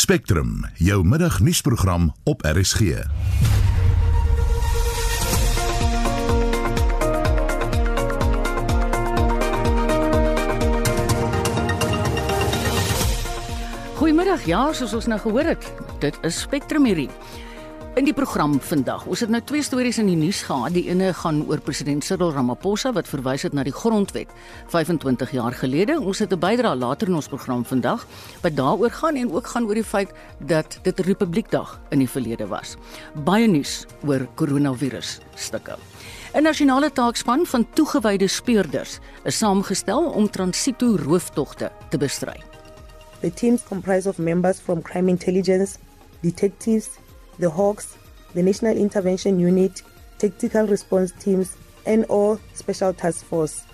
Spectrum, 0.00 0.64
jou 0.74 1.04
middagnuusprogram 1.04 2.14
op 2.24 2.42
RSG. 2.42 2.80
Goeiemiddag. 13.94 14.44
Ja, 14.44 14.72
soos 14.72 14.94
ons 14.94 15.06
nou 15.06 15.20
gehoor 15.20 15.44
het, 15.44 15.68
dit 16.00 16.18
is 16.22 16.40
Spectrum 16.40 16.88
hierdie. 16.88 17.10
In 17.98 18.06
die 18.06 18.14
program 18.14 18.52
vandag, 18.62 19.02
ons 19.10 19.18
het 19.24 19.32
nou 19.34 19.40
twee 19.42 19.64
stories 19.66 19.96
in 19.98 20.06
die 20.06 20.14
nuus 20.14 20.44
gehad. 20.46 20.70
Die 20.76 20.84
ene 20.92 21.08
gaan 21.18 21.40
oor 21.50 21.58
president 21.58 22.04
Cyril 22.06 22.30
Ramaphosa 22.30 22.92
wat 22.94 23.08
verwys 23.10 23.42
het 23.42 23.56
na 23.56 23.64
die 23.66 23.74
grondwet 23.74 24.30
25 24.70 25.32
jaar 25.34 25.56
gelede. 25.58 25.96
Ons 25.98 26.20
het 26.22 26.30
'n 26.32 26.38
bydrae 26.38 26.76
later 26.76 27.08
in 27.08 27.14
ons 27.18 27.26
program 27.26 27.64
vandag 27.64 28.06
wat 28.42 28.56
daaroor 28.56 28.90
gaan 28.90 29.16
en 29.16 29.32
ook 29.32 29.46
gaan 29.46 29.66
oor 29.66 29.74
die 29.74 29.84
feit 29.84 30.12
dat 30.38 30.78
dit 30.82 31.00
Republiekdag 31.00 31.80
in 31.90 31.98
die 31.98 32.08
verlede 32.08 32.46
was. 32.46 32.76
Baie 33.24 33.48
nuus 33.48 33.86
oor 34.06 34.28
koronavirus 34.34 35.18
stukke. 35.34 35.76
'n 36.34 36.42
Nasionale 36.42 36.92
taakspan 36.92 37.46
van 37.46 37.66
toegewyde 37.74 38.28
speurders 38.28 38.98
is 39.24 39.38
saamgestel 39.38 40.04
om 40.04 40.30
transito 40.30 40.96
rooftogte 40.96 41.70
te 41.88 41.98
bestry. 41.98 42.40
The 43.20 43.32
teams 43.32 43.62
comprise 43.64 44.08
of 44.08 44.18
members 44.18 44.60
from 44.60 44.82
crime 44.82 45.10
intelligence, 45.10 45.76
detectives, 46.20 46.88
the 47.40 47.50
Hawks, 47.50 47.96
the 48.34 48.42
National 48.42 48.76
Intervention 48.76 49.40
Unit, 49.40 49.82
Tactical 50.18 50.66
Response 50.66 51.12
Teams 51.18 51.56
and 51.86 52.06
all 52.08 52.38
Special 52.54 52.94
Task 52.94 53.24
Force. 53.24 53.64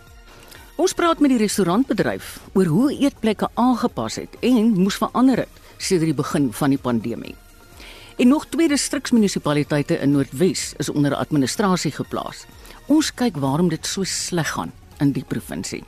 Ons 0.76 0.92
praat 0.92 1.20
met 1.24 1.32
die 1.32 1.40
restaurantbedryf 1.40 2.36
oor 2.54 2.68
hoe 2.68 2.90
eetplekke 2.92 3.48
aangepas 3.56 4.18
het 4.20 4.36
en 4.44 4.74
moes 4.76 4.98
verander 5.00 5.46
het 5.46 5.62
sedert 5.76 6.12
die 6.12 6.16
begin 6.16 6.50
van 6.52 6.72
die 6.72 6.80
pandemie. 6.80 7.34
En 8.16 8.28
nog 8.28 8.46
twee 8.48 8.68
distriksmunisipaliteite 8.68 9.98
in 10.00 10.14
Noordwes 10.16 10.72
is 10.80 10.88
onder 10.88 11.14
administrasie 11.14 11.92
geplaas. 11.92 12.46
Ons 12.88 13.10
kyk 13.12 13.36
waarom 13.42 13.68
dit 13.68 13.86
so 13.86 14.04
sleg 14.04 14.52
gaan 14.56 14.72
in 15.00 15.12
die 15.12 15.24
provinsie. 15.24 15.82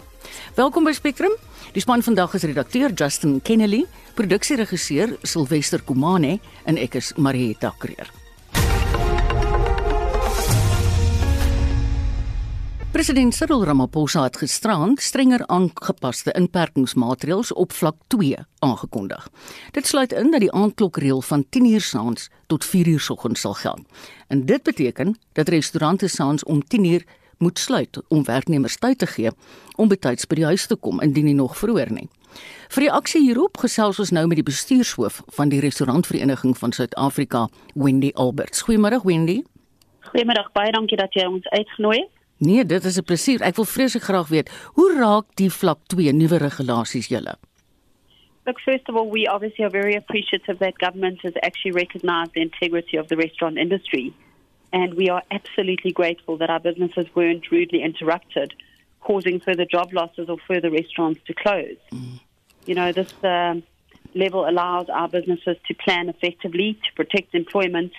Welkom 0.55 0.85
by 0.85 0.93
Spectrum. 0.93 1.33
Die 1.73 1.83
span 1.83 2.03
vandag 2.03 2.35
is 2.35 2.43
redakteur 2.43 2.93
Justin 2.93 3.41
Kennedy, 3.43 3.85
produksieregisseur 4.15 5.17
Silwester 5.23 5.83
Kumane 5.83 6.39
en 6.65 6.77
ek 6.77 6.95
is 6.95 7.13
Marieta 7.17 7.75
Kreer. 7.79 8.11
President 12.99 13.35
Cyril 13.35 13.65
Ramaphosa 13.65 14.23
het 14.25 14.37
gisterand 14.41 14.99
strenger 15.01 15.45
aangepaste 15.47 16.33
inperkingsmaatreëls 16.35 17.53
op 17.53 17.73
vlak 17.73 17.95
2 18.07 18.37
aangekondig. 18.59 19.29
Dit 19.77 19.87
sluit 19.87 20.13
in 20.13 20.33
dat 20.33 20.41
die 20.41 20.53
aandklokreël 20.53 21.21
van 21.23 21.45
10:00 21.45 21.85
saans 21.85 22.31
tot 22.47 22.65
4:00 22.65 22.99
soggens 22.99 23.41
sal 23.41 23.55
geld. 23.55 23.87
En 24.29 24.47
dit 24.47 24.63
beteken 24.63 25.19
dat 25.33 25.49
restaurante 25.49 26.09
saans 26.09 26.45
om 26.45 26.63
10:00 26.65 27.05
moet 27.39 27.59
sluit 27.59 28.01
om 28.09 28.25
werknemers 28.25 28.77
tyd 28.77 28.99
te 28.99 29.07
gee 29.07 29.31
om 29.77 29.89
betyds 29.89 30.27
by 30.27 30.35
die 30.35 30.45
huis 30.45 30.67
te 30.67 30.77
kom 30.77 31.01
indien 31.01 31.25
nie 31.25 31.35
nog 31.35 31.57
vroeër 31.57 31.93
nie. 31.93 32.09
Vir 32.69 32.85
die 32.85 32.93
aksie 32.93 33.23
hierop 33.25 33.57
gesels 33.57 33.99
ons 33.99 34.13
nou 34.13 34.27
met 34.27 34.37
die 34.37 34.47
bestuurshoof 34.47 35.23
van 35.37 35.49
die 35.49 35.61
restaurantvereniging 35.61 36.57
van 36.59 36.73
Suid-Afrika, 36.73 37.49
Wendy 37.75 38.11
Alberts. 38.15 38.63
Goeiemôre 38.67 39.01
Wendy. 39.05 39.43
Goeiemiddag, 40.11 40.53
baie 40.53 40.73
dankie 40.73 40.97
dat 40.97 41.15
jy 41.17 41.27
ons 41.27 41.49
uitgenooi 41.49 41.99
het. 41.99 42.15
Nee, 42.39 42.65
dit 42.65 42.85
is 42.85 42.99
'n 42.99 43.05
plesier. 43.05 43.43
Ek 43.43 43.57
wil 43.57 43.65
vreeslik 43.65 44.03
graag 44.03 44.29
weet, 44.29 44.51
hoe 44.75 44.95
raak 44.95 45.25
die 45.35 45.51
vlak 45.51 45.79
2 45.87 46.13
nuwe 46.13 46.37
regulasies 46.37 47.09
julle? 47.09 47.35
Look, 48.45 48.61
first 48.61 48.89
of 48.89 48.97
all, 48.97 49.11
we 49.11 49.29
obviously 49.29 49.65
are 49.65 49.71
very 49.71 49.97
appreciative 49.97 50.59
that 50.59 50.79
government 50.79 51.21
has 51.23 51.35
actually 51.43 51.73
recognized 51.73 52.33
the 52.33 52.41
integrity 52.41 52.97
of 52.97 53.07
the 53.09 53.17
restaurant 53.17 53.57
industry. 53.57 54.13
And 54.73 54.95
we 54.95 55.09
are 55.09 55.23
absolutely 55.31 55.93
grateful 55.93 56.37
that 56.39 56.51
our 56.51 56.61
businesses 56.61 57.07
weren't 57.15 57.51
rudely 57.51 57.83
interrupted, 57.83 58.55
causing 59.01 59.41
further 59.41 59.65
job 59.65 59.93
losses 59.93 60.29
or 60.29 60.37
further 60.47 60.71
restaurants 60.71 61.21
to 61.27 61.35
close. 61.35 61.77
Mm. 61.93 62.21
You 62.67 62.75
know, 62.75 62.93
this 62.93 63.13
uh, 63.25 63.55
level 64.15 64.49
allows 64.49 64.89
our 64.89 65.09
businesses 65.09 65.57
to 65.67 65.75
plan 65.75 66.09
effectively, 66.09 66.75
to 66.75 66.95
protect 66.95 67.35
employment, 67.35 67.93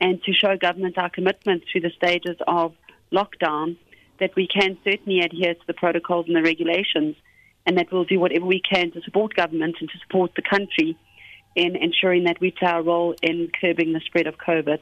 and 0.00 0.22
to 0.24 0.32
show 0.32 0.56
government 0.56 0.98
our 0.98 1.10
commitment 1.10 1.64
through 1.70 1.82
the 1.82 1.90
stages 1.90 2.36
of 2.46 2.74
lockdown 3.12 3.76
that 4.20 4.34
we 4.36 4.46
can 4.46 4.78
certainly 4.84 5.20
adhere 5.20 5.54
to 5.54 5.66
the 5.66 5.74
protocols 5.74 6.26
and 6.26 6.36
the 6.36 6.42
regulations, 6.42 7.16
and 7.66 7.76
that 7.78 7.90
we'll 7.90 8.04
do 8.04 8.20
whatever 8.20 8.44
we 8.44 8.60
can 8.60 8.90
to 8.92 9.00
support 9.02 9.34
government 9.34 9.76
and 9.80 9.88
to 9.90 9.98
support 9.98 10.32
the 10.36 10.42
country 10.42 10.96
in 11.54 11.76
ensuring 11.76 12.24
that 12.24 12.40
we 12.40 12.50
play 12.50 12.68
our 12.68 12.82
role 12.82 13.14
in 13.22 13.50
curbing 13.60 13.92
the 13.92 14.00
spread 14.00 14.26
of 14.26 14.36
COVID. 14.38 14.80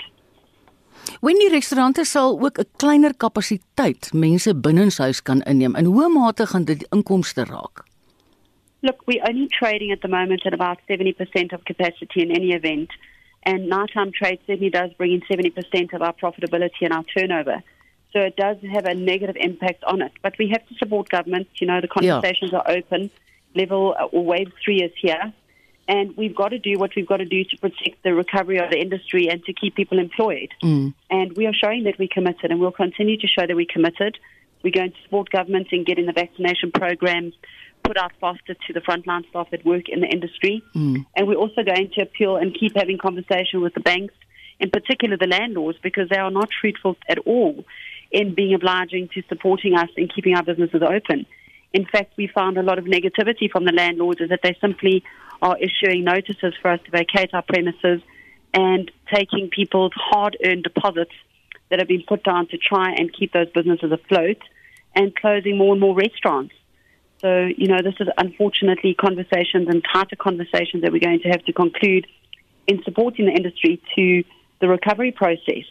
Wen 1.21 1.38
die 1.38 1.49
restaurante 1.49 2.05
sal 2.05 2.41
ook 2.41 2.59
'n 2.59 2.69
kleiner 2.77 3.15
kapasiteit 3.16 4.12
mense 4.12 4.55
binnenshuis 4.56 5.22
kan 5.22 5.41
inneem. 5.43 5.77
In 5.77 5.84
hoe 5.84 6.09
mate 6.09 6.47
gaan 6.47 6.65
dit 6.65 6.87
inkomste 6.91 7.44
raak? 7.44 7.84
Look, 8.83 9.03
we 9.05 9.21
only 9.28 9.47
trading 9.47 9.93
at 9.93 10.00
the 10.00 10.09
moment 10.09 10.47
at 10.47 10.53
about 10.53 10.78
70% 10.87 11.53
of 11.53 11.62
capacity 11.65 12.21
in 12.21 12.31
any 12.31 12.53
event. 12.53 12.91
And 13.43 13.69
nighttime 13.69 14.12
trade 14.12 14.39
certainly 14.47 14.71
does 14.71 14.91
bring 14.97 15.12
in 15.12 15.22
70% 15.22 15.93
of 15.93 16.03
our 16.03 16.15
profitability 16.15 16.83
and 16.83 16.93
our 16.93 17.05
turnover. 17.05 17.62
So 18.12 18.21
it 18.21 18.37
does 18.37 18.56
have 18.72 18.87
a 18.87 18.94
negative 18.94 19.37
impact 19.39 19.84
on 19.84 20.03
it. 20.03 20.12
But 20.22 20.34
we 20.39 20.49
have 20.49 20.66
to 20.69 20.75
support 20.75 21.09
government. 21.09 21.49
You 21.60 21.66
know, 21.66 21.81
the 21.81 21.89
conversations 21.89 22.53
yeah. 22.53 22.59
are 22.59 22.71
open. 22.71 23.10
Level 23.55 23.94
uh, 23.99 24.05
or 24.06 24.25
wave 24.25 24.53
three 24.65 24.83
is 24.83 24.93
here. 25.00 25.33
And 25.89 26.17
we've 26.17 26.35
got 26.35 26.49
to 26.49 26.59
do 26.59 26.79
what 26.79 26.91
we've 26.95 27.07
got 27.07 27.19
to 27.19 27.25
do 27.25 27.45
to 27.45 27.57
protect 27.57 28.03
the 28.03 28.15
recovery 28.15 28.59
of 28.59 28.71
the 28.71 28.79
industry 28.79 29.29
and 29.29 29.43
to 29.45 29.53
keep 29.53 29.75
people 29.75 29.99
employed. 29.99 30.51
Mm. 30.63 30.95
And 31.11 31.37
we 31.37 31.47
are 31.47 31.55
showing 31.55 31.85
that 31.85 31.99
we're 31.99 32.09
committed, 32.13 32.51
and 32.51 32.61
we'll 32.61 32.73
continue 32.73 33.17
to 33.19 33.27
show 33.27 33.47
that 33.47 33.57
we're 33.57 33.67
committed. 33.71 34.19
We're 34.63 34.73
going 34.73 34.93
to 34.93 35.03
support 35.05 35.31
government 35.31 35.69
in 35.73 35.85
getting 35.85 36.07
the 36.07 36.13
vaccination 36.13 36.71
programs 36.73 37.35
put 37.83 37.97
out 37.97 38.13
faster 38.21 38.55
to 38.55 38.73
the 38.73 38.81
frontline 38.81 39.29
staff 39.31 39.49
that 39.51 39.65
work 39.65 39.89
in 39.89 40.01
the 40.01 40.07
industry. 40.07 40.63
Mm. 40.75 41.07
And 41.17 41.27
we're 41.27 41.37
also 41.37 41.63
going 41.63 41.91
to 41.95 42.03
appeal 42.03 42.37
and 42.37 42.55
keep 42.59 42.77
having 42.77 42.99
conversation 42.99 43.63
with 43.63 43.75
the 43.75 43.81
banks, 43.81 44.15
in 44.59 44.71
particular 44.71 45.17
the 45.17 45.27
landlords, 45.27 45.79
because 45.83 46.09
they 46.09 46.19
are 46.19 46.31
not 46.31 46.51
fruitful 46.61 46.97
at 47.09 47.19
all 47.19 47.65
in 48.11 48.35
being 48.35 48.55
obliging 48.55 49.09
to 49.15 49.23
supporting 49.29 49.77
us 49.77 49.89
and 49.97 50.13
keeping 50.13 50.35
our 50.35 50.43
businesses 50.43 50.83
open. 50.83 51.27
In 51.73 51.87
fact, 51.87 52.13
we 52.17 52.27
found 52.27 52.59
a 52.59 52.63
lot 52.63 52.79
of 52.79 52.85
negativity 52.85 53.51
from 53.51 53.65
the 53.65 53.73
landlords 53.73 54.21
is 54.21 54.29
that 54.31 54.41
they 54.43 54.57
simply 54.61 55.05
are 55.43 55.56
issuing 55.59 56.05
notices 56.05 56.55
for 56.61 56.71
us 56.71 56.81
to 56.84 56.91
vacate 56.91 57.33
our 57.33 57.43
premises 57.43 58.03
and 58.53 58.91
taking 59.12 59.49
people's 59.49 59.93
hard 59.95 60.37
earned 60.45 60.65
deposits 60.65 61.12
that 61.69 61.78
have 61.78 61.89
been 61.89 62.03
put 62.06 62.25
down 62.25 62.47
to 62.49 62.59
try 62.59 62.93
and 62.93 63.12
keep 63.12 63.33
those 63.33 63.49
businesses 63.51 63.93
afloat 63.93 64.39
and 64.95 65.15
closing 65.15 65.56
more 65.56 65.73
and 65.73 65.81
more 65.81 65.95
restaurants. 65.95 66.55
So, 67.21 67.49
you 67.56 67.69
know, 67.69 67.81
this 67.83 67.95
is 68.01 68.09
unfortunately 68.19 68.95
conversations 68.95 69.69
and 69.69 69.84
tighter 69.93 70.17
conversations 70.17 70.83
that 70.83 70.91
we're 70.91 71.01
going 71.01 71.21
to 71.21 71.28
have 71.28 71.45
to 71.45 71.53
conclude 71.53 72.07
in 72.67 72.83
supporting 72.83 73.27
the 73.27 73.33
industry 73.33 73.81
to 73.95 74.25
the 74.61 74.69
recovery 74.69 75.12
process. 75.12 75.65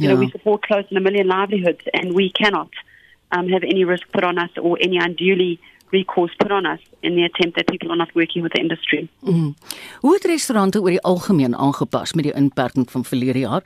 You 0.00 0.08
know, 0.08 0.16
we 0.16 0.30
support 0.30 0.62
close 0.62 0.88
to 0.88 0.96
a 0.96 1.00
million 1.00 1.28
livelihoods 1.28 1.82
and 1.92 2.14
we 2.14 2.30
cannot 2.30 2.70
um, 3.30 3.48
have 3.48 3.62
any 3.62 3.84
risk 3.84 4.10
put 4.12 4.24
on 4.24 4.38
us 4.38 4.50
or 4.60 4.78
any 4.80 4.96
unduly 4.96 5.60
recourse 5.92 6.34
put 6.36 6.50
on 6.50 6.66
us 6.66 6.80
in 7.00 7.14
the 7.14 7.24
attempt 7.24 7.56
that 7.56 7.68
people 7.68 7.90
are 7.92 8.00
not 8.00 8.14
working 8.14 8.42
with 8.42 8.52
the 8.52 8.60
industry. 8.60 9.08
Mm. 9.20 9.54
Hoe 10.00 10.14
het 10.14 10.24
restaurante 10.24 10.80
oor 10.80 10.94
die 10.94 11.04
algemeen 11.12 11.54
aangepas 11.56 12.12
met 12.12 12.24
die 12.24 12.34
inperking 12.34 12.90
van 12.90 13.04
verlede 13.04 13.44
jaar? 13.44 13.62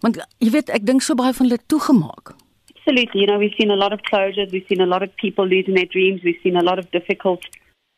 Want 0.00 0.20
jy 0.38 0.50
weet, 0.56 0.72
ek 0.72 0.86
dink 0.88 1.04
so 1.04 1.14
baie 1.14 1.34
van 1.36 1.48
hulle 1.48 1.60
toegemaak. 1.66 2.34
Absolutely. 2.76 3.20
You 3.20 3.26
know, 3.26 3.38
we've 3.38 3.58
seen 3.58 3.70
a 3.70 3.80
lot 3.84 3.92
of 3.92 4.00
closures, 4.10 4.50
we've 4.52 4.68
seen 4.68 4.80
a 4.80 4.90
lot 4.94 5.02
of 5.02 5.14
people 5.16 5.46
losing 5.46 5.74
their 5.74 5.90
dreams, 5.90 6.22
we've 6.22 6.42
seen 6.42 6.56
a 6.56 6.62
lot 6.62 6.78
of 6.78 6.90
difficult 6.90 7.42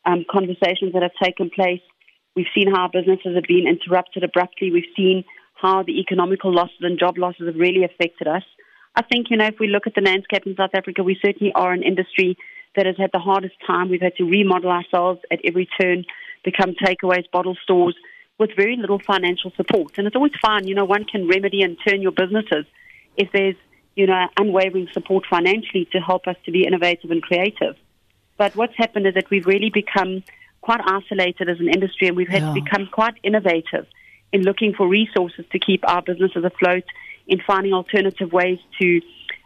um, 0.05 0.25
conversations 0.29 0.93
that 0.93 1.03
have 1.03 1.17
taken 1.23 1.49
place. 1.49 1.81
We've 2.35 2.53
seen 2.55 2.73
how 2.73 2.87
businesses 2.87 3.35
have 3.35 3.47
been 3.47 3.67
interrupted 3.67 4.23
abruptly. 4.23 4.71
We've 4.71 4.93
seen 4.95 5.23
how 5.55 5.83
the 5.83 5.99
economical 5.99 6.53
losses 6.53 6.81
and 6.81 6.97
job 6.97 7.17
losses 7.17 7.47
have 7.47 7.55
really 7.55 7.83
affected 7.83 8.27
us. 8.27 8.43
I 8.95 9.03
think, 9.03 9.27
you 9.29 9.37
know, 9.37 9.45
if 9.45 9.59
we 9.59 9.67
look 9.67 9.87
at 9.87 9.95
the 9.95 10.01
landscape 10.01 10.45
in 10.45 10.55
South 10.55 10.73
Africa, 10.73 11.03
we 11.03 11.19
certainly 11.23 11.51
are 11.53 11.71
an 11.73 11.83
industry 11.83 12.37
that 12.75 12.85
has 12.85 12.97
had 12.97 13.09
the 13.11 13.19
hardest 13.19 13.55
time. 13.65 13.89
We've 13.89 14.01
had 14.01 14.15
to 14.17 14.23
remodel 14.23 14.71
ourselves 14.71 15.21
at 15.31 15.39
every 15.43 15.67
turn, 15.79 16.05
become 16.43 16.73
takeaways, 16.73 17.29
bottle 17.31 17.57
stores 17.63 17.95
with 18.37 18.51
very 18.55 18.77
little 18.77 18.99
financial 18.99 19.51
support. 19.55 19.97
And 19.97 20.07
it's 20.07 20.15
always 20.15 20.31
fine, 20.41 20.67
you 20.67 20.75
know, 20.75 20.85
one 20.85 21.03
can 21.03 21.27
remedy 21.27 21.61
and 21.61 21.77
turn 21.85 22.01
your 22.01 22.11
businesses 22.11 22.65
if 23.17 23.31
there's, 23.33 23.55
you 23.95 24.07
know, 24.07 24.27
unwavering 24.37 24.87
support 24.93 25.25
financially 25.29 25.87
to 25.91 25.99
help 25.99 26.27
us 26.27 26.37
to 26.45 26.51
be 26.51 26.65
innovative 26.65 27.11
and 27.11 27.21
creative. 27.21 27.75
But 28.37 28.55
what's 28.55 28.75
happened 28.77 29.07
is 29.07 29.15
that 29.15 29.29
we've 29.29 29.45
really 29.45 29.69
become 29.69 30.23
quite 30.61 30.79
isolated 30.85 31.49
as 31.49 31.59
an 31.59 31.67
industry 31.67 32.07
and 32.07 32.15
we've 32.15 32.29
had 32.29 32.41
yeah. 32.41 32.53
to 32.53 32.61
become 32.61 32.87
quite 32.91 33.15
innovative 33.23 33.85
in 34.31 34.43
looking 34.43 34.73
for 34.73 34.87
resources 34.87 35.43
to 35.51 35.59
keep 35.59 35.87
our 35.87 36.01
businesses 36.01 36.45
afloat, 36.45 36.83
in 37.27 37.41
finding 37.45 37.73
alternative 37.73 38.31
ways 38.31 38.59
to 38.79 39.01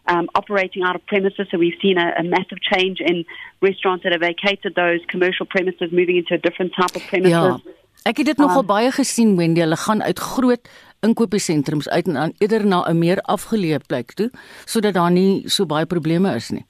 um, 0.07 0.29
operating 0.35 0.83
out 0.83 0.95
of 0.95 1.05
premises. 1.05 1.47
So 1.50 1.57
we've 1.57 1.79
seen 1.81 1.97
a, 1.97 2.13
a, 2.17 2.23
massive 2.23 2.59
change 2.61 3.00
in 3.00 3.25
restaurants 3.61 4.03
that 4.03 4.11
have 4.11 4.21
vacated 4.21 4.75
those 4.75 5.00
commercial 5.07 5.45
premises, 5.45 5.91
moving 5.91 6.17
into 6.17 6.33
a 6.33 6.38
different 6.38 6.73
type 6.79 6.95
of 6.95 7.03
premises. 7.07 7.31
Yeah. 7.31 7.57
Ek 8.03 8.17
het 8.19 8.33
dit 8.33 8.39
nogal 8.41 8.65
um, 8.65 8.67
baie 8.67 8.89
gesien 8.91 9.38
Wendy, 9.39 9.61
hulle 9.63 9.77
gaan 9.79 10.01
uit 10.03 10.19
groot 10.19 10.67
inkopiesentrums 11.07 11.88
uit 11.89 12.07
en 12.07 12.13
dan 12.13 12.33
eerder 12.38 12.65
na 12.67 12.83
'n 12.89 13.00
meer 13.00 13.19
afgeleë 13.35 13.79
plek 13.88 14.11
toe 14.19 14.29
sodat 14.65 14.94
daar 14.94 15.11
nie 15.11 15.47
so 15.50 15.65
baie 15.65 15.85
probleme 15.85 16.35
is 16.35 16.50
nie. 16.50 16.65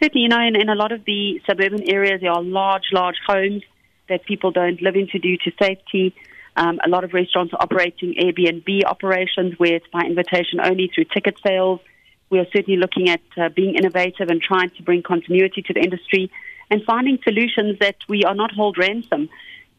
Certainly, 0.00 0.26
you 0.26 0.28
know, 0.28 0.46
in, 0.46 0.54
in 0.54 0.68
a 0.68 0.74
lot 0.74 0.92
of 0.92 1.00
the 1.04 1.40
suburban 1.46 1.82
areas, 1.82 2.20
there 2.20 2.30
are 2.30 2.42
large, 2.42 2.92
large 2.92 3.18
homes 3.26 3.64
that 4.08 4.24
people 4.24 4.50
don't 4.50 4.80
live 4.80 4.94
into 4.94 5.18
due 5.18 5.36
to 5.38 5.50
safety. 5.58 6.14
Um, 6.56 6.78
a 6.84 6.88
lot 6.88 7.04
of 7.04 7.12
restaurants 7.12 7.52
are 7.54 7.62
operating 7.62 8.14
Airbnb 8.14 8.84
operations 8.84 9.58
where 9.58 9.74
it's 9.74 9.90
by 9.92 10.02
invitation 10.02 10.60
only 10.60 10.90
through 10.94 11.06
ticket 11.14 11.36
sales. 11.46 11.80
We 12.30 12.38
are 12.38 12.46
certainly 12.52 12.78
looking 12.78 13.08
at 13.08 13.22
uh, 13.36 13.48
being 13.48 13.74
innovative 13.74 14.28
and 14.28 14.40
trying 14.40 14.70
to 14.70 14.82
bring 14.82 15.02
continuity 15.02 15.62
to 15.62 15.72
the 15.72 15.80
industry 15.80 16.30
and 16.70 16.82
finding 16.84 17.18
solutions 17.24 17.78
that 17.80 17.96
we 18.08 18.24
are 18.24 18.34
not 18.34 18.52
hold 18.52 18.76
ransom 18.78 19.28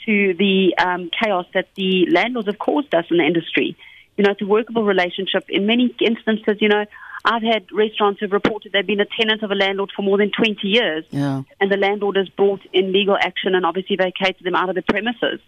to 0.06 0.34
the 0.34 0.74
um, 0.78 1.10
chaos 1.22 1.46
that 1.54 1.68
the 1.76 2.08
landlords 2.10 2.48
have 2.48 2.58
caused 2.58 2.94
us 2.96 3.06
in 3.12 3.18
the 3.18 3.26
industry. 3.26 3.78
You 4.18 4.24
know, 4.24 4.32
it's 4.32 4.42
a 4.42 4.46
workable 4.46 4.84
relationship. 4.84 5.46
In 5.50 5.66
many 5.66 5.96
instances, 6.02 6.58
you 6.60 6.70
know, 6.70 6.86
I've 7.24 7.44
had 7.44 7.72
restaurants 7.72 8.20
who've 8.20 8.32
reported 8.32 8.72
they've 8.72 8.86
been 8.86 9.02
a 9.02 9.06
tenant 9.06 9.44
of 9.44 9.52
a 9.52 9.56
landlord 9.56 9.92
for 9.96 10.02
more 10.02 10.18
than 10.18 10.32
20 10.32 10.68
years. 10.68 11.06
Yeah. 11.10 11.44
And 11.60 11.72
the 11.72 11.78
landlord 11.78 12.16
has 12.16 12.30
brought 12.30 12.62
in 12.74 12.92
legal 12.92 13.18
action 13.20 13.56
and 13.56 13.66
obviously 13.66 13.98
vacated 13.98 14.44
them 14.44 14.56
out 14.56 14.70
of 14.70 14.76
the 14.76 14.82
premises. 14.82 15.40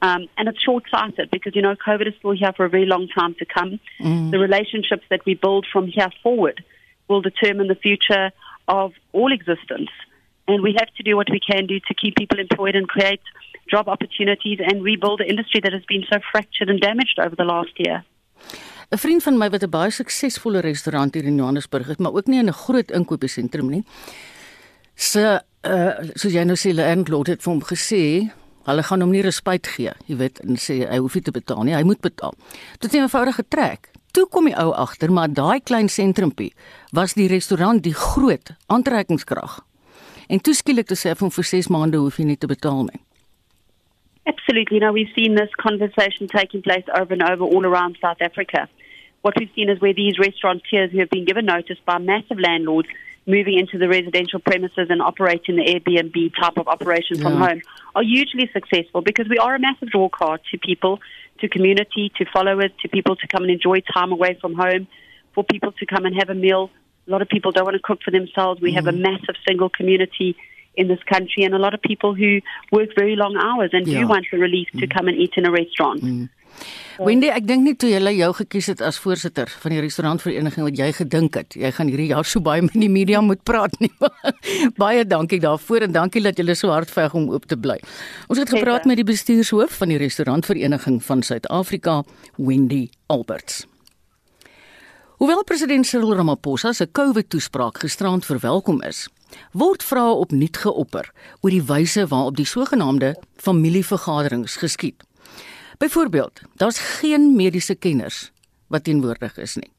Um, 0.00 0.28
and 0.36 0.48
it's 0.48 0.62
short 0.62 0.84
sighted 0.90 1.30
because, 1.30 1.56
you 1.56 1.62
know, 1.62 1.74
COVID 1.74 2.06
is 2.06 2.14
still 2.18 2.30
here 2.30 2.52
for 2.56 2.64
a 2.64 2.68
very 2.68 2.86
long 2.86 3.08
time 3.08 3.34
to 3.40 3.44
come. 3.44 3.80
Mm. 4.00 4.30
The 4.30 4.38
relationships 4.38 5.04
that 5.10 5.24
we 5.26 5.34
build 5.34 5.66
from 5.72 5.88
here 5.88 6.10
forward 6.22 6.62
will 7.08 7.20
determine 7.20 7.66
the 7.66 7.74
future 7.74 8.30
of 8.68 8.92
all 9.12 9.32
existence. 9.32 9.90
And 10.46 10.62
we 10.62 10.74
have 10.78 10.88
to 10.96 11.02
do 11.02 11.16
what 11.16 11.28
we 11.30 11.40
can 11.40 11.66
do 11.66 11.80
to 11.80 11.94
keep 11.94 12.16
people 12.16 12.38
employed 12.38 12.76
and 12.76 12.88
create 12.88 13.20
job 13.68 13.88
opportunities 13.88 14.60
and 14.64 14.82
rebuild 14.82 15.20
the 15.20 15.28
industry 15.28 15.60
that 15.60 15.72
has 15.72 15.84
been 15.86 16.04
so 16.10 16.20
fractured 16.30 16.70
and 16.70 16.80
damaged 16.80 17.18
over 17.18 17.36
the 17.36 17.44
last 17.44 17.72
year. 17.76 18.04
'n 18.90 18.98
Vriend 18.98 19.22
van 19.22 19.36
my 19.36 19.50
wat 19.50 19.62
'n 19.62 19.70
baie 19.70 19.90
suksesvolle 19.90 20.60
restaurant 20.60 21.14
hier 21.14 21.24
in 21.24 21.36
Johannesburg 21.36 21.86
het, 21.86 21.98
maar 21.98 22.12
ook 22.12 22.26
nie 22.26 22.38
in 22.38 22.48
'n 22.48 22.52
groot 22.64 22.90
inkopiesentrum 22.90 23.68
nie. 23.70 23.84
Se 24.94 25.40
uh 25.62 25.92
soos 26.14 26.32
jy 26.32 26.44
nou 26.44 26.56
sê, 26.56 26.72
landlord 26.72 27.26
het 27.26 27.42
vir 27.42 27.52
hom 27.52 27.62
gesê, 27.62 28.32
hulle 28.68 28.84
gaan 28.86 29.04
hom 29.04 29.12
nie 29.14 29.22
respek 29.24 29.70
gee, 29.74 29.94
jy 30.08 30.18
weet, 30.20 30.42
en 30.44 30.60
sê 30.60 30.82
hy 30.88 30.98
hoef 31.00 31.16
nie 31.16 31.24
te 31.24 31.34
betaal 31.34 31.64
nie, 31.66 31.76
hy 31.76 31.84
moet 31.88 32.02
betaal. 32.04 32.36
Dit 32.78 32.90
het 32.90 33.00
eenvoudig 33.00 33.40
getrek. 33.40 33.90
Toe 34.16 34.26
kom 34.32 34.48
die 34.48 34.56
ou 34.56 34.72
agter, 34.72 35.12
maar 35.12 35.32
daai 35.32 35.60
klein 35.60 35.88
sentrumpie 35.92 36.52
was 36.96 37.14
die 37.18 37.28
restaurant 37.28 37.82
die 37.84 37.94
groot 37.96 38.54
aantrekkingskrag. 38.72 39.60
En 40.28 40.40
toe 40.44 40.54
skielik 40.56 40.88
te 40.88 40.96
sê 40.96 41.14
vir 41.16 41.44
6 41.50 41.68
maande 41.72 42.00
hoef 42.00 42.18
jy 42.18 42.24
nie 42.28 42.36
te 42.40 42.48
betaal 42.48 42.84
nie. 42.88 43.00
Absolutely. 44.28 44.78
Know, 44.78 44.92
we've 44.92 45.12
seen 45.14 45.36
this 45.36 45.52
conversation 45.56 46.28
taking 46.28 46.60
place 46.62 46.84
over 47.00 47.14
and 47.14 47.22
over 47.22 47.44
all 47.44 47.64
around 47.64 47.96
South 48.00 48.20
Africa. 48.20 48.68
What 49.22 49.34
we've 49.38 49.50
seen 49.54 49.70
is 49.70 49.80
where 49.80 49.94
these 49.94 50.18
restaurateurs 50.18 50.92
who 50.92 50.98
have 50.98 51.08
been 51.08 51.24
given 51.24 51.46
notice 51.46 51.78
by 51.86 51.98
massive 51.98 52.38
landlords 52.38 52.88
moving 53.28 53.58
into 53.58 53.76
the 53.76 53.88
residential 53.88 54.40
premises 54.40 54.88
and 54.88 55.02
operating 55.02 55.56
the 55.56 55.62
Airbnb 55.62 56.32
type 56.40 56.56
of 56.56 56.66
operation 56.66 57.18
yeah. 57.18 57.24
from 57.24 57.36
home 57.36 57.60
are 57.94 58.02
hugely 58.02 58.50
successful 58.52 59.02
because 59.02 59.28
we 59.28 59.36
are 59.36 59.54
a 59.54 59.58
massive 59.58 59.90
draw 59.90 60.08
card 60.08 60.40
to 60.50 60.58
people, 60.58 60.98
to 61.40 61.48
community, 61.48 62.10
to 62.16 62.24
followers, 62.32 62.70
to 62.80 62.88
people 62.88 63.16
to 63.16 63.28
come 63.28 63.42
and 63.42 63.52
enjoy 63.52 63.80
time 63.80 64.12
away 64.12 64.38
from 64.40 64.54
home, 64.54 64.88
for 65.34 65.44
people 65.44 65.72
to 65.72 65.84
come 65.84 66.06
and 66.06 66.16
have 66.16 66.30
a 66.30 66.34
meal. 66.34 66.70
A 67.06 67.10
lot 67.10 67.20
of 67.20 67.28
people 67.28 67.52
don't 67.52 67.64
want 67.64 67.76
to 67.76 67.82
cook 67.82 68.00
for 68.02 68.10
themselves. 68.10 68.62
We 68.62 68.72
mm. 68.72 68.76
have 68.76 68.86
a 68.86 68.92
mm. 68.92 69.00
massive 69.00 69.36
single 69.46 69.68
community 69.68 70.34
in 70.74 70.88
this 70.88 71.02
country 71.02 71.42
and 71.42 71.54
a 71.54 71.58
lot 71.58 71.74
of 71.74 71.82
people 71.82 72.14
who 72.14 72.40
work 72.72 72.90
very 72.96 73.16
long 73.16 73.36
hours 73.36 73.70
and 73.72 73.86
ja. 73.86 74.00
do 74.00 74.08
want 74.08 74.26
the 74.30 74.38
relief 74.38 74.68
to 74.72 74.86
mm. 74.86 74.94
come 74.94 75.08
and 75.08 75.18
eat 75.18 75.32
in 75.36 75.44
a 75.44 75.50
restaurant. 75.50 76.02
Mm. 76.02 76.30
Wendy, 76.98 77.28
ek 77.30 77.44
dink 77.46 77.62
nie 77.62 77.76
toe 77.78 77.90
jy 77.92 78.12
jou 78.16 78.32
gekies 78.40 78.66
het 78.72 78.80
as 78.82 78.98
voorsitter 78.98 79.50
van 79.62 79.74
die 79.74 79.80
restaurantvereniging 79.84 80.66
wat 80.66 80.80
jy 80.80 80.88
gedink 80.96 81.38
het 81.38 81.54
jy 81.54 81.70
gaan 81.76 81.90
hierdie 81.92 82.08
jaar 82.10 82.26
so 82.26 82.42
baie 82.42 82.64
met 82.64 82.74
die 82.74 82.90
media 82.90 83.20
moet 83.22 83.44
praat 83.46 83.76
nie. 83.78 83.92
baie 84.82 85.04
dankie 85.06 85.38
daarvoor 85.38 85.86
en 85.86 85.94
dankie 85.94 86.22
dat 86.24 86.38
jy 86.38 86.58
so 86.58 86.74
hard 86.74 86.90
veg 86.90 87.14
om 87.14 87.30
oop 87.30 87.46
te 87.46 87.56
bly. 87.56 87.78
Ons 88.26 88.42
het 88.42 88.50
gepraat 88.50 88.88
met 88.90 88.98
die 88.98 89.06
bestuurshoof 89.06 89.78
van 89.78 89.94
die 89.94 90.00
restaurantvereniging 90.02 90.98
van 91.04 91.22
Suid-Afrika, 91.22 92.02
Wendy 92.36 92.88
Alberts. 93.06 93.66
Hoewel 95.18 95.42
president 95.44 95.86
Cyril 95.86 96.14
Ramaphosa 96.14 96.72
se 96.72 96.86
COVID-toespraak 96.92 97.80
gisterand 97.82 98.26
verwelkom 98.26 98.82
is, 98.86 99.08
word 99.50 99.82
vrae 99.82 100.14
opnuut 100.14 100.60
geopper 100.62 101.10
oor 101.40 101.50
die 101.50 101.64
wyse 101.66 102.06
waarop 102.06 102.38
die 102.38 102.46
sogenaamde 102.46 103.16
familievergaderings 103.42 104.54
geskied. 104.62 105.07
Byvoorbeeld, 105.78 106.40
daar's 106.56 106.78
geen 106.78 107.36
mediese 107.36 107.74
kenners 107.74 108.32
wat 108.66 108.84
teenwoordig 108.84 109.36
is 109.38 109.54
nie. 109.56 109.70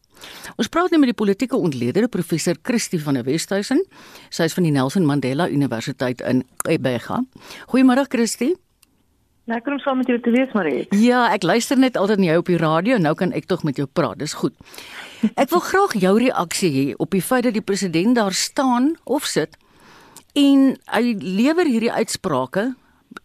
Ons 0.56 0.68
praat 0.72 0.92
nou 0.92 1.00
met 1.00 1.12
die 1.12 1.18
politieke 1.18 1.58
ontleder 1.60 2.08
professor 2.12 2.56
Christie 2.64 3.02
van 3.04 3.20
der 3.20 3.26
Westhuizen. 3.28 3.84
Sy 4.30 4.48
is 4.48 4.56
van 4.56 4.68
die 4.68 4.72
Nelson 4.72 5.06
Mandela 5.08 5.50
Universiteit 5.52 6.24
in 6.24 6.46
Ebega. 6.68 7.22
Goeiemôre 7.72 8.08
Christie. 8.08 8.56
Lekker 9.50 9.74
om 9.74 9.80
saam 9.80 9.98
met 9.98 10.08
jou 10.08 10.20
te 10.22 10.32
wees, 10.32 10.52
Marie. 10.54 10.84
Ja, 10.96 11.24
ek 11.34 11.44
luister 11.44 11.80
net 11.80 11.98
altyd 11.98 12.22
na 12.22 12.32
jou 12.32 12.42
op 12.44 12.52
die 12.52 12.60
radio, 12.62 13.00
nou 13.02 13.16
kan 13.18 13.32
ek 13.34 13.48
tog 13.50 13.64
met 13.66 13.80
jou 13.82 13.88
praat. 13.88 14.20
Dis 14.22 14.38
goed. 14.38 14.54
Ek 15.34 15.50
wil 15.52 15.64
graag 15.66 15.96
jou 16.00 16.14
reaksie 16.22 16.70
hê 16.76 16.86
op 16.96 17.12
die 17.16 17.24
feit 17.24 17.48
dat 17.48 17.58
die 17.58 17.66
president 17.66 18.16
daar 18.20 18.36
staan 18.36 18.94
of 19.04 19.26
sit 19.28 19.58
en 20.38 20.76
hy 20.94 21.16
lewer 21.18 21.68
hierdie 21.68 21.92
uitsprake 21.92 22.70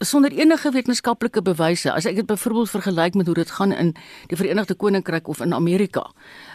sonder 0.04 0.32
enige 0.32 0.70
wetenskaplike 0.70 1.42
bewyse. 1.42 1.92
As 1.92 2.06
ek 2.06 2.16
dit 2.16 2.26
byvoorbeeld 2.26 2.70
vergelyk 2.70 3.14
met 3.14 3.26
hoe 3.26 3.34
dit 3.34 3.50
gaan 3.50 3.72
in 3.72 3.94
die 4.26 4.36
Verenigde 4.36 4.74
Koninkryk 4.74 5.28
of 5.28 5.40
in 5.40 5.54
Amerika. 5.54 6.10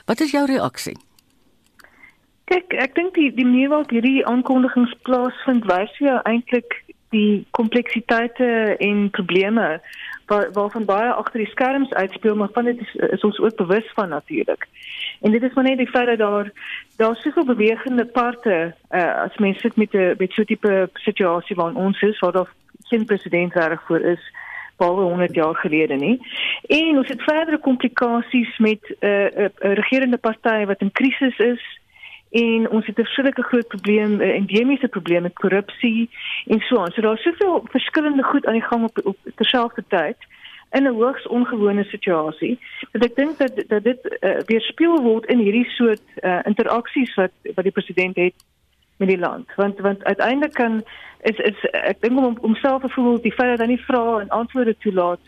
Wat 0.06 0.20
is 0.20 0.32
jou 0.32 0.46
reaksie? 0.46 0.98
Kyk, 2.50 2.74
ek 2.74 2.96
dink 2.96 3.14
die 3.14 3.30
die 3.34 3.46
manier 3.46 3.70
waarop 3.70 3.92
hierdie 3.94 4.26
aankondigings 4.26 4.96
plaasvind 5.06 5.68
wys 5.70 5.92
jy 6.02 6.16
eintlik 6.26 6.80
die 7.14 7.46
kompleksiteite 7.58 8.76
en 8.78 9.10
probleme 9.10 9.82
waar 10.30 10.50
waarvan 10.54 10.86
baie 10.86 11.12
agter 11.12 11.42
die 11.42 11.50
skerms 11.50 11.94
uitspeel 11.94 12.36
maar 12.36 12.50
van 12.54 12.66
dit 12.70 12.82
is, 12.82 12.96
is 12.96 13.24
ons 13.26 13.40
ook 13.40 13.56
bewus 13.56 13.92
van 13.94 14.10
natuurlik. 14.10 14.68
En 15.22 15.32
dit 15.32 15.44
is 15.44 15.54
maar 15.54 15.64
net 15.64 15.78
die 15.78 15.90
feit 15.90 16.08
dat 16.08 16.18
daar 16.18 16.52
daar 16.98 17.16
soveel 17.16 17.46
bewegende 17.46 18.06
parte 18.06 18.74
uh, 18.92 19.16
as 19.24 19.38
mens 19.38 19.60
sit 19.60 19.76
met 19.76 19.94
'n 19.94 20.16
met 20.18 20.32
so 20.32 20.42
'n 20.42 20.46
tipe 20.46 20.90
situasie 20.94 21.56
waarin 21.56 21.84
ons 21.86 22.02
is 22.02 22.20
waar 22.20 22.32
daar 22.32 22.54
geen 22.90 23.06
president 23.06 23.54
reg 23.54 23.82
voor 23.88 24.00
is 24.00 24.24
behalwe 24.78 25.02
100 25.02 25.36
jaar 25.36 25.56
gelede 25.56 25.96
nie. 25.96 26.18
En 26.68 26.98
ons 26.98 27.08
het 27.08 27.24
verdere 27.24 27.60
komplikasies 27.60 28.58
met 28.58 28.82
'n 29.00 29.06
uh, 29.06 29.26
uh, 29.26 29.50
regerende 29.60 30.18
party 30.18 30.66
wat 30.66 30.82
in 30.82 30.92
krisis 30.92 31.38
is 31.38 31.64
en 32.32 32.70
ons 32.70 32.86
het 32.86 32.98
'n 32.98 33.14
sulke 33.16 33.42
groot 33.42 33.68
probleem 33.68 34.12
'n 34.16 34.22
uh, 34.22 34.36
endemiese 34.36 34.88
probleem 34.88 35.22
met 35.22 35.34
korrupsie 35.34 36.10
en 36.46 36.60
so 36.60 36.78
aan. 36.78 36.92
So 36.92 37.02
daar's 37.02 37.22
soveel 37.22 37.64
verskillende 37.70 38.24
goed 38.24 38.46
aan 38.46 38.60
die 38.60 38.70
gang 38.70 38.84
op 38.84 39.00
op 39.04 39.18
terselfdertyd 39.36 40.18
in 40.72 40.84
'n 40.84 40.94
hoogs 40.94 41.28
ongewone 41.28 41.84
situasie. 41.84 42.60
Dat 42.92 43.04
ek 43.04 43.16
dink 43.16 43.38
dat 43.38 43.64
dat 43.68 43.84
dit 43.84 44.18
uh, 44.20 44.40
weerspieël 44.46 45.02
word 45.02 45.26
in 45.26 45.38
hierdie 45.38 45.70
soort 45.70 46.02
uh, 46.22 46.40
interaksies 46.44 47.16
wat 47.16 47.32
wat 47.56 47.64
die 47.64 47.78
president 47.78 48.16
het 48.16 48.36
met 49.00 49.08
die 49.08 49.20
land. 49.20 49.48
Want 49.56 49.80
want 49.80 50.04
uiteindelik 50.04 50.54
kan 50.54 50.84
is 51.22 51.38
is 51.38 51.60
ek 51.72 52.02
dink 52.02 52.20
om 52.20 52.38
homself 52.42 52.84
voel 52.94 53.22
die 53.22 53.34
feit 53.34 53.58
dat 53.58 53.66
hy 53.66 53.74
nie 53.74 53.86
vra 53.88 54.20
en 54.20 54.30
antwoorde 54.36 54.76
toelaat 54.84 55.24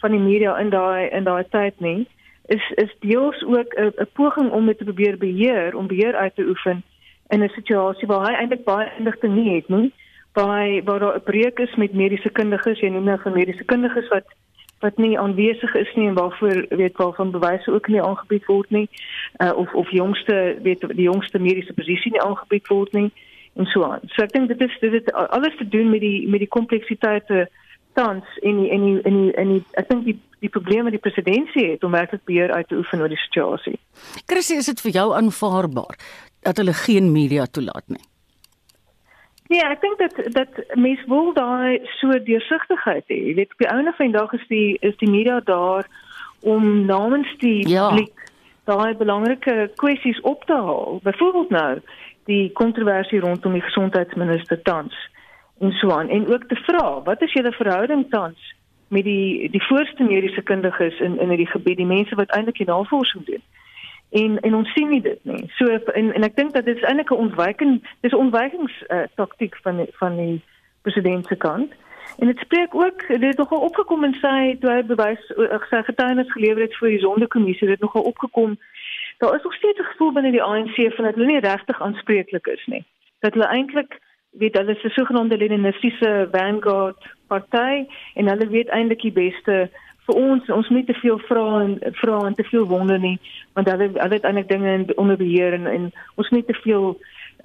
van 0.00 0.16
die 0.16 0.20
media 0.20 0.56
in 0.58 0.72
daai 0.72 1.08
in 1.08 1.24
daai 1.28 1.44
tyd 1.52 1.80
nie 1.80 2.08
is 2.56 2.64
is 2.82 2.92
deels 3.00 3.42
ook 3.44 3.74
'n 3.76 4.08
poging 4.12 4.50
om 4.50 4.66
dit 4.66 4.78
te 4.78 4.84
probeer 4.84 5.16
beheer 5.18 5.76
om 5.76 5.86
beheer 5.86 6.16
uit 6.16 6.34
te 6.34 6.46
oefen 6.48 6.82
in 7.28 7.42
'n 7.44 7.48
situasie 7.48 8.08
waar 8.08 8.26
hy 8.28 8.34
eintlik 8.34 8.64
baie 8.64 8.92
inligting 8.98 9.34
nie 9.34 9.54
het 9.54 9.68
nie 9.68 9.92
by 10.32 10.82
waar 10.84 10.98
daar 10.98 11.16
'n 11.16 11.28
breuk 11.30 11.58
is 11.58 11.74
met 11.76 11.92
mediese 11.92 12.30
kundiges 12.30 12.80
jy 12.80 12.88
noem 12.88 13.04
nou 13.04 13.18
van 13.22 13.32
mediese 13.32 13.64
kundiges 13.64 14.08
wat 14.08 14.26
wat 14.80 14.96
nie 14.96 15.18
aanwesig 15.18 15.74
is 15.74 15.90
nie 15.94 16.08
en 16.08 16.14
waarvoor 16.14 16.64
weet 16.68 16.96
waarvan 16.96 17.30
bewyse 17.30 17.72
ook 17.72 17.88
nie 17.88 18.02
aangebied 18.02 18.46
word 18.46 18.70
nie 18.70 18.88
uh, 19.38 19.52
of 19.56 19.74
of 19.74 19.90
jongste 19.90 20.58
weet 20.62 20.84
die 20.88 21.08
jongste 21.08 21.38
mediese 21.38 21.72
posisie 21.72 22.12
nie 22.12 22.22
aangebied 22.22 22.68
word 22.68 22.92
nie 22.92 23.10
en 23.54 23.66
so 23.66 23.84
aan. 23.84 24.00
So 24.14 24.22
ek 24.22 24.32
dink 24.32 24.48
dit 24.48 24.60
is 24.60 24.78
dit 24.80 24.92
het 24.92 25.12
alles 25.12 25.56
te 25.58 25.68
doen 25.68 25.90
met 25.90 26.00
die 26.00 26.28
met 26.28 26.40
die 26.44 26.48
kompleksiteite 26.48 27.48
tans 27.98 28.24
in 28.40 28.62
die 28.62 28.70
in 28.70 28.84
die 28.86 28.98
in 29.02 29.22
die, 29.22 29.32
in 29.42 29.54
die 29.54 29.62
ek 29.80 29.88
dink 29.88 30.04
die 30.08 30.18
die 30.40 30.52
probleme 30.52 30.92
die 30.92 31.02
presidentsie 31.02 31.66
het 31.74 31.84
om 31.84 31.92
werklik 31.92 32.24
beheer 32.24 32.52
uit 32.52 32.68
te 32.68 32.78
oefen 32.80 33.02
oor 33.04 33.12
die 33.12 33.20
situasie. 33.26 33.76
Chrissy, 34.26 34.56
is 34.62 34.70
dit 34.72 34.80
vir 34.86 34.94
jou 34.94 35.10
aanvaarbaar 35.16 35.98
dat 36.48 36.56
hulle 36.56 36.72
geen 36.72 37.12
media 37.12 37.44
toelaat 37.44 37.84
nie? 37.92 38.00
Ja, 39.50 39.70
ek 39.74 39.80
dink 39.82 39.98
dat 39.98 40.18
dat 40.34 40.76
mense 40.78 41.02
wil 41.10 41.32
daai 41.34 41.80
so 41.98 42.14
deursigtigheid 42.22 43.08
hê. 43.10 43.16
Jy 43.30 43.34
weet, 43.34 43.54
op 43.56 43.64
die 43.64 43.70
einde 43.70 43.92
van 43.96 44.06
die 44.06 44.18
dag 44.18 44.32
is 44.36 44.46
die 44.46 44.76
is 44.80 44.94
die 45.02 45.10
media 45.10 45.40
daar 45.44 45.88
om 46.46 46.84
namens 46.86 47.32
die 47.42 47.68
ja. 47.68 47.88
publiek 47.88 48.28
daai 48.70 48.94
belangrike 48.94 49.70
kwessies 49.82 50.20
op 50.20 50.44
te 50.46 50.54
haal. 50.54 51.00
Byvoorbeeld 51.02 51.50
nou 51.50 51.80
die 52.30 52.52
kontroversie 52.52 53.20
rondom 53.20 53.58
die 53.58 53.66
gesondheidsminister 53.66 54.62
tans 54.62 54.94
en 55.58 55.74
so 55.80 55.90
aan 55.90 56.08
en 56.08 56.30
ook 56.30 56.46
te 56.48 56.56
vra, 56.68 57.02
wat 57.02 57.22
is 57.22 57.32
julle 57.32 57.52
verhouding 57.52 58.06
tans 58.10 58.54
met 58.88 59.04
die 59.04 59.50
die 59.50 59.66
voorste 59.66 60.06
mediese 60.06 60.42
kundiges 60.42 61.00
in 61.00 61.18
in 61.18 61.34
hierdie 61.34 61.50
gebied, 61.50 61.82
die 61.82 61.90
mense 61.90 62.14
wat 62.14 62.30
eintlik 62.30 62.62
die 62.62 62.70
navorsing 62.70 63.26
doen. 63.26 63.42
En 64.10 64.40
en 64.40 64.54
ons 64.54 64.72
sien 64.72 64.88
nie 64.88 65.02
dit 65.02 65.18
nie. 65.22 65.44
So 65.56 65.66
en 65.66 66.12
en 66.14 66.22
ek 66.22 66.36
dink 66.36 66.52
dat 66.52 66.64
dit 66.64 66.76
is 66.76 66.82
eintlik 66.82 67.10
'n 67.10 67.24
ontwyking, 67.26 67.82
dis 68.00 68.14
ontwykings 68.14 68.84
uh, 68.88 69.02
taktiek 69.14 69.56
van 69.62 69.76
die, 69.76 69.88
van 69.92 70.16
die 70.16 70.42
president 70.82 71.26
se 71.26 71.36
kant. 71.36 71.72
En 72.18 72.26
dit 72.26 72.38
spreek 72.38 72.74
ook, 72.74 73.06
dit 73.06 73.22
het 73.22 73.36
nogal 73.36 73.60
opgekom 73.60 74.04
en 74.04 74.14
sy 74.14 74.56
toe 74.60 74.70
hy 74.70 74.82
bewys 74.82 75.22
sy 75.70 75.82
getuienis 75.82 76.32
gelewer 76.32 76.62
het 76.62 76.76
vir 76.76 76.88
die 76.88 76.98
sondekommissie, 76.98 77.66
dit 77.66 77.78
het 77.78 77.86
nogal 77.86 78.02
opgekom. 78.02 78.58
Daar 79.18 79.34
is 79.36 79.42
nog 79.42 79.54
steeds 79.54 79.78
'n 79.78 79.90
gevoel 79.92 80.12
binne 80.12 80.30
die 80.30 80.42
ANC 80.42 80.76
van 80.94 81.04
dat 81.04 81.14
hulle 81.14 81.26
nie 81.26 81.40
regtig 81.40 81.82
aanspreeklik 81.82 82.46
is 82.46 82.66
nie. 82.66 82.84
Dat 83.20 83.32
hulle 83.32 83.46
eintlik 83.46 84.00
weet 84.30 84.56
hulle 84.56 84.76
is 84.76 84.84
'n 84.84 84.88
sogenaamde 84.88 85.36
leninistiese 85.36 86.28
vanguard 86.32 87.16
party 87.26 87.86
en 88.14 88.28
hulle 88.28 88.48
weet 88.48 88.68
eintlik 88.68 89.00
die 89.00 89.12
beste 89.12 89.70
vir 90.10 90.18
ons 90.18 90.50
ons 90.56 90.72
moet 90.74 90.86
te 90.86 90.96
veel 90.98 91.18
vra 91.28 91.46
en 91.62 91.78
vra 92.02 92.18
en 92.26 92.34
te 92.34 92.46
veel 92.50 92.66
wonder 92.66 92.98
nie 92.98 93.16
want 93.58 93.70
hulle 93.70 93.90
hulle 93.94 94.18
het 94.18 94.26
eintlik 94.28 94.50
dinge 94.50 94.74
onder 94.96 95.18
beheer 95.20 95.56
en, 95.58 95.66
en 95.66 95.88
ons 96.16 96.30
moet 96.34 96.46
te 96.46 96.58
veel 96.64 96.92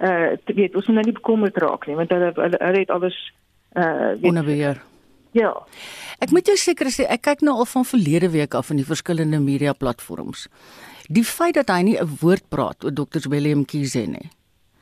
uh 0.06 0.34
te 0.44 0.54
weet 0.58 0.76
ons 0.76 0.86
moet 0.86 0.98
nou 1.00 1.06
nie 1.08 1.16
bekommerd 1.16 1.56
raak 1.62 1.86
nie 1.86 1.96
want 1.96 2.12
hulle 2.12 2.32
hulle, 2.34 2.60
hulle 2.60 2.84
het 2.84 2.92
alles 2.92 3.16
uh 3.76 4.12
onder 4.22 4.44
beheer. 4.44 4.82
Ja. 5.36 5.52
Ek 6.24 6.32
moet 6.32 6.48
jou 6.48 6.56
seker 6.56 6.88
sê 6.92 7.04
ek 7.12 7.26
kyk 7.28 7.42
nou 7.44 7.58
al 7.60 7.68
van 7.68 7.84
verlede 7.84 8.30
week 8.32 8.54
af 8.56 8.70
in 8.72 8.80
die 8.80 8.88
verskillende 8.88 9.40
media 9.40 9.74
platforms. 9.76 10.46
Die 11.12 11.24
feit 11.24 11.58
dat 11.60 11.68
hy 11.68 11.82
nie 11.82 11.98
'n 12.00 12.18
woord 12.20 12.48
praat 12.48 12.84
oor 12.84 12.94
Dr 12.94 13.28
William 13.28 13.64
Kiese 13.64 14.06
nie 14.08 14.30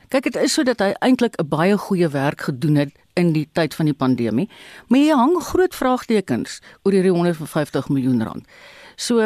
Kyk, 0.09 0.23
dit 0.23 0.35
is 0.35 0.53
so 0.53 0.63
dat 0.63 0.79
hy 0.79 0.93
eintlik 0.99 1.35
'n 1.41 1.47
baie 1.49 1.77
goeie 1.77 2.09
werk 2.09 2.41
gedoen 2.41 2.75
het 2.75 2.93
in 3.15 3.33
die 3.33 3.47
tyd 3.51 3.75
van 3.75 3.85
die 3.85 3.93
pandemie, 3.93 4.49
maar 4.87 4.99
hy 4.99 5.09
hang 5.09 5.35
groot 5.41 5.75
vraagtekens 5.75 6.61
oor 6.83 6.91
hierdie 6.91 7.11
150 7.11 7.89
miljoen 7.89 8.23
rand. 8.23 8.47
So 8.95 9.19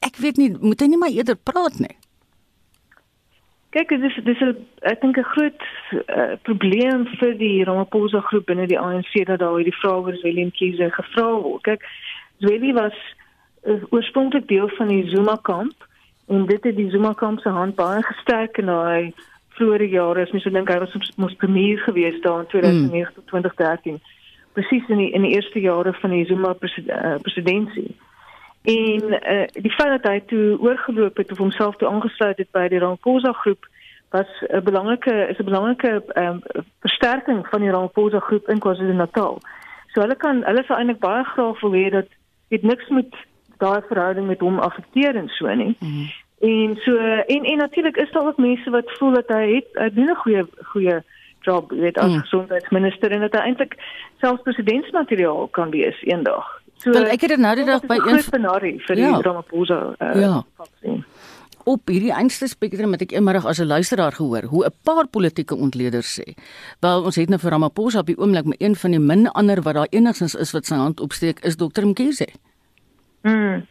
ek 0.00 0.16
weet 0.16 0.36
nie, 0.36 0.56
moet 0.60 0.80
hy 0.80 0.86
nie 0.86 0.98
maar 0.98 1.12
eerder 1.12 1.36
praat 1.36 1.78
nie. 1.78 1.96
Kyk, 3.70 3.88
dit 3.88 4.02
is 4.02 4.16
dis 4.24 4.40
'n 4.40 4.56
ek 4.82 5.00
dink 5.00 5.16
'n 5.16 5.30
groot 5.34 5.60
uh, 5.92 6.34
probleem 6.42 7.06
vir 7.20 7.34
die 7.38 7.64
Ramaphosa 7.64 8.20
groep 8.20 8.46
binne 8.46 8.66
die 8.66 8.78
ANC 8.78 9.12
dat 9.26 9.38
daar 9.38 9.54
hierdie 9.56 9.80
vrae 9.80 10.00
oor 10.00 10.16
Willem 10.22 10.50
Kiese 10.50 10.90
gevra 10.90 11.40
word. 11.42 11.62
Kyk, 11.62 11.86
Zweli 12.38 12.72
was 12.72 12.96
uh, 13.62 13.82
oorspronklik 13.90 14.48
deel 14.48 14.68
van 14.68 14.88
die 14.88 15.08
Zuma 15.08 15.36
kamp 15.42 15.86
en 16.26 16.46
dit 16.46 16.64
het 16.64 16.76
die 16.76 16.90
Zuma 16.90 17.12
kamp 17.12 17.40
se 17.40 17.48
hand 17.48 17.74
baie 17.74 18.02
gesterk 18.02 18.58
en 18.58 18.68
hy 18.68 19.12
vroeë 19.60 19.90
jare 19.92 20.24
is 20.24 20.32
mens 20.32 20.44
so 20.44 20.50
dink 20.50 20.72
hy 20.72 20.78
was 20.82 21.14
mos 21.16 21.36
premier 21.44 21.78
gewees 21.86 22.20
daar 22.24 22.40
in 22.40 22.50
2009 22.52 22.90
mm. 22.90 23.14
tot 23.14 23.26
2013 23.32 24.00
presies 24.56 24.88
in 24.88 25.04
die 25.04 25.10
in 25.12 25.22
die 25.22 25.34
eerste 25.36 25.60
jare 25.60 25.92
van 26.02 26.10
die 26.16 26.24
Zuma 26.26 26.54
presidentskap 26.58 28.08
en 28.62 29.02
uh, 29.32 29.46
die 29.52 29.72
feit 29.72 30.02
dat 30.02 30.04
hy 30.04 30.20
toe 30.28 30.58
oorgeloop 30.60 31.16
het 31.16 31.30
of 31.32 31.38
homself 31.38 31.76
toe 31.76 31.88
aangesluit 31.88 32.38
het 32.38 32.50
by 32.52 32.66
die 32.68 32.78
Ramaphosa 32.78 33.32
groep 33.32 33.68
was 34.10 34.28
'n 34.48 34.64
belangrike 34.64 35.28
is 35.30 35.38
'n 35.38 35.44
belangrike 35.44 36.02
um, 36.14 36.42
versterking 36.80 37.46
van 37.48 37.60
die 37.60 37.70
Ramaphosa 37.70 38.18
groep 38.18 38.48
in 38.48 38.58
KwaZulu-Natal. 38.58 39.40
So 39.92 40.00
hulle 40.00 40.16
kan 40.16 40.44
hulle 40.44 40.62
sou 40.64 40.78
eintlik 40.78 40.98
baie 40.98 41.24
graag 41.24 41.60
wil 41.60 41.72
hê 41.72 41.90
dat 41.90 42.08
dit 42.48 42.62
niks 42.62 42.88
met 42.88 43.14
daai 43.58 43.80
verhouding 43.88 44.26
met 44.26 44.40
hom 44.40 44.58
affekteer 44.58 45.16
en 45.16 45.28
so 45.28 45.54
nie. 45.54 45.76
Mm. 45.78 46.08
En 46.40 46.76
so 46.84 46.96
en 47.26 47.44
en 47.44 47.56
natuurlik 47.56 47.96
is 47.96 48.10
daar 48.12 48.26
ook 48.26 48.36
mense 48.36 48.70
wat 48.70 48.92
voel 48.98 49.12
dat 49.12 49.28
hy 49.28 49.54
het 49.54 49.66
hy 49.72 49.88
doen 49.94 50.10
'n 50.10 50.22
goeie 50.22 50.44
goeie 50.72 51.02
job 51.40 51.70
weet 51.70 51.98
as 51.98 52.12
mm. 52.12 52.20
gesondheidsminister 52.20 53.10
en 53.10 53.20
dat 53.20 53.32
hy 53.32 53.38
eintlik 53.38 53.76
selfs 54.20 54.42
presidentsmateriaal 54.42 55.48
kan 55.48 55.70
wees 55.70 56.02
eendag. 56.02 56.60
So 56.76 56.90
Wel, 56.90 57.10
ek 57.12 57.20
het 57.20 57.34
dit 57.34 57.38
nou 57.38 57.54
die 57.56 57.64
dag 57.64 57.84
by 57.84 57.98
een 58.06 58.22
scenario 58.24 58.78
vir 58.86 58.96
ja. 58.96 59.12
die 59.16 59.26
Ramaphosa 59.26 59.80
uh, 59.98 60.20
ja. 60.20 60.42
vaksin. 60.56 61.04
Op 61.68 61.92
hierdie 61.92 62.12
einste 62.12 62.48
spektrum 62.48 62.96
het 62.96 63.02
ek 63.04 63.12
eendag 63.12 63.44
as 63.44 63.60
'n 63.60 63.68
luisteraar 63.68 64.12
gehoor 64.12 64.48
hoe 64.48 64.64
'n 64.64 64.72
paar 64.82 65.06
politieke 65.06 65.56
ontleeders 65.56 66.20
sê. 66.20 66.32
Wel 66.80 67.04
ons 67.04 67.16
het 67.16 67.28
nou 67.28 67.40
vir 67.40 67.50
Ramaphosa 67.50 68.00
op 68.00 68.06
die 68.06 68.18
oomblik 68.18 68.44
maar 68.44 68.60
een 68.64 68.76
van 68.76 68.90
die 68.90 69.00
min 69.00 69.28
ander 69.28 69.62
wat 69.62 69.74
daar 69.74 69.90
enigstens 69.90 70.34
is 70.34 70.52
wat 70.52 70.66
sy 70.66 70.74
hand 70.74 71.00
opsteek 71.00 71.44
is 71.44 71.56
Dr 71.56 71.84
Mkhize. 71.84 72.28
Mm. 73.22 73.66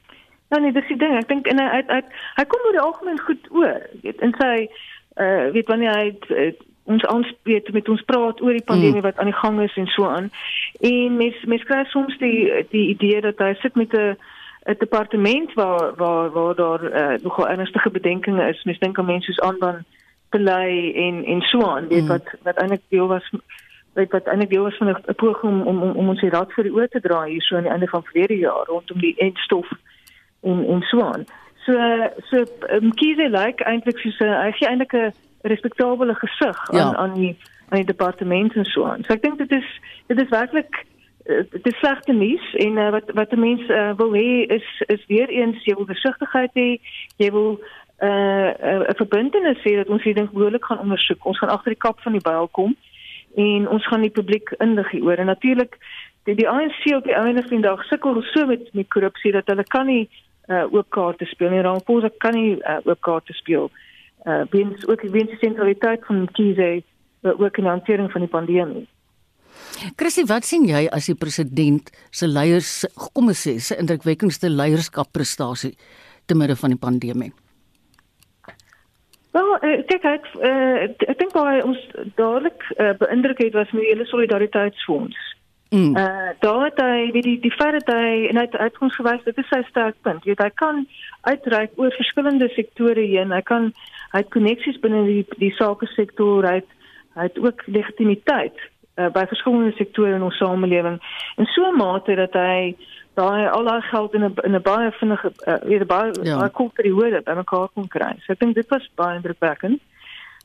Ja 0.50 0.58
nee, 0.58 0.72
dis 0.72 0.88
die 0.88 0.98
ding. 0.98 1.14
Ek 1.18 1.28
dink 1.30 1.48
en 1.48 1.60
hy 1.62 1.84
hy, 1.88 2.00
hy 2.40 2.46
kom 2.50 2.66
oor 2.66 2.78
die 2.78 2.82
algemeen 2.82 3.20
goed 3.22 3.52
oor. 3.52 3.84
Weet 4.02 4.24
in 4.26 4.34
sy 4.40 4.56
uh 5.20 5.52
weet 5.54 5.70
wanneer 5.70 5.94
hy 5.94 6.08
uh, 6.34 6.50
ons 6.90 7.06
aanspreek 7.06 7.70
met 7.76 7.90
ons 7.90 8.02
praat 8.10 8.42
oor 8.42 8.56
die 8.58 8.66
pandemie 8.66 8.98
mm. 8.98 9.06
wat 9.06 9.20
aan 9.22 9.30
die 9.30 9.40
gang 9.42 9.62
is 9.62 9.76
en 9.78 9.88
so 9.94 10.10
aan. 10.10 10.32
En 10.82 11.18
mens 11.22 11.38
mens 11.46 11.66
kry 11.70 11.84
soms 11.92 12.18
die 12.18 12.66
die 12.74 12.88
idee 12.96 13.22
dat 13.22 13.42
hy 13.46 13.54
sit 13.62 13.76
met 13.76 13.94
'n 13.94 14.18
'n 14.66 14.80
departement 14.80 15.54
waar 15.54 15.94
waar 15.96 16.32
waar 16.32 16.56
daar 16.56 16.84
uh, 16.84 17.18
nogal 17.22 17.48
ernstige 17.48 17.90
bedenkinge 17.90 18.50
is. 18.50 18.64
Mens 18.64 18.80
dink 18.80 18.98
aan 19.00 19.06
mense 19.06 19.32
soos 19.32 19.46
aanban 19.46 19.86
belei 20.30 20.94
en 20.94 21.26
en 21.26 21.42
so 21.42 21.62
aan. 21.62 21.88
Weet 21.88 22.02
mm. 22.02 22.08
wat 22.08 22.26
wat 22.44 22.58
eintlik 22.58 22.86
deel 22.90 23.08
was 23.08 23.30
weet 23.94 24.12
wat 24.12 24.26
eintlik 24.26 24.50
deel 24.50 24.64
was 24.64 24.78
van 24.78 24.88
'n 24.88 25.16
poging 25.16 25.66
om 25.66 25.82
om 25.82 25.92
om 25.92 26.10
ons 26.10 26.22
hier 26.22 26.32
raad 26.32 26.54
vir 26.54 26.64
die 26.64 26.74
oor 26.74 26.88
te 26.88 27.00
draai 27.00 27.32
hier 27.32 27.42
so 27.42 27.56
aan 27.56 27.68
die 27.68 27.72
einde 27.72 27.88
van 27.88 28.04
verlede 28.04 28.38
jaar 28.38 28.66
rondom 28.66 29.00
die 29.00 29.16
eindstof 29.18 29.70
en 30.42 30.66
en 30.68 30.82
so 30.82 31.02
aan. 31.02 31.26
So 31.66 31.74
so 32.30 32.46
Mkhize 32.82 33.26
um, 33.26 33.32
like 33.32 33.64
eintlik 33.64 34.00
so 34.00 34.26
hy 34.26 34.52
gee 34.52 34.70
eintlik 34.70 34.94
'n 34.94 35.14
respekteerbare 35.42 36.16
gesig 36.16 36.58
ja. 36.72 36.84
aan 36.84 36.96
aan 36.96 37.14
die 37.14 37.38
aan 37.70 37.78
die 37.78 37.86
departement 37.86 38.56
en 38.56 38.66
so 38.66 38.86
aan. 38.86 39.04
So 39.04 39.14
ek 39.14 39.22
dink 39.22 39.38
dit 39.38 39.52
is 39.52 39.68
dit 40.08 40.22
is 40.22 40.30
werklik 40.30 40.86
uh, 41.26 41.44
dit 41.52 41.68
is 41.68 41.78
slegte 41.80 42.14
nuus 42.14 42.54
en 42.54 42.78
uh, 42.78 42.90
wat 42.90 43.12
wat 43.14 43.32
'n 43.32 43.40
mens 43.40 43.62
uh, 43.70 43.92
wil 43.98 44.14
hê 44.14 44.46
is 44.58 44.68
is 44.88 45.06
weer 45.08 45.30
eens 45.30 45.64
jy 45.64 45.76
wil 45.76 45.86
versigtigheid 45.86 46.52
hê, 46.54 46.80
jy 47.18 47.32
wil 47.32 47.60
'n 48.02 48.08
uh, 48.08 48.90
'n 48.90 48.96
verbintenis 48.96 49.62
sê 49.64 49.76
dat 49.76 49.90
ons 49.90 50.04
hierdie 50.04 50.24
ding 50.24 50.32
behoorlik 50.34 50.66
gaan 50.66 50.80
ondersoek. 50.80 51.26
Ons 51.26 51.38
gaan 51.38 51.50
agter 51.50 51.72
die 51.72 51.86
kap 51.88 52.00
van 52.00 52.12
die 52.12 52.28
byl 52.32 52.48
kom 52.48 52.76
en 53.36 53.68
ons 53.70 53.88
gaan 53.88 54.02
die 54.02 54.18
publiek 54.20 54.50
inlig 54.58 54.92
hieroor. 54.92 55.18
En 55.18 55.26
natuurlik 55.26 55.78
die, 56.24 56.36
die 56.36 56.50
ANC 56.50 56.96
op 56.96 57.04
die 57.04 57.16
einde 57.16 57.42
van 57.42 57.58
die 57.58 57.68
dag 57.68 57.84
sukkel 57.84 58.22
so 58.22 58.46
met 58.46 58.74
met 58.74 58.88
korrupsie 58.88 59.32
dat 59.32 59.48
hulle 59.48 59.64
kan 59.64 59.86
nie 59.86 60.10
uh, 60.50 60.66
oop 60.74 60.90
kaarte 60.96 61.26
speel 61.30 61.54
nie. 61.54 61.64
Ramaphosa 61.66 62.12
kan 62.22 62.36
nie 62.38 62.58
uh, 62.58 62.80
oop 62.86 63.02
kaarte 63.06 63.36
speel. 63.38 63.70
Uh 64.28 64.44
weens 64.52 64.88
ook 64.88 65.02
die 65.06 65.12
weens 65.14 65.32
die 65.32 65.40
sentraliteit 65.40 66.06
van 66.06 66.28
Kize 66.36 66.70
uh, 66.82 67.32
ook 67.32 67.58
in 67.58 67.68
die 67.68 67.72
hantering 67.72 68.12
van 68.12 68.26
die 68.26 68.32
pandemie. 68.32 68.88
Chrissy, 69.96 70.26
wat 70.28 70.46
sien 70.48 70.66
jy 70.68 70.88
as 70.92 71.08
die 71.10 71.18
president 71.20 71.92
se 72.12 72.28
leiers 72.28 72.84
kom 73.14 73.32
ons 73.32 73.46
sê 73.48 73.58
se 73.64 73.78
indrukwekkendste 73.80 74.52
leierskapprestasie 74.52 75.76
te 76.28 76.36
midde 76.36 76.58
van 76.60 76.76
die 76.76 76.82
pandemie? 76.82 77.32
Wel, 79.36 79.50
ek 79.62 79.88
dink 79.92 80.06
ek 80.10 80.30
ek 81.06 81.20
dink 81.20 81.34
baie 81.36 81.62
ons 81.64 81.82
dadelik 82.18 82.64
uh, 82.78 82.96
beïndruk 83.00 83.44
het 83.46 83.54
was 83.54 83.72
met 83.76 83.86
die 83.86 83.92
hele 83.94 84.08
solidariteitsfonds. 84.10 85.29
Mm. 85.70 85.98
Uh 85.98 86.30
daar 86.40 86.64
het 86.64 86.80
hy 86.82 87.12
weet 87.12 87.24
die 87.24 87.40
die 87.40 87.52
feit 87.52 87.86
dat 87.86 87.96
hy 87.96 88.26
en 88.30 88.38
hy 88.38 88.46
het 88.48 88.58
uitkoms 88.58 88.96
gewys 88.96 89.24
dit 89.24 89.38
is 89.38 89.48
sy 89.54 89.62
sterkpunt. 89.68 90.24
Jy 90.24 90.34
weet 90.34 90.42
hy 90.42 90.50
kan 90.62 90.88
uitreik 91.30 91.76
oor 91.78 91.94
verskillende 91.94 92.50
sektore 92.56 93.06
heen. 93.06 93.32
Hy 93.32 93.42
kan 93.46 93.70
hy 94.14 94.24
het 94.24 94.32
koneksies 94.34 94.80
binne 94.82 95.04
die 95.06 95.26
die 95.38 95.54
sake 95.58 95.86
sektor. 95.94 96.48
Hy 96.48 96.62
het, 96.62 96.72
hy 97.14 97.28
het 97.28 97.38
ook 97.38 97.62
legitimiteit 97.68 98.58
uh, 98.98 99.12
by 99.14 99.28
verskillende 99.30 99.76
sektore 99.78 100.16
in 100.18 100.26
ons 100.26 100.40
samelewing. 100.42 100.98
En 101.38 101.50
so 101.54 101.70
mate 101.78 102.18
dat 102.18 102.34
hy 102.34 102.74
daai 103.20 103.46
al 103.52 103.70
daai 103.70 103.82
geld 103.92 104.14
in 104.14 104.26
'n 104.26 104.34
in 104.50 104.56
'n 104.56 104.62
baie 104.62 104.92
vinnige 104.92 105.32
uh, 105.46 105.62
weet 105.70 105.88
baie 105.88 106.12
ja. 106.24 106.38
baie 106.40 106.50
kort 106.50 106.74
periode 106.74 107.22
bymekaar 107.22 107.70
kon 107.74 107.88
kry. 107.88 108.14
So 108.26 108.34
ek 108.34 108.40
dink 108.40 108.56
dit 108.56 108.70
was 108.70 108.90
baie 108.96 109.16
indrukwekkend. 109.16 109.82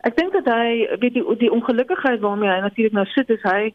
Ek 0.05 0.17
dink 0.17 0.33
dat 0.33 0.47
hy 0.53 0.89
weet 1.01 1.15
die 1.15 1.25
die 1.39 1.53
ongelukkigheid 1.53 2.21
waarmee 2.21 2.51
hy 2.51 2.61
natuurlik 2.61 2.93
nou 2.93 3.07
sit 3.07 3.31
is 3.31 3.43
hy 3.43 3.73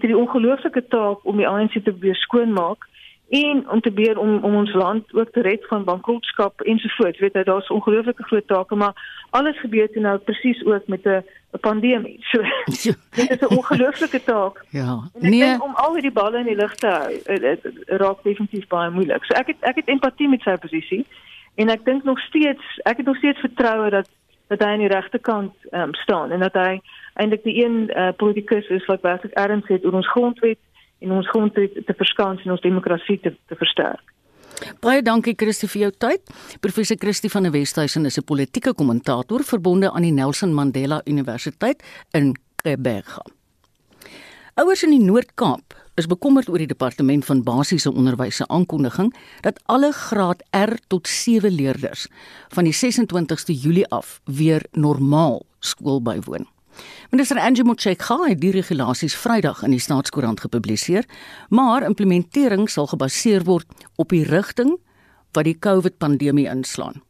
die 0.10 0.16
ongelooflike 0.16 0.86
taak 0.88 1.24
om 1.28 1.36
die 1.36 1.48
ANC 1.48 1.76
te 1.84 1.94
weer 1.98 2.16
skoonmaak 2.16 2.88
en 3.32 3.70
om 3.70 3.80
te 3.80 3.92
beheer 3.92 4.18
om 4.18 4.44
om 4.44 4.54
ons 4.54 4.72
land 4.72 5.14
ook 5.14 5.30
te 5.32 5.40
red 5.40 5.66
van 5.66 5.84
bankrotskap 5.84 6.60
ensovoorts. 6.60 7.18
Weet 7.18 7.32
jy, 7.32 7.42
daar's 7.42 7.70
ongelooflike 7.70 8.22
groot 8.22 8.46
take, 8.46 8.74
maar 8.74 9.24
alles 9.30 9.60
gebeur 9.60 9.88
toe 9.92 10.02
nou 10.02 10.18
presies 10.18 10.64
ook 10.64 10.86
met 10.86 11.04
'n 11.04 11.24
pandemie. 11.60 12.16
So 12.20 12.42
ja. 12.88 12.94
dit 13.10 13.30
is 13.30 13.40
'n 13.40 13.56
ongelooflike 13.56 14.22
taak. 14.24 14.64
Ja. 14.70 14.98
Nee, 15.18 15.62
om 15.62 15.74
al 15.74 16.00
die 16.00 16.12
balle 16.12 16.38
in 16.38 16.46
die 16.46 16.56
lug 16.56 16.74
te 16.74 16.86
hou, 16.86 17.56
raak 17.86 18.22
definitief 18.22 18.66
baie 18.66 18.90
moeilik. 18.90 19.24
So 19.24 19.34
ek 19.34 19.46
het 19.46 19.56
ek 19.60 19.76
het 19.76 19.88
empatie 19.88 20.28
met 20.28 20.40
sy 20.40 20.56
posisie 20.56 21.06
en 21.54 21.68
ek 21.68 21.84
dink 21.84 22.04
nog 22.04 22.20
steeds, 22.20 22.80
ek 22.82 22.96
het 22.96 23.06
nog 23.06 23.16
steeds 23.16 23.40
vertroue 23.40 23.90
dat 23.90 24.08
dat 24.52 24.62
hy 24.62 24.74
aan 24.74 24.84
die 24.84 24.92
regte 24.92 25.18
kant 25.18 25.68
um, 25.72 25.94
staan 26.02 26.32
en 26.34 26.44
dat 26.44 26.56
hy 26.58 26.80
eintlik 27.20 27.44
die 27.46 27.56
een 27.64 27.88
uh, 27.88 28.10
politikus 28.16 28.68
is 28.68 28.86
wat 28.90 29.04
werklik 29.06 29.34
erns 29.40 29.68
het 29.72 29.84
oor 29.84 30.00
ons 30.00 30.10
grondwet 30.12 30.60
en 31.02 31.12
ons 31.18 31.28
grondwet 31.28 31.78
te 31.86 31.94
verskans 31.98 32.44
en 32.44 32.54
ons 32.54 32.64
demokrasie 32.64 33.18
te, 33.20 33.34
te 33.50 33.58
versterk. 33.58 34.12
Baie 34.84 35.02
dankie 35.02 35.34
Christie 35.38 35.68
vir 35.72 35.86
jou 35.86 35.92
tyd. 36.04 36.32
Professor 36.62 36.98
Christie 37.00 37.30
van 37.32 37.48
der 37.48 37.54
Westhuizen 37.54 38.06
is 38.06 38.18
'n 38.18 38.24
politieke 38.24 38.74
kommentator 38.74 39.42
verbonde 39.42 39.90
aan 39.90 40.02
die 40.02 40.12
Nelson 40.12 40.54
Mandela 40.54 41.00
Universiteit 41.04 41.82
in 42.12 42.36
Quebec. 42.62 43.18
Ouers 44.54 44.82
in 44.82 44.90
die 44.90 45.04
Noord-Kaap 45.04 45.81
is 45.94 46.08
bekommerd 46.08 46.48
oor 46.48 46.62
die 46.62 46.70
departement 46.70 47.24
van 47.24 47.42
basiese 47.44 47.92
onderwys 47.92 48.36
se 48.40 48.46
aankondiging 48.48 49.12
dat 49.44 49.60
alle 49.66 49.92
graad 49.92 50.42
R 50.56 50.76
tot 50.88 51.08
7 51.08 51.52
leerders 51.52 52.06
van 52.54 52.64
die 52.64 52.74
26ste 52.76 53.52
Julie 53.52 53.86
af 53.88 54.20
weer 54.24 54.64
normaal 54.72 55.42
skool 55.60 56.02
bywoon. 56.02 56.48
Minister 57.10 57.38
Angie 57.38 57.64
Motshekga 57.64 58.16
het 58.24 58.40
die 58.40 58.50
regulasies 58.54 59.14
Vrydag 59.14 59.60
in 59.62 59.74
die 59.74 59.80
Staatskoerant 59.80 60.40
gepubliseer, 60.40 61.04
maar 61.48 61.84
implementering 61.84 62.70
sal 62.70 62.88
gebaseer 62.88 63.44
word 63.44 63.68
op 64.00 64.08
die 64.08 64.24
rigting 64.24 64.78
wat 65.36 65.44
die 65.44 65.58
COVID-pandemie 65.58 66.48
inslaan. 66.48 67.02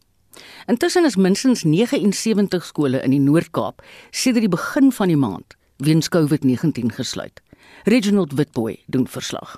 Intussen 0.66 1.04
is 1.04 1.16
minstens 1.16 1.62
79 1.62 2.64
skole 2.64 3.02
in 3.02 3.14
die 3.14 3.22
Noord-Kaap 3.22 3.82
sedert 4.10 4.48
die 4.48 4.50
begin 4.50 4.90
van 4.92 5.12
die 5.12 5.18
maand 5.18 5.56
weens 5.82 6.08
COVID-19 6.08 6.94
gesluit. 6.94 7.42
Reginald 7.84 8.32
Witboy 8.32 8.82
doen 8.86 9.08
verslag. 9.08 9.56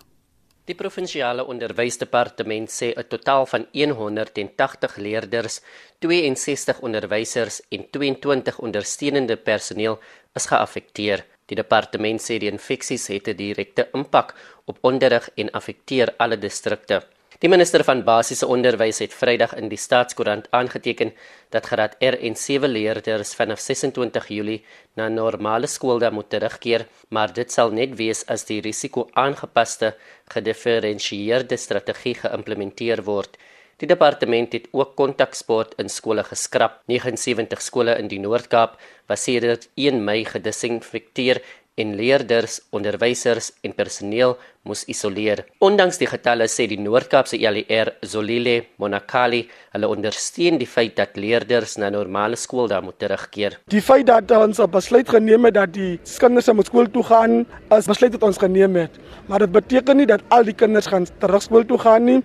Die 0.64 0.75
provinsiale 0.75 1.44
onderwysdepartement 1.44 2.71
sê 2.73 2.88
'n 2.97 3.09
totaal 3.09 3.47
van 3.47 3.66
180 3.73 4.97
leerders, 4.97 5.61
62 5.99 6.80
onderwysers 6.80 7.61
en 7.68 7.90
22 7.90 8.59
ondersteunende 8.59 9.37
personeel 9.37 9.99
is 10.35 10.47
geaffekteer. 10.47 11.26
Die 11.47 11.56
departement 11.56 12.21
sê 12.23 12.38
die 12.38 12.50
infeksies 12.50 13.06
het 13.06 13.28
'n 13.28 13.37
direkte 13.37 13.88
impak 13.92 14.35
op 14.64 14.78
onderrig 14.80 15.30
en 15.35 15.50
affekteer 15.50 16.14
alle 16.16 16.38
distrikte. 16.38 17.02
Die 17.45 17.51
minister 17.53 17.83
van 17.85 17.99
basiese 18.07 18.47
onderwys 18.49 19.03
het 19.03 19.13
Vrydag 19.13 19.51
in 19.61 19.67
die 19.69 19.77
Staatskoerant 19.77 20.47
aangeteken 20.57 21.11
dat 21.53 21.67
graad 21.69 21.99
R 22.01 22.17
en 22.17 22.39
7 22.41 22.71
leerders 22.73 23.35
vanaf 23.37 23.61
26 23.61 24.29
Julie 24.33 24.63
na 24.97 25.11
normale 25.13 25.69
skooldae 25.69 26.09
moet 26.11 26.31
terugkeer, 26.33 26.87
maar 27.13 27.35
dit 27.37 27.53
sal 27.53 27.75
net 27.77 27.99
wees 28.01 28.25
as 28.33 28.47
die 28.49 28.63
risiko-aangepaste 28.65 29.93
gedifferensieerde 30.33 31.59
strategie 31.61 32.15
geïmplementeer 32.23 33.05
word. 33.05 33.37
Die 33.77 33.91
departement 33.93 34.57
het 34.57 34.71
ook 34.73 34.97
kontaksport 34.97 35.77
in 35.77 35.93
skole 35.93 36.25
geskraap. 36.25 36.81
79 36.89 37.61
skole 37.61 37.99
in 38.01 38.09
die 38.09 38.23
Noord-Kaap 38.25 38.81
was 39.11 39.29
sedert 39.29 39.69
1 39.77 40.01
Mei 40.01 40.23
gedisinfekteer 40.25 41.43
en 41.81 41.95
leerders, 41.99 42.61
onderwysers 42.71 43.52
en 43.66 43.75
personeel 43.75 44.37
moes 44.64 44.85
isoleer. 44.88 45.43
Ondanks 45.64 45.99
die 46.00 46.09
getalle 46.09 46.47
sê 46.49 46.66
die 46.71 46.78
Noord-Kaapse 46.81 47.37
ELR 47.37 47.90
Zolile 48.07 48.54
Monakali, 48.81 49.43
hulle 49.75 49.90
ondersteun 49.93 50.57
die 50.61 50.69
feit 50.71 50.95
dat 50.97 51.19
leerders 51.21 51.76
na 51.81 51.90
normale 51.93 52.38
skool 52.40 52.71
daar 52.71 52.85
moet 52.85 52.97
terugkeer. 53.02 53.59
Die 53.73 53.83
feit 53.85 54.07
dat 54.09 54.33
ons 54.38 54.62
op 54.62 54.73
besluit 54.73 55.11
geneem 55.11 55.50
het 55.50 55.59
dat 55.59 55.75
die 55.75 55.99
kinders 56.23 56.49
moet 56.54 56.71
skool 56.71 56.88
toe 56.95 57.04
gaan, 57.11 57.43
is 57.76 57.90
besluit 57.90 58.16
wat 58.16 58.28
ons 58.31 58.40
geneem 58.40 58.81
het. 58.85 58.97
Maar 59.28 59.45
dit 59.45 59.52
beteken 59.52 60.00
nie 60.00 60.09
dat 60.09 60.25
al 60.35 60.47
die 60.49 60.57
kinders 60.57 60.88
gaan 60.88 61.07
terug 61.21 61.45
skool 61.45 61.66
toe 61.69 61.78
gaan 61.83 62.09
nie. 62.09 62.21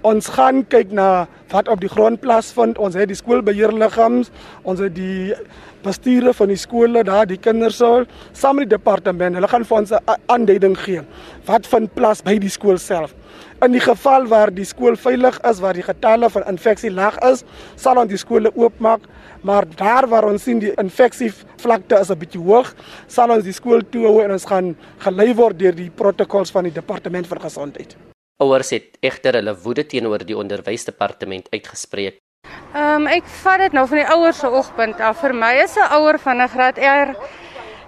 Ons 0.00 0.30
gaan 0.32 0.62
kyk 0.64 0.94
na 0.96 1.26
wat 1.52 1.68
op 1.68 1.80
die 1.82 1.90
grond 1.90 2.20
plaasvind. 2.22 2.78
Ons 2.80 2.94
het 2.96 3.10
die 3.10 3.18
skoolbeheerliggams, 3.18 4.30
ons 4.64 4.80
het 4.80 4.94
die 4.96 5.34
bestuure 5.84 6.32
van 6.36 6.48
die 6.52 6.58
skole 6.60 7.02
daar, 7.04 7.26
die 7.28 7.38
kinders 7.40 7.78
sal 7.80 8.06
saam 8.36 8.58
met 8.60 8.68
die 8.68 8.76
departement, 8.76 9.36
hulle 9.36 9.48
gaan 9.48 9.64
vir 9.64 9.76
ons 9.78 9.92
'n 9.92 10.16
aanduiding 10.28 10.76
gee 10.76 11.02
wat 11.46 11.66
vind 11.66 11.94
plaas 11.94 12.22
by 12.22 12.38
die 12.38 12.48
skool 12.48 12.78
self. 12.78 13.14
In 13.62 13.72
die 13.72 13.80
geval 13.80 14.26
waar 14.26 14.50
die 14.50 14.64
skool 14.64 14.96
veilig 14.96 15.38
is, 15.50 15.60
waar 15.60 15.74
die 15.74 15.82
getalle 15.82 16.30
van 16.30 16.48
infeksie 16.48 16.90
laag 16.90 17.18
is, 17.32 17.44
sal 17.76 17.98
ons 17.98 18.08
die 18.08 18.16
skole 18.18 18.50
oopmaak, 18.56 19.00
maar 19.42 19.64
daar 19.76 20.08
waar 20.08 20.24
ons 20.24 20.42
sien 20.42 20.58
die 20.58 20.72
infeksie 20.76 21.32
vlakte 21.56 22.00
is 22.00 22.10
'n 22.10 22.18
bietjie 22.18 22.40
hoog, 22.40 22.74
sal 23.06 23.30
ons 23.30 23.44
die 23.44 23.52
skool 23.52 23.80
toehou 23.90 24.22
en 24.24 24.32
ons 24.32 24.44
gaan 24.44 24.76
gelei 24.98 25.34
word 25.34 25.58
deur 25.58 25.74
die 25.74 25.90
protokols 25.90 26.50
van 26.50 26.64
die 26.64 26.72
departement 26.72 27.26
van 27.26 27.40
gesondheid. 27.40 27.96
Ouers 28.40 28.70
het 28.72 28.96
egter 29.04 29.36
hulle 29.36 29.52
woede 29.64 29.84
teenoor 29.84 30.24
die 30.24 30.36
onderwysdepartement 30.36 31.48
uitgespreek. 31.52 32.20
Ehm 32.72 33.02
um, 33.02 33.06
ek 33.10 33.26
vat 33.42 33.60
dit 33.66 33.72
nou 33.76 33.86
van 33.90 34.00
die 34.00 34.10
ouers 34.14 34.38
se 34.40 34.48
oogpunt 34.48 35.00
af. 35.00 35.20
Vir 35.20 35.34
my 35.34 35.54
is 35.64 35.76
'n 35.76 35.92
ouer 35.96 36.18
van 36.18 36.40
'n 36.40 36.48
graad 36.48 36.78
R 36.78 37.14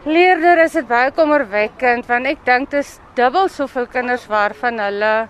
leerder 0.05 0.65
is 0.65 0.73
dit 0.73 0.89
baie 0.89 1.11
kommerwekkend 1.11 2.07
want 2.07 2.27
ek 2.27 2.45
dink 2.45 2.71
dit 2.71 2.81
is 2.81 2.99
dubbel 3.15 3.49
soveel 3.49 3.87
kinders 3.87 4.27
waarvan 4.27 4.79
hulle 4.79 5.29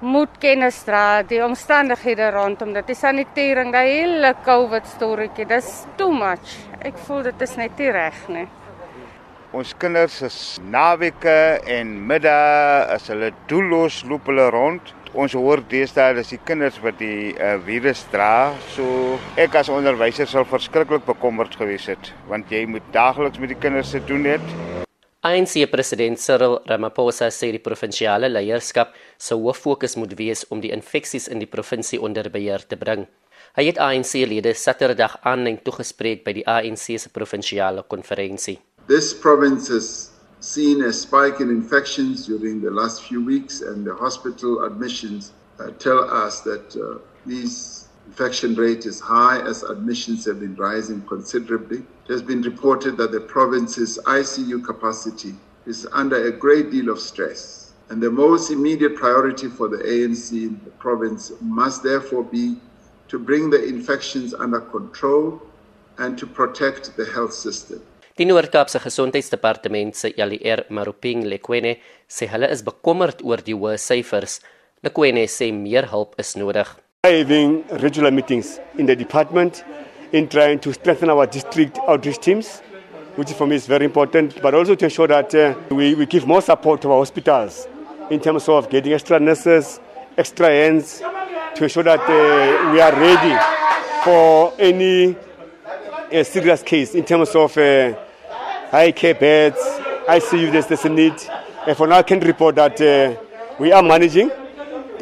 moet 0.00 0.38
kennis 0.40 0.78
dra 0.84 1.22
die 1.22 1.42
omstandighede 1.44 2.30
rondom 2.30 2.72
dit. 2.72 2.86
Die 2.86 2.94
sanitering, 2.96 3.72
daai 3.72 3.88
hele 3.88 4.34
COVID 4.44 4.86
storieetjie, 4.86 5.46
dis 5.46 5.84
too 5.96 6.10
much. 6.10 6.56
Ek 6.80 6.96
voel 7.06 7.22
dit 7.22 7.42
is 7.42 7.56
net 7.56 7.78
nie 7.78 7.90
reg 7.90 8.28
nie. 8.28 8.46
Ons 9.50 9.72
kinders 9.74 10.20
is 10.22 10.34
naweke 10.62 11.58
en 11.74 11.88
middag 12.06 12.92
as 12.94 13.08
hulle 13.10 13.32
doelloos 13.50 13.96
loop 14.06 14.28
hulle 14.30 14.44
rond. 14.54 14.92
Ons 15.18 15.34
hoor 15.34 15.58
deesdae 15.72 16.12
dat 16.14 16.30
die 16.30 16.38
kinders 16.46 16.78
wat 16.84 17.00
die 17.00 17.32
uh, 17.34 17.56
virus 17.66 18.04
dra, 18.12 18.52
so 18.76 19.16
ek 19.34 19.56
as 19.58 19.72
onderwyser 19.74 20.30
sal 20.30 20.46
verskriklik 20.46 21.02
bekommerd 21.08 21.58
gewees 21.58 21.88
het 21.90 22.12
want 22.30 22.54
jy 22.54 22.62
moet 22.70 22.86
daagliks 22.94 23.42
met 23.42 23.50
die 23.50 23.58
kinders 23.58 23.90
se 23.90 23.98
doen 24.06 24.28
het. 24.30 24.54
ANC 25.26 25.58
president 25.74 26.22
Cyril 26.22 26.60
Ramaphosa 26.70 27.26
sê 27.34 27.50
die 27.50 27.64
provinsiale 27.64 28.30
leierskap 28.30 28.94
se 29.18 29.34
hoof 29.34 29.58
fokus 29.66 29.98
moet 29.98 30.14
wees 30.14 30.46
om 30.54 30.62
die 30.62 30.70
infeksies 30.70 31.26
in 31.26 31.42
die 31.42 31.50
provinsie 31.50 31.98
onder 31.98 32.30
beheer 32.30 32.62
te 32.62 32.78
bring. 32.78 33.08
Hy 33.58 33.66
het 33.66 33.82
ANC-lede 33.82 34.54
Saterdag 34.54 35.18
aanlyn 35.26 35.58
toegespreek 35.66 36.22
by 36.22 36.38
die 36.38 36.46
ANC 36.46 36.92
se 37.02 37.10
provinsiale 37.10 37.82
konferensie. 37.82 38.60
This 38.90 39.14
province 39.14 39.68
has 39.68 40.10
seen 40.40 40.82
a 40.82 40.92
spike 40.92 41.40
in 41.40 41.48
infections 41.48 42.26
during 42.26 42.60
the 42.60 42.72
last 42.72 43.04
few 43.04 43.24
weeks, 43.24 43.60
and 43.60 43.86
the 43.86 43.94
hospital 43.94 44.64
admissions 44.64 45.30
uh, 45.60 45.70
tell 45.78 46.10
us 46.10 46.40
that 46.40 46.74
uh, 46.74 46.98
this 47.24 47.86
infection 48.08 48.56
rate 48.56 48.86
is 48.86 48.98
high 48.98 49.42
as 49.42 49.62
admissions 49.62 50.24
have 50.24 50.40
been 50.40 50.56
rising 50.56 51.02
considerably. 51.02 51.84
It 52.08 52.12
has 52.12 52.20
been 52.20 52.42
reported 52.42 52.96
that 52.96 53.12
the 53.12 53.20
province's 53.20 53.96
ICU 54.06 54.64
capacity 54.64 55.36
is 55.66 55.86
under 55.92 56.26
a 56.26 56.32
great 56.32 56.72
deal 56.72 56.88
of 56.88 56.98
stress. 56.98 57.70
And 57.90 58.02
the 58.02 58.10
most 58.10 58.50
immediate 58.50 58.96
priority 58.96 59.46
for 59.46 59.68
the 59.68 59.78
ANC 59.78 60.32
in 60.32 60.60
the 60.64 60.72
province 60.72 61.30
must 61.40 61.84
therefore 61.84 62.24
be 62.24 62.56
to 63.06 63.20
bring 63.20 63.50
the 63.50 63.64
infections 63.64 64.34
under 64.34 64.58
control 64.58 65.40
and 65.98 66.18
to 66.18 66.26
protect 66.26 66.96
the 66.96 67.04
health 67.04 67.32
system. 67.32 67.80
Die 68.20 68.26
Noord-Kaapse 68.26 68.78
Gesondheidsdepartement 68.84 69.94
se 69.96 70.10
Jalier 70.12 70.66
Maroping 70.68 71.22
Lekwene 71.24 71.78
sê 72.04 72.26
hulle 72.28 72.50
is 72.52 72.60
bekommerd 72.60 73.22
oor 73.24 73.40
die 73.40 73.54
hoë 73.56 73.78
syfers. 73.80 74.34
Lekwene 74.84 75.22
sê 75.24 75.46
meer 75.56 75.86
hulp 75.88 76.18
is 76.20 76.34
nodig. 76.36 76.68
Having 77.08 77.54
regular 77.80 78.12
meetings 78.12 78.58
in 78.76 78.84
the 78.84 78.94
department 78.94 79.62
in 80.12 80.28
trying 80.28 80.60
to 80.60 80.74
strengthen 80.76 81.08
our 81.08 81.24
district 81.24 81.80
outreach 81.88 82.20
teams 82.20 82.60
which 83.16 83.32
for 83.32 83.46
me 83.46 83.56
is 83.56 83.66
very 83.66 83.86
important 83.86 84.36
but 84.42 84.52
also 84.52 84.74
to 84.74 84.84
ensure 84.84 85.08
that 85.08 85.34
uh, 85.34 85.54
we 85.70 85.94
we 85.94 86.04
give 86.04 86.26
more 86.26 86.42
support 86.42 86.82
to 86.82 86.92
our 86.92 86.98
hospitals 86.98 87.66
in 88.10 88.20
terms 88.20 88.50
of 88.50 88.68
getting 88.68 88.92
extra 88.92 89.18
nurses, 89.18 89.80
extra 90.18 90.48
hands 90.48 91.00
to 91.54 91.64
ensure 91.64 91.84
that 91.84 92.04
uh, 92.04 92.70
we 92.70 92.82
are 92.82 92.92
ready 93.00 93.34
for 94.04 94.52
any 94.58 95.16
uh, 96.12 96.22
serious 96.22 96.62
case 96.62 96.94
in 96.94 97.04
terms 97.06 97.34
of 97.34 97.56
uh, 97.56 97.96
high 98.70 98.92
care 98.92 99.14
beds, 99.14 99.58
ICU, 100.06 100.52
there's, 100.52 100.66
there's 100.66 100.84
a 100.84 100.88
need. 100.88 101.14
And 101.66 101.76
for 101.76 101.86
now, 101.86 101.98
I 101.98 102.02
can 102.02 102.20
report 102.20 102.54
that 102.56 102.80
uh, 102.80 103.20
we 103.58 103.72
are 103.72 103.82
managing. 103.82 104.30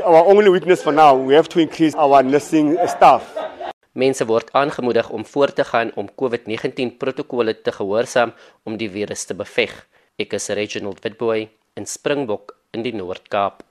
Our 0.05 0.25
only 0.25 0.49
weakness 0.49 0.83
for 0.83 0.93
now, 0.93 1.15
we 1.15 1.35
have 1.35 1.49
to 1.51 1.61
increase 1.61 1.95
our 1.95 2.23
nursing 2.23 2.79
staff. 2.87 3.23
Mense 3.93 4.25
word 4.25 4.51
aangemoedig 4.55 5.09
om 5.11 5.25
voort 5.27 5.57
te 5.59 5.65
gaan 5.67 5.91
om 5.99 6.07
COVID-19 6.23 6.97
protokolle 7.03 7.57
te 7.63 7.75
gehoorsaam 7.75 8.33
om 8.63 8.77
die 8.79 8.91
virus 8.91 9.27
te 9.27 9.35
beveg. 9.35 9.75
Ek 10.19 10.39
is 10.39 10.49
Reginald 10.55 11.03
Witboy 11.03 11.49
in 11.75 11.87
Springbok 11.87 12.55
in 12.75 12.87
die 12.87 12.95
Noord-Kaap. 12.95 13.67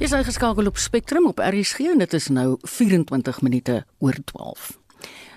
Jy 0.00 0.06
is 0.08 0.14
ingeskakel 0.16 0.64
op 0.64 0.78
Spectrum 0.80 1.26
op 1.28 1.42
RSG 1.44 1.90
en 1.92 1.98
dit 2.00 2.14
is 2.16 2.30
nou 2.32 2.54
24 2.64 3.42
minute 3.44 3.74
oor 4.00 4.16
12. 4.30 4.70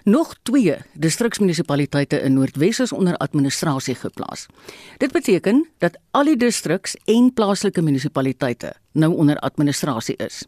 Nog 0.07 0.29
2 0.47 0.77
distriksmunisipaliteite 1.03 2.21
in 2.23 2.37
Noordwes 2.37 2.79
is 2.79 2.93
onder 2.95 3.17
administrasie 3.17 3.95
geplaas. 3.95 4.45
Dit 5.03 5.11
beteken 5.11 5.67
dat 5.83 5.97
al 6.11 6.31
die 6.31 6.37
distriks 6.39 6.95
en 7.11 7.33
plaaslike 7.33 7.83
munisipaliteite 7.83 8.71
nou 8.91 9.11
onder 9.15 9.37
administrasie 9.43 10.15
is. 10.15 10.45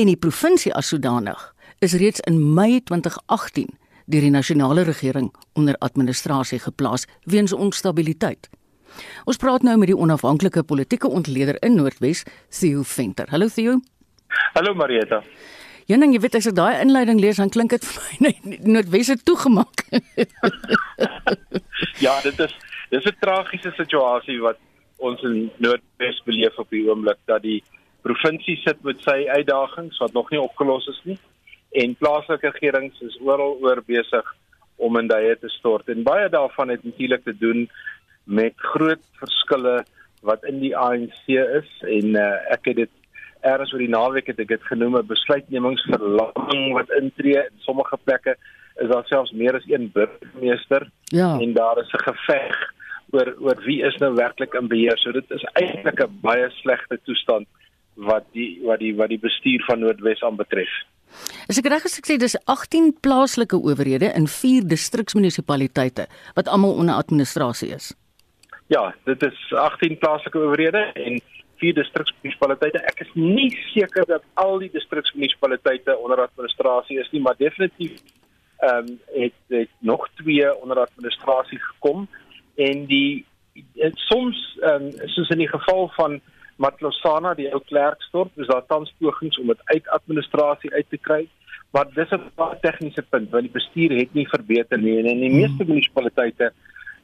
En 0.00 0.08
die 0.08 0.16
provinsie 0.16 0.72
as 0.72 0.88
sodanig 0.88 1.44
is 1.84 1.92
reeds 1.92 2.24
in 2.24 2.54
Mei 2.54 2.80
2018 2.80 3.68
deur 4.06 4.24
die 4.24 4.32
nasionale 4.32 4.88
regering 4.88 5.28
onder 5.52 5.76
administrasie 5.76 6.58
geplaas 6.58 7.04
weens 7.28 7.52
onstabiliteit. 7.52 8.48
Ons 9.24 9.40
praat 9.40 9.62
nou 9.62 9.76
met 9.80 9.90
die 9.92 9.96
onafhanklike 9.96 10.62
politieke 10.62 11.08
ontleder 11.08 11.58
in 11.62 11.74
Noordwes, 11.74 12.24
Theo 12.48 12.82
Venter. 12.82 13.30
Hallo 13.30 13.48
Theo. 13.48 13.80
Hallo 14.54 14.74
Marieta. 14.74 15.22
Jenning, 15.90 16.12
jy 16.14 16.20
weet 16.22 16.38
as 16.38 16.46
ek 16.46 16.56
daai 16.56 16.80
inleiding 16.80 17.20
lees, 17.20 17.40
dan 17.42 17.50
klink 17.50 17.74
dit 17.74 17.86
vir 17.92 18.02
my 18.02 18.18
net 18.28 18.66
Noordwes 18.66 19.12
het 19.12 19.24
toegemaak. 19.24 19.86
ja, 22.06 22.20
dit 22.22 22.38
is 22.46 22.54
dis 22.92 23.06
'n 23.08 23.16
tragiese 23.20 23.72
situasie 23.76 24.40
wat 24.40 24.58
ons 24.98 25.22
in 25.22 25.50
Noordwes 25.58 26.22
beleef 26.24 26.58
op 26.58 26.70
die 26.70 26.84
oomblik 26.88 27.18
dat 27.26 27.42
die 27.42 27.62
provinsie 28.02 28.56
sit 28.62 28.82
met 28.86 29.02
sy 29.06 29.24
uitdagings 29.30 29.98
wat 30.02 30.12
nog 30.12 30.30
nie 30.30 30.40
opgelos 30.40 30.86
is 30.90 31.00
nie 31.08 31.18
en 31.82 31.96
plaaslike 31.96 32.50
regerings 32.54 33.00
is 33.06 33.18
oral 33.24 33.56
oor 33.64 33.80
besig 33.86 34.26
om 34.82 34.98
in 35.00 35.08
daai 35.10 35.34
te 35.40 35.50
stort 35.56 35.88
en 35.92 36.04
baie 36.06 36.28
daarvan 36.32 36.74
het 36.74 36.84
natuurlik 36.84 37.24
te 37.24 37.34
doen 37.38 37.64
met 38.24 38.54
groot 38.56 39.04
verskille 39.20 39.84
wat 40.22 40.44
in 40.44 40.60
die 40.60 40.76
ANC 40.76 41.28
is 41.28 41.70
en 41.82 42.16
uh, 42.16 42.26
ek 42.54 42.70
het 42.70 42.76
dit 42.76 42.90
eers 43.42 43.72
oor 43.74 43.82
die 43.82 43.90
naweek 43.90 44.28
het 44.30 44.38
ek 44.38 44.52
dit 44.54 44.68
genoem 44.70 44.96
'n 44.96 45.06
besluitnemingsverlamming 45.06 46.72
wat 46.78 46.90
intree 47.00 47.38
in 47.42 47.64
sommige 47.66 47.98
plekke 48.04 48.36
is 48.80 48.88
daar 48.88 49.06
selfs 49.06 49.32
meer 49.32 49.56
as 49.56 49.66
een 49.66 49.90
burgemeester 49.92 50.88
ja. 51.04 51.38
en 51.38 51.52
daar 51.52 51.78
is 51.78 51.92
'n 51.92 52.06
geveg 52.10 52.56
oor 53.12 53.34
oor 53.40 53.58
wie 53.66 53.82
is 53.84 53.96
nou 54.00 54.14
werklik 54.14 54.54
in 54.54 54.68
beheer. 54.68 54.98
So 54.98 55.12
dit 55.12 55.30
is 55.30 55.44
eintlik 55.52 56.00
'n 56.00 56.18
baie 56.22 56.50
slegte 56.62 56.98
toestand 57.04 57.46
wat 57.94 58.24
die 58.32 58.60
wat 58.64 58.78
die 58.78 58.94
wat 58.96 59.08
die 59.08 59.18
bestuur 59.18 59.64
van 59.68 59.80
Noordwes 59.80 60.22
aanbetref. 60.22 60.72
As 61.48 61.58
ek 61.58 61.68
reg 61.68 61.84
is, 61.84 61.98
ek 61.98 62.06
sê 62.08 62.16
dis 62.16 62.36
18 62.46 62.96
plaaslike 63.04 63.56
owerhede 63.56 64.12
in 64.16 64.26
4 64.26 64.64
distriksmunisipaliteite 64.64 66.06
wat 66.34 66.48
almal 66.48 66.74
onder 66.74 66.94
administrasie 66.94 67.74
is. 67.74 67.92
Ja, 68.72 68.94
dit 69.04 69.22
is 69.22 69.52
18 69.52 69.98
plaaslike 69.98 70.38
owerhede 70.38 70.78
en 70.78 71.20
vier 71.60 71.74
distriksmunisipaliteite. 71.76 72.80
Ek 72.88 73.02
is 73.04 73.10
nie 73.12 73.50
seker 73.74 74.06
dat 74.08 74.24
al 74.40 74.62
die 74.62 74.70
distriksmunisipaliteite 74.72 75.96
onder 76.00 76.22
administrasie 76.24 76.96
is 77.02 77.10
nie, 77.12 77.20
maar 77.20 77.36
definitief 77.36 77.98
ehm 78.62 78.88
um, 78.88 78.96
het, 79.18 79.36
het 79.52 79.74
nog 79.90 80.06
twee 80.22 80.48
onder 80.62 80.80
administrasie 80.86 81.60
gekom 81.66 82.08
en 82.54 82.86
die 82.88 83.26
het, 83.82 84.00
soms 84.08 84.40
ehm 84.62 84.88
um, 84.88 85.12
soos 85.18 85.34
in 85.36 85.44
die 85.44 85.52
geval 85.52 85.90
van 85.98 86.20
Matlosana 86.56 87.34
die 87.36 87.52
ou 87.52 87.60
Klerksdorp, 87.68 88.40
is 88.40 88.48
daar 88.48 88.64
tans 88.72 88.94
pogings 88.98 89.40
om 89.42 89.52
dit 89.52 89.62
uit 89.74 89.94
administrasie 90.00 90.72
uit 90.72 90.88
te 90.88 91.04
kry. 91.10 91.26
Maar 91.76 91.92
dis 91.92 92.16
'n 92.16 92.30
baie 92.40 92.56
tegniese 92.64 93.02
punt 93.02 93.30
want 93.30 93.50
die 93.50 93.56
bestuur 93.60 93.98
het 94.00 94.14
nie 94.14 94.28
verbeter 94.28 94.78
nie 94.78 94.98
en 94.98 95.12
in 95.16 95.26
die 95.28 95.34
meeste 95.40 95.64
munisipaliteite 95.64 96.54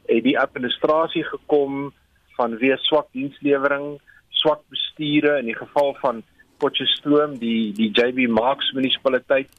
het 0.09 0.25
die 0.25 0.37
administrasie 0.39 1.23
gekom 1.23 1.93
vanweë 2.37 2.77
swak 2.87 3.09
dienslewering, 3.15 3.97
swak 4.41 4.61
besture 4.73 5.37
in 5.39 5.49
die 5.51 5.57
geval 5.57 5.95
van 6.01 6.23
Potchefstroom 6.59 7.37
die 7.39 7.71
die 7.77 7.89
JB 7.95 8.27
Marks 8.31 8.71
munisipaliteit 8.75 9.51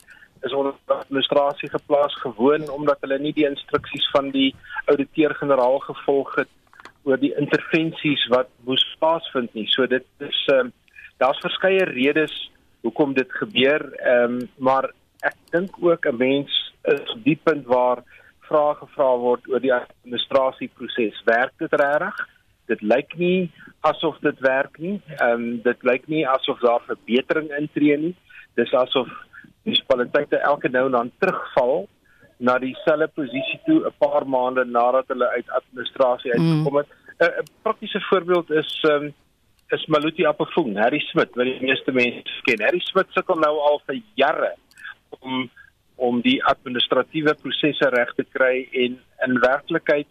is 0.44 0.54
onder 0.56 0.74
administrasie 0.86 1.68
geplaas 1.68 2.14
gewoon 2.20 2.68
omdat 2.70 3.00
hulle 3.04 3.18
nie 3.18 3.32
die 3.36 3.48
instruksies 3.48 4.06
van 4.12 4.30
die 4.36 4.54
ouditeur-generaal 4.92 5.78
gevolg 5.84 6.34
het 6.40 6.52
oor 7.08 7.20
die 7.20 7.32
intervensies 7.40 8.26
wat 8.32 8.48
moes 8.68 8.84
plaasvind 9.00 9.52
nie. 9.56 9.66
So 9.72 9.86
dit 9.86 10.06
is 10.18 10.44
ehm 10.52 10.70
um, 10.70 10.72
daar's 11.20 11.40
verskeie 11.44 11.84
redes 11.84 12.32
hoekom 12.84 13.12
dit 13.14 13.32
gebeur 13.42 13.84
ehm 13.98 14.40
um, 14.40 14.48
maar 14.56 14.90
ek 15.20 15.36
dink 15.52 15.76
ook 15.80 16.06
'n 16.06 16.16
mens 16.16 16.52
is 16.82 17.12
op 17.12 17.24
die 17.24 17.38
punt 17.44 17.66
waar 17.66 18.04
vrae 18.50 18.74
gevra 18.82 19.14
word 19.22 19.48
oor 19.48 19.62
die 19.62 19.74
administrasieproses. 19.74 21.22
Werk 21.30 21.56
dit 21.62 21.80
regtig? 21.80 22.26
dit 22.70 22.82
lyk 22.86 23.14
nie 23.18 23.50
asof 23.86 24.18
dit 24.24 24.42
werk 24.46 24.78
nie. 24.82 24.98
Ehm 25.18 25.32
um, 25.32 25.46
dit 25.64 25.86
lyk 25.90 26.06
nie 26.12 26.26
asof 26.28 26.60
daar 26.64 26.84
verbetering 26.88 27.50
intree 27.58 27.96
nie. 28.06 28.14
Dis 28.60 28.74
asof 28.82 29.08
munisipaliteite 29.64 30.40
elke 30.50 30.70
nou 30.72 30.86
en 30.88 30.98
dan 30.98 31.12
terugval 31.22 31.88
na 32.48 32.56
dieselfde 32.62 33.08
posisie 33.16 33.60
toe 33.66 33.80
'n 33.86 33.96
paar 34.04 34.26
maande 34.26 34.64
nadat 34.64 35.08
hulle 35.12 35.28
uit 35.36 35.56
administrasie 35.60 36.32
uitgekom 36.32 36.76
het. 36.80 36.88
'n 36.90 37.24
mm. 37.24 37.50
Praktiese 37.62 38.00
voorbeeld 38.10 38.50
is 38.50 38.70
ehm 38.88 39.10
um, 39.10 39.14
is 39.70 39.86
Maluti 39.86 40.24
Appelfoon, 40.26 40.76
Harry 40.76 40.98
Smit, 40.98 41.34
wat 41.38 41.46
die 41.46 41.60
meeste 41.62 41.92
mense 41.92 42.42
ken. 42.42 42.62
Harry 42.66 42.80
Smit 42.80 43.06
sukkel 43.14 43.38
nou 43.38 43.54
al 43.68 43.80
vir 43.86 44.00
jare 44.14 44.54
om 45.20 45.50
om 46.00 46.20
die 46.24 46.38
administratiewe 46.52 47.34
prosesse 47.42 47.88
reg 47.92 48.12
te 48.16 48.24
kry 48.24 48.54
en 48.84 48.98
in 49.26 49.40
werklikheid 49.42 50.08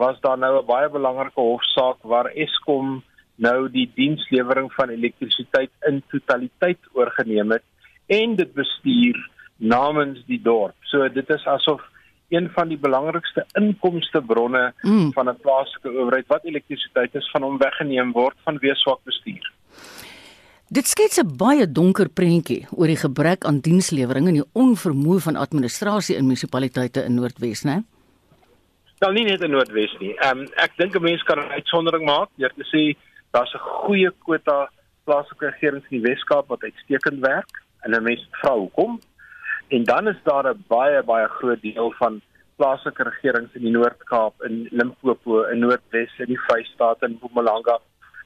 was 0.00 0.20
daar 0.20 0.38
nou 0.38 0.52
'n 0.58 0.66
baie 0.66 0.88
belangrike 0.88 1.40
hofsaak 1.40 1.98
waar 2.02 2.32
Eskom 2.34 3.02
nou 3.36 3.68
die 3.68 3.90
dienslewering 3.94 4.72
van 4.72 4.90
elektrisiteit 4.90 5.70
in 5.88 6.02
totaliteit 6.10 6.78
oorgeneem 6.92 7.50
het 7.50 7.64
en 8.06 8.36
dit 8.36 8.54
bestuur 8.54 9.18
namens 9.56 10.24
die 10.26 10.40
dorp. 10.42 10.74
So 10.90 11.08
dit 11.08 11.30
is 11.30 11.46
asof 11.46 11.80
een 12.28 12.50
van 12.50 12.68
die 12.68 12.78
belangrikste 12.78 13.44
inkomste 13.58 14.20
bronne 14.20 14.72
mm. 14.82 15.12
van 15.12 15.28
'n 15.28 15.40
plaaslike 15.40 15.88
owerheid 15.88 16.26
wat 16.26 16.44
elektrisiteit 16.44 17.14
is 17.14 17.30
van 17.30 17.42
hom 17.42 17.58
weggeneem 17.58 18.12
word 18.12 18.36
vanweë 18.46 18.74
swak 18.74 19.00
bestuur. 19.04 19.52
Dit 20.72 20.86
skets 20.88 21.18
'n 21.20 21.36
baie 21.36 21.66
donker 21.78 22.08
prentjie 22.08 22.64
oor 22.70 22.88
die 22.88 22.96
gebrek 22.96 23.44
aan 23.44 23.58
dienslewering 23.60 24.28
en 24.28 24.36
die 24.38 24.50
onvermoë 24.56 25.20
van 25.20 25.36
administrasie 25.36 26.16
in 26.16 26.24
munisipaliteite 26.24 27.04
in 27.04 27.14
Noordwes, 27.14 27.62
né? 27.68 27.82
Wel 29.04 29.12
nie 29.12 29.24
net 29.24 29.42
in 29.42 29.50
Noordwes 29.50 29.92
nie. 30.00 30.14
Ehm 30.16 30.38
um, 30.38 30.46
ek 30.56 30.72
dink 30.78 30.96
'n 30.96 31.02
mens 31.02 31.22
kan 31.22 31.38
'n 31.38 31.52
uitsondering 31.58 32.04
maak 32.04 32.30
deur 32.38 32.52
te 32.56 32.64
sê 32.72 32.96
daar's 33.32 33.52
'n 33.54 33.58
goeie 33.58 34.10
kwota 34.24 34.70
plaaslike 35.04 35.44
regerings 35.44 35.84
in 35.90 36.00
die 36.00 36.08
Weskaap 36.08 36.48
wat 36.48 36.62
uitstekend 36.62 37.20
werk 37.20 37.52
en 37.84 37.92
'n 37.92 38.02
mens 38.02 38.26
vra 38.40 38.54
hoekom. 38.54 39.00
En 39.68 39.84
dan 39.84 40.08
is 40.08 40.20
daar 40.24 40.54
'n 40.54 40.64
baie 40.68 41.02
baie 41.02 41.28
groot 41.28 41.60
deel 41.60 41.92
van 41.98 42.22
plaaslike 42.56 43.02
regerings 43.02 43.54
in 43.54 43.62
die 43.62 43.76
Noord-Kaap, 43.76 44.34
in 44.42 44.68
Limpopo, 44.70 45.42
in 45.42 45.58
Noordwes, 45.58 46.18
in 46.18 46.26
die 46.26 46.40
Vrystaat 46.46 47.02
en 47.02 47.18
Mpumalanga 47.20 47.78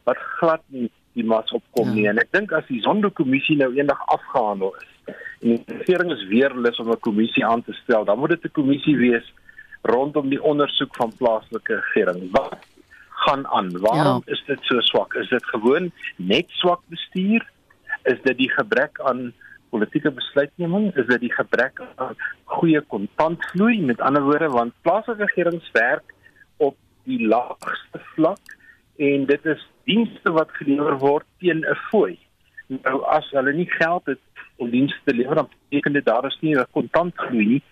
wat 0.04 0.16
glad 0.38 0.62
nie 0.68 0.90
die 1.16 1.24
mas 1.24 1.50
opkom 1.56 1.94
nie. 1.94 2.04
Ja. 2.04 2.12
En 2.12 2.20
ek 2.22 2.32
dink 2.36 2.52
as 2.56 2.66
die 2.68 2.82
Zondo-kommissie 2.84 3.56
nou 3.60 3.72
eendag 3.76 4.02
afgehandel 4.12 4.74
is 4.82 4.92
en 5.40 5.52
die 5.52 5.76
regering 5.78 6.10
is 6.12 6.22
weer 6.30 6.54
lus 6.54 6.78
om 6.82 6.90
'n 6.90 7.00
kommissie 7.00 7.44
aan 7.44 7.62
te 7.62 7.72
stel, 7.82 8.04
dan 8.04 8.18
moet 8.18 8.34
dit 8.34 8.44
'n 8.44 8.56
kommissie 8.60 8.96
wees 8.96 9.26
rondom 9.82 10.28
die 10.28 10.42
ondersoek 10.42 10.96
van 10.96 11.12
plaaslike 11.18 11.74
regering. 11.74 12.30
Wat 12.32 12.56
gaan 13.26 13.46
aan? 13.46 13.70
Waarom 13.80 14.22
ja. 14.24 14.32
is 14.32 14.42
dit 14.46 14.58
so 14.62 14.80
swak? 14.80 15.14
Is 15.14 15.28
dit 15.28 15.44
gewoon 15.44 15.92
net 16.16 16.46
swak 16.48 16.80
bestuur? 16.88 17.50
Is 18.02 18.20
dit 18.22 18.38
die 18.38 18.50
gebrek 18.50 19.00
aan 19.00 19.32
politieke 19.70 20.10
besluitneming? 20.10 20.94
Is 20.96 21.06
dit 21.06 21.20
die 21.20 21.32
gebrek 21.32 21.80
aan 21.94 22.14
goeie 22.44 22.80
kontantvloei? 22.80 23.80
Met 23.80 24.00
ander 24.00 24.22
woorde, 24.22 24.48
want 24.48 24.72
plaaslike 24.82 25.24
regerings 25.24 25.70
werk 25.72 26.14
op 26.56 26.76
die 27.04 27.26
laagste 27.26 28.00
vlak 28.14 28.56
en 28.96 29.26
dit 29.26 29.46
is 29.46 29.66
dienste 29.86 30.32
wat 30.34 30.50
gelewer 30.58 30.98
word 30.98 31.26
teen 31.38 31.64
'n 31.64 31.78
fooi. 31.90 32.18
Nou 32.68 33.02
as 33.04 33.30
hulle 33.30 33.52
nie 33.52 33.70
geld 33.70 34.06
het 34.06 34.22
om 34.56 34.70
dienste 34.70 35.00
te 35.04 35.14
lewer, 35.14 35.34
dan 35.34 35.48
beteken 35.48 35.92
dit 35.92 36.04
daar 36.04 36.26
is 36.26 36.38
nie 36.40 36.54
'n 36.54 36.66
kontantvloei 36.72 37.46
nie 37.46 37.62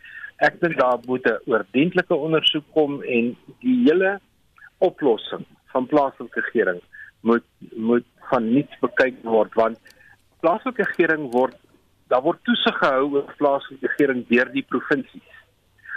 ek 0.42 0.61
dink 0.61 0.79
daar 0.79 0.98
moet 1.07 1.27
'n 1.27 1.40
oordentlike 1.46 2.14
ondersoek 2.14 2.64
kom 2.72 3.03
en 3.03 3.37
die 3.61 3.77
hele 3.85 4.20
oplossing 4.79 5.44
van 5.72 5.87
plaaslike 5.87 6.40
regering 6.40 6.81
moet 7.20 7.44
moet 7.77 8.07
van 8.31 8.53
niks 8.53 8.79
bekyk 8.81 9.22
word 9.22 9.55
want 9.55 9.79
plaaslike 10.40 10.83
regering 10.83 11.31
word 11.33 11.57
daar 12.09 12.22
word 12.22 12.42
toesig 12.44 12.79
gehou 12.79 13.05
oor 13.14 13.35
plaaslike 13.37 13.87
regering 13.87 14.27
deur 14.29 14.50
die 14.53 14.66
provinsies. 14.68 15.31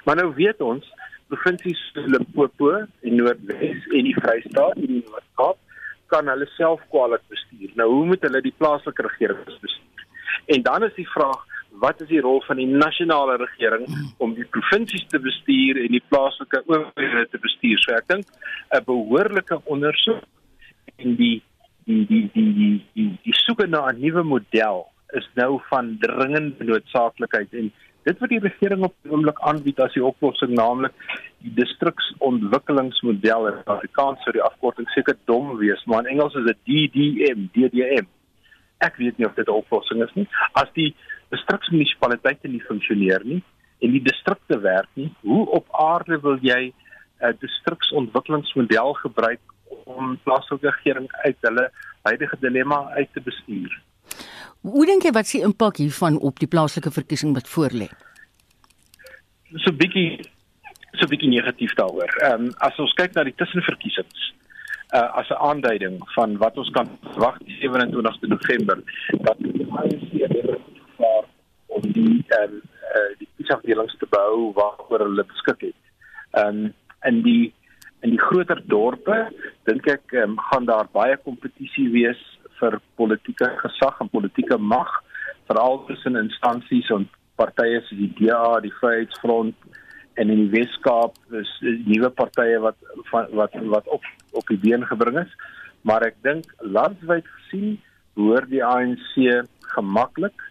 Maar 0.06 0.16
nou 0.16 0.34
weet 0.34 0.62
ons 0.62 0.86
provinsies 1.28 1.82
Limpopo 1.94 2.72
en 3.02 3.16
Noordwes 3.16 3.88
en 3.92 4.04
die 4.04 4.16
Vrystaat 4.16 4.76
en 4.76 4.88
die 4.88 5.04
Noord-Kaap 5.04 5.58
kan 6.08 6.28
hulle 6.32 6.48
self 6.56 6.82
kwaliteit 6.94 7.28
bestuur. 7.34 7.72
Nou 7.76 7.90
hoe 7.92 8.06
moet 8.06 8.26
hulle 8.28 8.42
die 8.42 8.56
plaaslike 8.58 9.06
regering 9.08 9.44
bestuur? 9.46 10.06
En 10.56 10.62
dan 10.62 10.84
is 10.84 10.96
die 10.96 11.10
vraag 11.10 11.46
wat 11.82 12.02
is 12.02 12.10
die 12.10 12.22
rol 12.22 12.42
van 12.48 12.58
die 12.58 12.68
nasionale 12.68 13.36
regering 13.38 13.86
om 14.18 14.34
die 14.34 14.46
provinsies 14.56 15.06
te 15.12 15.20
bestuur 15.20 15.78
en 15.84 15.94
die 15.94 16.04
plaaslike 16.10 16.64
owerhede 16.66 17.28
te 17.32 17.42
bestuur? 17.44 17.80
So 17.84 17.94
ek 17.94 18.08
dink 18.08 18.26
'n 18.72 18.84
behoorlike 18.86 19.62
ondersoek 19.66 20.24
en 20.98 21.16
die 21.16 21.42
die 21.86 22.06
die 22.06 22.30
die 22.34 22.54
die 22.60 22.86
die, 22.94 23.10
die 23.24 23.38
soeke 23.46 23.68
na 23.68 23.88
'n 23.90 24.00
nuwe 24.02 24.24
model 24.24 24.88
is 25.16 25.28
nou 25.36 25.62
van 25.70 25.98
dringende 26.00 26.64
noodsaaklikheid 26.64 27.54
en 27.54 27.72
dit 28.08 28.20
wat 28.24 28.34
die 28.34 28.44
regering 28.44 28.86
op 28.88 28.96
die 29.04 29.12
oomblik 29.12 29.40
aanbied 29.52 29.80
as 29.84 29.96
die 29.98 30.06
oplossing 30.06 30.54
naamlik 30.56 30.96
die 31.46 31.54
distriksontwikkelingsmodel 31.60 33.50
in 33.52 33.60
Afrikaans 33.76 34.24
sou 34.24 34.36
die 34.38 34.46
afkorting 34.46 34.88
seker 34.94 35.18
dom 35.32 35.58
wees 35.64 35.84
maar 35.86 36.06
in 36.06 36.16
Engels 36.16 36.40
is 36.40 36.48
dit 36.52 36.64
DDM 36.72 37.50
DDM 37.58 38.08
ek 38.88 38.98
weet 39.02 39.18
nie 39.18 39.28
of 39.28 39.36
dit 39.36 39.48
'n 39.48 39.60
oplossing 39.64 40.04
is 40.08 40.16
nie 40.16 40.28
as 40.64 40.72
die 40.80 40.90
distriksmunisipaliteite 41.36 42.48
nie 42.48 42.64
funksioneer 42.70 43.24
nie 43.26 43.44
en 43.80 43.94
die 43.94 44.02
distrikte 44.02 44.60
werk 44.64 44.90
nie, 44.94 45.10
hoe 45.22 45.46
op 45.60 45.68
aarde 45.72 46.20
wil 46.22 46.38
jy 46.42 46.62
'n 46.70 46.74
uh, 47.26 47.34
distriksontwikkelingsmodel 47.42 48.94
gebruik 48.94 49.42
om 49.86 50.18
plaaslike 50.24 50.70
regering 50.70 51.08
uit 51.26 51.38
hulle 51.42 51.70
huidige 52.02 52.38
dilemma 52.40 52.90
uit 52.98 53.10
te 53.14 53.22
bestuur? 53.22 53.82
Hoe 54.62 54.86
dink 54.86 55.04
jy 55.04 55.12
wat 55.16 55.28
se 55.28 55.42
impak 55.46 55.78
hiervan 55.78 56.20
op 56.20 56.40
die 56.40 56.48
plaaslike 56.48 56.92
verkiesing 56.92 57.34
wat 57.38 57.50
voorlê? 57.50 57.90
So 59.64 59.72
bietjie 59.72 60.20
so 60.98 61.08
bietjie 61.08 61.30
negatief 61.30 61.76
daaroor. 61.80 62.12
Ehm 62.24 62.48
um, 62.48 62.52
as 62.66 62.80
ons 62.80 62.94
kyk 63.00 63.16
na 63.16 63.24
die 63.28 63.36
tussenverkiesings 63.38 64.32
uh 64.96 65.10
as 65.20 65.30
'n 65.30 65.42
aanduiding 65.50 66.00
van 66.16 66.38
wat 66.38 66.58
ons 66.58 66.70
kan 66.70 66.88
verwag 67.02 67.38
die 67.44 67.58
27ste 67.60 68.28
November 68.28 68.78
dat 69.28 69.38
die 69.38 69.68
ANC 69.72 70.12
daar 70.98 71.26
om 71.68 71.82
die 71.92 72.24
ehm 72.28 72.56
uh, 72.96 73.12
die 73.20 73.30
kiesafdelings 73.38 73.98
te 73.98 74.08
bou 74.10 74.54
waaroor 74.54 75.06
hulle 75.08 75.26
beskik 75.34 75.62
het. 75.62 75.82
Ehm 76.32 76.48
um, 76.48 76.74
in 77.04 77.22
die 77.22 77.54
in 78.02 78.10
die 78.10 78.22
groter 78.22 78.62
dorpe 78.66 79.32
dink 79.64 79.88
ek 79.88 80.14
um, 80.22 80.38
gaan 80.50 80.66
daar 80.66 80.88
baie 80.94 81.18
kompetisie 81.18 81.90
wees 81.92 82.22
vir 82.60 82.80
politieke 82.96 83.50
gesag 83.62 84.00
en 84.02 84.10
politieke 84.10 84.58
mag 84.58 84.90
veral 85.48 85.84
tussen 85.88 86.20
instansies 86.20 86.90
en 86.92 87.08
partye 87.38 87.82
soos 87.86 88.00
die 88.00 88.14
DA, 88.18 88.60
die 88.64 88.74
Vryheidsfront 88.80 89.56
en 90.18 90.32
in 90.34 90.48
die 90.48 90.52
Weskaap 90.56 91.18
is 91.38 91.52
nuwe 91.62 92.10
partye 92.18 92.58
wat 92.64 92.78
wat 93.38 93.58
wat 93.74 93.88
op 93.94 94.06
op 94.32 94.48
die 94.52 94.60
been 94.62 94.86
gebring 94.90 95.20
is. 95.22 95.34
Maar 95.86 96.10
ek 96.10 96.18
dink 96.26 96.50
landwyd 96.62 97.28
gesien 97.36 97.78
hoor 98.18 98.48
die 98.50 98.64
ANC 98.66 99.14
gemaklik 99.76 100.42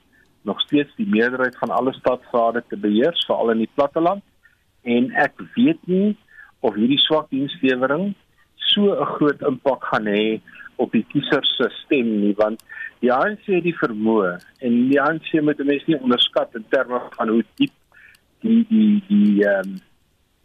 nog 0.47 0.61
steeds 0.63 0.93
die 0.97 1.09
meerderheid 1.11 1.59
van 1.59 1.73
alle 1.75 1.93
stadsrade 1.97 2.63
te 2.71 2.79
beheer, 2.79 3.15
veral 3.27 3.51
in 3.57 3.65
die 3.65 3.73
platteland. 3.75 4.23
En 4.87 5.11
ek 5.19 5.35
weet 5.57 5.83
nie 5.91 6.15
of 6.63 6.79
hierdie 6.79 7.03
swak 7.03 7.27
dienslewering 7.35 8.15
so 8.71 8.95
'n 8.95 9.11
groot 9.19 9.43
impak 9.51 9.83
gaan 9.91 10.07
hê 10.07 10.41
op 10.77 10.93
die 10.93 11.05
kiesers 11.13 11.57
se 11.57 11.69
stem 11.85 12.09
nie, 12.21 12.35
want 12.37 12.63
die 13.05 13.13
ANC 13.13 13.49
het 13.51 13.65
die 13.67 13.77
vermoë 13.77 14.37
en 14.65 14.79
die 14.91 15.01
ANC 15.01 15.33
moet 15.45 15.61
mense 15.65 15.91
nie 15.91 16.01
onderskat 16.01 16.55
in 16.59 16.65
terme 16.73 17.01
van 17.17 17.33
hoe 17.33 17.43
diep 17.61 17.75
die 18.45 18.65
die 18.71 19.03
die 19.09 19.45
ehm 19.45 19.77
um, 19.77 19.79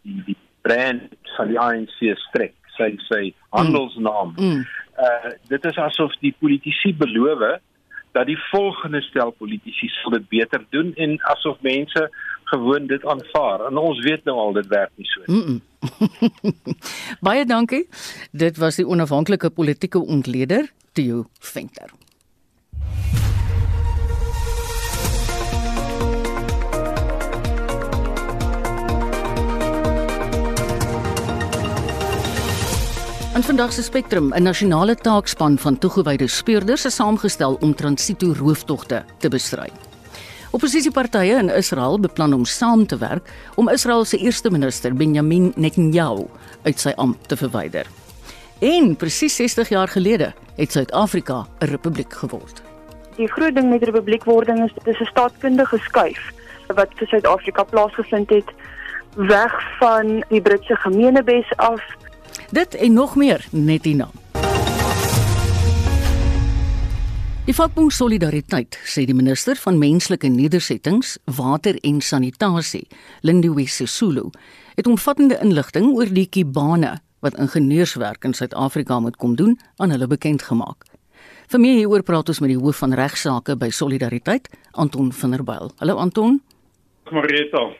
die 0.02 0.22
die 0.26 0.38
brand 0.62 1.14
van 1.36 1.50
die 1.50 1.58
ANC 1.58 1.98
strek 2.28 2.54
sê 2.76 2.92
sê 3.08 3.20
handelsnaam. 3.56 4.34
Mm. 4.36 4.46
Mm. 4.46 4.64
Uh 5.06 5.34
dit 5.48 5.64
is 5.70 5.78
asof 5.88 6.14
die 6.20 6.34
politici 6.38 6.94
beloof 6.94 7.60
dat 8.12 8.26
die 8.28 8.38
volgende 8.50 9.00
stel 9.02 9.30
politici 9.30 9.88
sal 9.88 10.10
dit 10.18 10.28
beter 10.28 10.64
doen 10.70 10.92
en 10.94 11.16
asof 11.34 11.60
mense 11.60 12.08
gewoon 12.44 12.86
dit 12.86 13.04
aanvaar. 13.06 13.66
En 13.66 13.76
ons 13.76 14.00
weet 14.04 14.24
nou 14.24 14.36
al 14.38 14.52
dit 14.52 14.66
werk 14.66 14.90
nie 14.96 15.06
so 15.06 15.22
nie. 15.26 15.36
Mm 15.36 15.46
-mm. 15.46 15.60
Baie 17.24 17.44
dankie. 17.46 17.88
Dit 18.30 18.56
was 18.56 18.78
die 18.80 18.86
onafhanklike 18.86 19.50
politieke 19.50 19.98
ontleder 19.98 20.72
Theo 20.92 21.26
Venter. 21.40 21.90
In 33.32 33.42
vandag 33.42 33.72
se 33.72 33.82
Spectrum, 33.82 34.32
'n 34.34 34.42
nasionale 34.42 34.94
taakspan 34.94 35.58
van 35.58 35.78
toegewyde 35.78 36.28
speurders 36.28 36.84
is 36.84 36.94
saamgestel 36.94 37.56
om 37.60 37.74
transito 37.74 38.32
rooftogte 38.32 39.04
te 39.18 39.28
bestry. 39.28 39.91
Opposisiepartye 40.52 41.38
in 41.40 41.48
Israel 41.48 41.96
beplan 42.00 42.34
om 42.36 42.44
saam 42.44 42.86
te 42.86 42.96
werk 43.00 43.28
om 43.56 43.70
Israel 43.72 44.04
se 44.04 44.18
eerste 44.18 44.50
minister 44.50 44.92
Benjamin 44.94 45.52
Netanyahu 45.56 46.26
uit 46.62 46.80
sy 46.80 46.92
ampt 47.00 47.28
te 47.28 47.38
verwyder. 47.40 47.88
En 48.60 48.92
presies 48.96 49.36
60 49.40 49.72
jaar 49.72 49.88
gelede 49.88 50.32
het 50.56 50.72
Suid-Afrika 50.72 51.46
'n 51.60 51.66
republiek 51.72 52.12
geword. 52.12 52.62
Die 53.16 53.28
groot 53.28 53.54
ding 53.54 53.70
met 53.70 53.82
republiekwording 53.82 54.64
is 54.64 54.72
dis 54.84 55.00
'n 55.00 55.04
staatskundige 55.04 55.78
skuif 55.78 56.20
wat 56.66 56.88
vir 56.96 57.06
Suid-Afrika 57.06 57.62
plaasgevind 57.64 58.30
het 58.30 58.52
weg 59.16 59.52
van 59.78 60.24
die 60.28 60.40
Britse 60.40 60.76
gemeenebes 60.76 61.56
af 61.56 61.80
Dit 62.50 62.74
en 62.74 62.92
nog 62.92 63.16
meer 63.16 63.46
net 63.50 63.84
hierna. 63.84 64.08
Die 67.42 67.54
vakbond 67.58 67.90
Solidariteit 67.90 68.76
sê 68.86 69.02
die 69.02 69.16
minister 69.18 69.58
van 69.58 69.80
menslike 69.80 70.28
nedersettings, 70.30 71.16
water 71.26 71.74
en 71.82 71.96
sanitasie, 71.98 72.84
Lindiwe 73.26 73.64
Sisulu, 73.66 74.28
het 74.76 74.86
omvattende 74.86 75.40
inligting 75.42 75.88
oor 75.96 76.06
die 76.06 76.28
kibane 76.30 76.92
wat 77.26 77.40
ingenieurswerk 77.42 78.22
in 78.30 78.38
Suid-Afrika 78.38 79.00
moet 79.02 79.18
kom 79.18 79.34
doen 79.34 79.58
aan 79.82 79.90
hulle 79.90 80.06
bekend 80.06 80.46
gemaak. 80.46 80.86
Vir 81.50 81.64
meer 81.66 81.80
hieroor 81.80 82.06
praat 82.06 82.30
ons 82.30 82.38
met 82.44 82.54
die 82.54 82.60
hoof 82.62 82.78
van 82.84 82.94
regsaake 82.94 83.58
by 83.58 83.72
Solidariteit, 83.74 84.46
Anton 84.78 85.10
van 85.10 85.34
der 85.34 85.42
Byl. 85.42 85.74
Hallo 85.82 85.98
Anton. 85.98 86.38
Marita. 87.10 87.72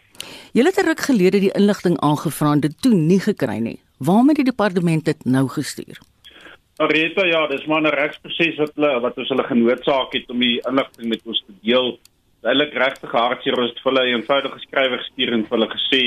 Jy 0.59 0.67
het 0.67 0.79
'n 0.79 0.91
ruk 0.91 1.07
gelede 1.07 1.39
die 1.39 1.55
inligting 1.55 2.01
aangevra 2.01 2.53
en 2.53 2.61
dit 2.61 2.75
toe 2.83 2.95
nie 2.95 3.21
gekry 3.21 3.59
nie. 3.63 3.79
Waarom 3.99 4.29
het 4.29 4.37
die 4.37 4.51
departement 4.51 5.05
dit 5.05 5.25
nou 5.25 5.49
gestuur? 5.49 6.03
Areta, 6.83 7.25
ja, 7.27 7.47
dis 7.47 7.67
maar 7.71 7.83
'n 7.83 7.95
regsproses 7.95 8.57
wat 8.59 8.73
hulle 8.75 9.01
wat 9.01 9.19
ons 9.19 9.29
hulle 9.29 9.45
genoodsaak 9.47 10.13
het 10.13 10.31
om 10.31 10.41
die 10.41 10.61
inligting 10.71 11.09
met 11.09 11.23
ons 11.27 11.43
te 11.47 11.55
deel. 11.63 11.99
Eilik 12.43 12.75
regtig 12.75 13.13
hartseer 13.13 13.59
ons 13.59 13.71
het 13.71 13.83
vir 13.83 13.93
hulle 13.93 14.03
'n 14.07 14.15
eenvoudige 14.15 14.59
skrywe 14.67 14.99
gestuur 14.99 15.33
en 15.33 15.45
vir 15.47 15.59
hulle 15.59 15.71
gesê, 15.77 16.03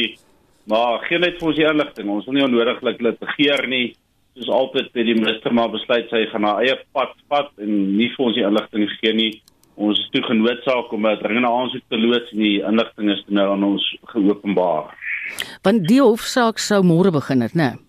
maar 0.67 0.99
geen 1.07 1.21
net 1.21 1.39
vir 1.39 1.47
ons 1.47 1.55
die 1.55 1.69
inligting. 1.73 2.09
Ons 2.09 2.25
wil 2.25 2.33
nie 2.33 2.43
onnodiglik 2.43 2.97
dit 2.97 3.19
begeer 3.19 3.67
nie. 3.67 3.95
Soos 4.35 4.49
altyd 4.49 4.91
het 4.93 5.05
die 5.05 5.15
minister 5.15 5.53
maar 5.53 5.69
besluit 5.69 6.09
sy 6.09 6.25
gaan 6.25 6.43
haar 6.43 6.61
eie 6.61 6.77
pad 6.93 7.13
vat 7.29 7.51
en 7.57 7.97
nie 7.97 8.09
vir 8.09 8.25
ons 8.25 8.35
die 8.35 8.43
inligting 8.43 8.89
gee 8.99 9.13
nie. 9.13 9.41
Ons 9.77 9.99
is 9.99 10.09
toe 10.11 10.23
genoodsaak 10.23 10.91
om 10.91 11.07
'n 11.07 11.17
dringende 11.23 11.47
aansoek 11.47 11.83
te 11.89 11.97
loods 11.97 12.31
en 12.33 12.39
die 12.39 12.61
inligting 12.61 13.11
is 13.11 13.23
nou 13.27 13.51
aan 13.51 13.63
ons 13.63 13.97
geopenbaar. 14.03 14.91
Want 15.63 15.87
die 15.87 16.01
hofsaak 16.01 16.57
sou 16.57 16.83
môre 16.83 17.11
begin 17.11 17.41
het, 17.41 17.53
né? 17.55 17.71
Nee? 17.71 17.85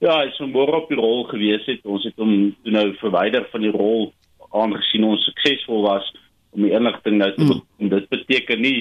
Ja, 0.00 0.20
hy 0.20 0.28
is 0.30 0.38
môre 0.40 0.76
op 0.78 0.88
die 0.88 0.98
rol 0.98 1.24
gewees 1.26 1.64
het. 1.66 1.80
Ons 1.84 2.04
het 2.06 2.14
hom 2.16 2.54
toe 2.62 2.72
nou 2.72 2.86
verwyder 3.00 3.48
van 3.50 3.64
die 3.66 3.74
rol 3.74 4.12
aangesien 4.54 5.04
ons 5.04 5.24
suksesvol 5.28 5.82
was 5.86 6.06
om 6.56 6.64
die 6.64 6.74
inligting 6.76 7.18
nou 7.20 7.30
te 7.34 7.44
mm. 7.44 7.90
dit 7.92 8.08
beteken 8.12 8.62
nie 8.62 8.78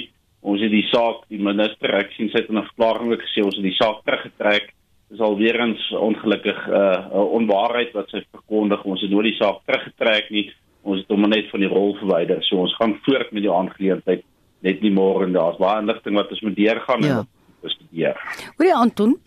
ons 0.47 0.61
het 0.63 0.71
die 0.71 0.85
saak 0.91 1.25
die 1.31 1.41
minister 1.43 1.95
ek 1.99 2.13
sien 2.15 2.29
sy 2.31 2.43
het 2.43 2.51
'n 2.51 2.63
verklaring 2.71 3.11
ook 3.11 3.25
gesê 3.25 3.43
ons 3.43 3.57
het 3.57 3.65
die 3.65 3.79
saak 3.79 4.03
teruggetrek 4.05 4.71
dis 5.09 5.23
al 5.23 5.37
weer 5.39 5.59
eens 5.59 5.83
ongelukkig 5.91 6.59
'n 6.67 6.71
uh, 6.71 7.25
onwaarheid 7.39 7.91
wat 7.93 8.09
sy 8.09 8.23
verkondig 8.31 8.83
ons 8.83 9.01
het 9.01 9.11
nooit 9.11 9.31
die 9.31 9.41
saak 9.41 9.59
teruggetrek 9.65 10.31
nie 10.31 10.51
ons 10.83 10.99
het 11.01 11.09
hom 11.09 11.27
net 11.29 11.49
van 11.51 11.59
die 11.59 11.73
rol 11.73 11.95
verwyder 11.99 12.43
so 12.43 12.63
ons 12.63 12.75
gaan 12.79 12.99
voort 13.03 13.31
met 13.31 13.43
die 13.43 13.51
aangeleentheid 13.51 14.23
net 14.61 14.81
nie 14.81 14.91
môre 14.91 15.25
en 15.25 15.33
daar's 15.33 15.59
baie 15.59 15.81
inligting 15.81 16.15
wat 16.15 16.31
ons 16.31 16.41
moet 16.41 16.55
deurgaan 16.55 17.03
ja. 17.03 17.19
en 17.19 17.27
bestudeer. 17.61 18.17
Hoorie 18.57 18.75
Anton, 18.75 19.17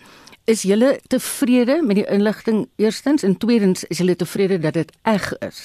Is 0.48 0.62
julle 0.64 0.96
tevrede 1.12 1.82
met 1.84 1.98
die 2.00 2.06
inligting 2.08 2.64
eerstens 2.80 3.22
en 3.22 3.36
tweedens 3.36 3.84
is 3.92 3.98
julle 4.00 4.16
tevrede 4.16 4.56
dat 4.58 4.74
dit 4.74 4.92
eg 5.04 5.26
is? 5.44 5.58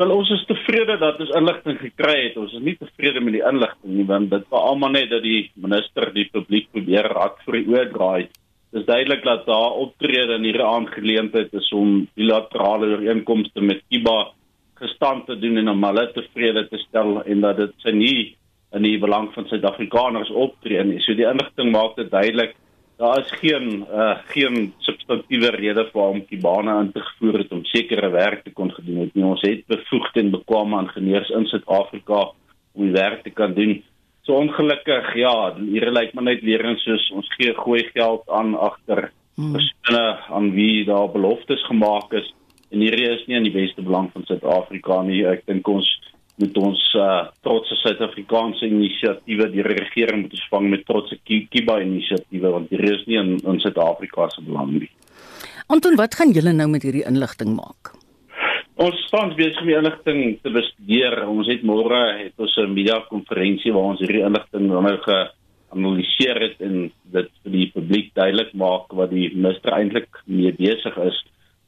Wel 0.00 0.14
ons 0.14 0.30
is 0.32 0.44
tevrede 0.48 0.96
dat 0.98 1.20
ons 1.20 1.32
inligting 1.36 1.76
gekry 1.78 2.14
het. 2.22 2.38
Ons 2.40 2.54
is 2.56 2.62
nie 2.64 2.76
tevrede 2.80 3.20
met 3.20 3.36
die 3.36 3.44
inligting 3.44 3.98
nie 3.98 4.06
want 4.08 4.30
dit 4.32 4.46
was 4.48 4.64
almal 4.70 4.94
net 4.96 5.10
dat 5.12 5.20
die 5.22 5.50
minister 5.60 6.08
die 6.14 6.24
publiek 6.32 6.70
probeer 6.72 7.10
raak 7.12 7.36
vir 7.44 7.58
die 7.58 7.66
oordraai. 7.74 8.22
Dit 8.72 8.80
is 8.80 8.86
duidelik 8.88 9.24
dat 9.28 9.44
daar 9.50 9.76
optrede 9.84 10.38
in 10.38 10.48
hierdie 10.48 10.64
aangeleentheid 10.64 11.52
is 11.60 11.68
om 11.76 12.06
bilaterale 12.16 12.94
ooreenkomste 12.94 13.60
met 13.60 13.84
Kiba 13.90 14.30
gestand 14.80 15.26
te 15.28 15.36
doen 15.36 15.60
en 15.60 15.68
om 15.74 15.84
hulle 15.84 16.06
tevrede 16.16 16.64
te 16.70 16.80
stel 16.86 17.20
en 17.26 17.44
dat 17.44 17.60
dit 17.60 17.76
sy 17.84 17.92
nie 17.92 18.20
in 18.72 18.88
die 18.88 18.96
belang 19.02 19.28
van 19.34 19.50
Suid-Afrikaners 19.50 20.30
optree 20.32 20.80
nie. 20.86 21.02
So 21.04 21.12
die 21.18 21.28
inligting 21.28 21.74
maak 21.74 21.98
dit 22.00 22.08
duidelik 22.08 22.56
daar 23.00 23.18
is 23.18 23.30
geen 23.40 23.86
uh, 23.88 24.16
geen 24.28 24.72
substantiële 24.84 25.50
rede 25.56 25.86
vir 25.92 26.00
hom 26.02 26.20
Kibana 26.28 26.74
in 26.84 26.90
te 26.92 27.00
gevoer 27.00 27.38
het 27.42 27.52
om 27.56 27.62
sekere 27.64 28.10
werk 28.12 28.42
te 28.44 28.52
kon 28.52 28.72
gedoen 28.76 29.06
het 29.06 29.14
nie. 29.16 29.24
Ons 29.24 29.44
het 29.46 29.62
bevoegde 29.72 30.20
en 30.20 30.34
bekwame 30.34 30.82
ingenieurs 30.84 31.30
in 31.38 31.46
Suid-Afrika 31.48 32.26
om 32.76 32.84
die 32.84 32.92
werk 32.92 33.22
te 33.24 33.32
kan 33.32 33.54
doen. 33.56 33.78
So 34.28 34.36
ongelukkig, 34.36 35.14
ja, 35.16 35.32
hier 35.56 35.88
lyk 35.90 36.12
maar 36.14 36.28
net 36.28 36.44
weer 36.44 36.64
eens 36.68 36.84
soos 36.84 37.08
ons 37.16 37.32
gee 37.38 37.54
gooi 37.56 37.86
geld 37.94 38.28
aan 38.28 38.52
agter 38.54 39.08
hmm. 39.40 39.56
persone 39.56 40.04
aan 40.36 40.52
wie 40.58 40.84
daar 40.84 41.08
beloftes 41.08 41.64
gemaak 41.72 42.12
is 42.20 42.28
en 42.70 42.84
hier 42.84 43.00
is 43.08 43.24
nie 43.26 43.40
in 43.40 43.48
die 43.48 43.56
beste 43.56 43.82
belang 43.82 44.10
van 44.12 44.28
Suid-Afrika 44.28 45.00
nie. 45.02 45.24
Ek 45.26 45.46
dink 45.48 45.68
ons 45.68 45.88
met 46.40 46.56
ons 46.56 46.82
uh, 46.96 47.28
trotse 47.44 47.76
Suid-Afrikaanse 47.82 48.66
inisiatiewe 48.66 49.50
die 49.52 49.64
regering 49.66 50.24
moet 50.24 50.36
ontvang 50.38 50.68
met 50.74 50.86
trotse 50.88 51.18
Kiba 51.24 51.80
inisiatiewe 51.84 52.54
want 52.56 52.72
hier 52.72 52.84
is 52.94 53.04
nie 53.06 53.18
in, 53.20 53.34
in 53.44 53.60
Suid-Afrika 53.62 54.28
se 54.32 54.44
belang 54.46 54.72
nie. 54.78 54.90
Anton, 55.70 55.98
wat 56.00 56.16
gaan 56.18 56.32
julle 56.34 56.52
nou 56.56 56.66
met 56.72 56.86
hierdie 56.86 57.06
inligting 57.06 57.52
maak? 57.54 57.92
Ons 58.80 58.96
staan 59.10 59.34
besig 59.36 59.60
om 59.60 59.68
die 59.68 59.76
inligting 59.76 60.22
te 60.40 60.50
bestudeer. 60.54 61.18
Ons 61.28 61.50
het 61.52 61.62
môre 61.68 62.00
het 62.16 62.40
ons 62.40 62.56
'n 62.56 62.72
media 62.72 62.96
konferensie 63.10 63.72
waar 63.72 63.92
ons 63.92 64.00
hierdie 64.00 64.24
inligting 64.24 64.70
nou 64.70 64.80
geanaliseer 65.04 66.40
het 66.40 66.60
en 66.60 66.90
dit 67.12 67.28
vir 67.44 67.52
die 67.52 67.70
publiek 67.74 68.14
duidelik 68.14 68.54
maak 68.54 68.88
wat 68.96 69.10
die 69.10 69.28
minister 69.34 69.76
eintlik 69.76 70.08
mee 70.24 70.52
besig 70.52 70.96
is. 70.96 71.18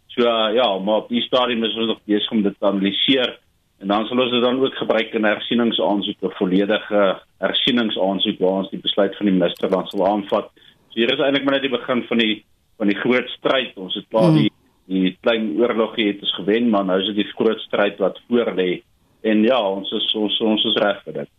So 0.09 0.25
uh, 0.25 0.55
ja, 0.55 0.67
maar 0.79 1.05
op 1.05 1.09
die 1.09 1.23
stadium 1.23 1.65
is 1.65 1.77
ons 1.77 1.93
nog 1.93 2.01
besig 2.07 2.33
om 2.33 2.43
dit 2.43 2.59
te 2.59 2.67
analiseer 2.67 3.39
En 3.83 3.91
dan 3.91 4.07
sal 4.07 4.21
ons 4.23 4.31
dit 4.31 4.43
dan 4.43 4.61
ook 4.63 4.75
gebruik 4.79 5.15
in 5.19 5.25
hersieningsaansoeke, 5.27 6.31
volledige 6.39 7.03
hersieningsaansoek 7.43 8.39
waar 8.39 8.61
ons 8.63 8.71
die 8.71 8.79
besluit 8.83 9.17
van 9.19 9.27
die 9.27 9.35
minister 9.35 9.71
dan 9.71 9.89
sal 9.91 10.07
aanvat. 10.07 10.51
So 10.93 11.01
hier 11.01 11.11
is 11.11 11.23
eintlik 11.23 11.45
maar 11.45 11.57
net 11.59 11.67
die 11.67 11.73
begin 11.73 12.05
van 12.07 12.23
die 12.23 12.45
van 12.79 12.91
die 12.91 12.99
groot 13.01 13.29
stryd. 13.35 13.75
Ons 13.77 13.99
het 13.99 14.07
klaar 14.11 14.31
die 14.37 14.51
die 14.93 15.13
klein 15.23 15.53
oorlogie 15.59 16.09
het 16.09 16.23
ons 16.23 16.35
gewen, 16.35 16.69
maar 16.71 16.85
nou 16.85 16.99
is 17.01 17.09
dit 17.11 17.23
die 17.23 17.35
groot 17.35 17.61
stryd 17.67 17.99
wat 18.03 18.19
voor 18.29 18.53
lê. 18.59 18.83
En 19.23 19.43
ja, 19.47 19.59
ons 19.59 19.91
is 19.99 20.09
ons 20.19 20.39
ons 20.47 20.69
is 20.71 20.79
reg 20.83 21.03
vir 21.07 21.23
dit. 21.23 21.33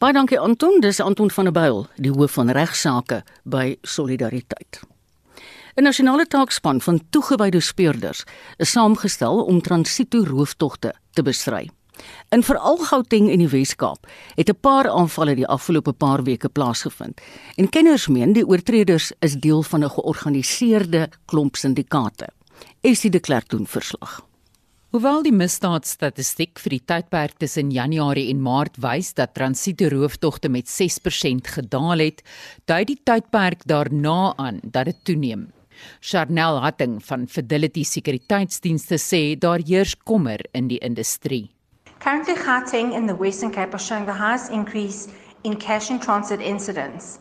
Baie 0.00 0.16
dankie 0.16 0.40
Anton, 0.40 0.80
dis 0.80 1.00
Anton 1.00 1.30
van 1.30 1.50
der 1.50 1.56
Byl, 1.56 1.84
die 1.96 2.12
hoof 2.12 2.38
van 2.40 2.50
regsaake 2.50 3.22
by 3.44 3.76
Solidariteit. 3.82 4.82
'n 5.74 5.82
Nasionale 5.82 6.26
taakspan 6.26 6.80
van 6.80 7.00
toegewyde 7.10 7.60
speurders 7.60 8.24
is 8.56 8.70
saamgestel 8.70 9.44
om 9.44 9.60
transito 9.60 10.24
rooftogte 10.24 10.94
te 11.12 11.22
bestry. 11.22 11.70
In 12.28 12.42
veral 12.42 12.76
Gauteng 12.76 13.30
en 13.30 13.38
die 13.38 13.48
Wes-Kaap 13.48 14.06
het 14.34 14.48
'n 14.48 14.60
paar 14.60 14.88
aanvalle 14.90 15.34
die 15.34 15.46
afgelope 15.46 15.92
paar 15.92 16.22
weke 16.22 16.48
plaasgevind. 16.48 17.20
En 17.56 17.68
kenners 17.68 18.08
meen 18.08 18.32
die 18.32 18.46
oortreders 18.46 19.12
is 19.20 19.34
deel 19.34 19.62
van 19.62 19.84
'n 19.84 19.90
georganiseerde 19.90 21.08
klomp 21.24 21.56
syndikaate. 21.56 22.28
Esie 22.80 23.10
de 23.10 23.20
Klerk 23.20 23.48
doen 23.48 23.66
verslag. 23.66 24.20
Hoewel 24.90 25.22
die 25.22 25.32
misdaadstatistiek 25.32 26.58
vir 26.58 26.70
die 26.70 26.84
tydperk 26.84 27.38
tussen 27.38 27.70
Januarie 27.70 28.28
en 28.28 28.42
Maart 28.42 28.76
wys 28.76 29.14
dat 29.14 29.34
transito 29.34 29.88
rooftogte 29.88 30.48
met 30.48 30.68
6% 30.68 31.48
gedaal 31.48 31.98
het, 31.98 32.22
dui 32.64 32.84
die 32.84 33.00
tydperk 33.02 33.64
daarna 33.64 34.34
aan 34.36 34.60
dat 34.62 34.84
dit 34.84 35.04
toeneem. 35.04 35.52
Charnel 36.00 36.60
Hatting 36.60 37.00
van 37.00 37.26
Fidelity 37.26 37.84
Sekuriteitsdienste 37.84 38.98
sê 38.98 39.38
daar 39.38 39.60
heers 39.66 39.94
kommer 40.04 40.40
in 40.52 40.68
die 40.68 40.78
industrie. 40.78 41.50
Currently 41.98 42.34
Gauteng 42.34 42.92
in 42.94 43.06
the 43.06 43.14
Western 43.14 43.52
Cape 43.52 43.74
are 43.74 43.78
showing 43.78 44.06
the 44.06 44.12
highest 44.12 44.50
increase 44.50 45.08
in 45.44 45.56
cash 45.56 45.90
in 45.90 45.98
transit 45.98 46.40
incidents. 46.40 47.18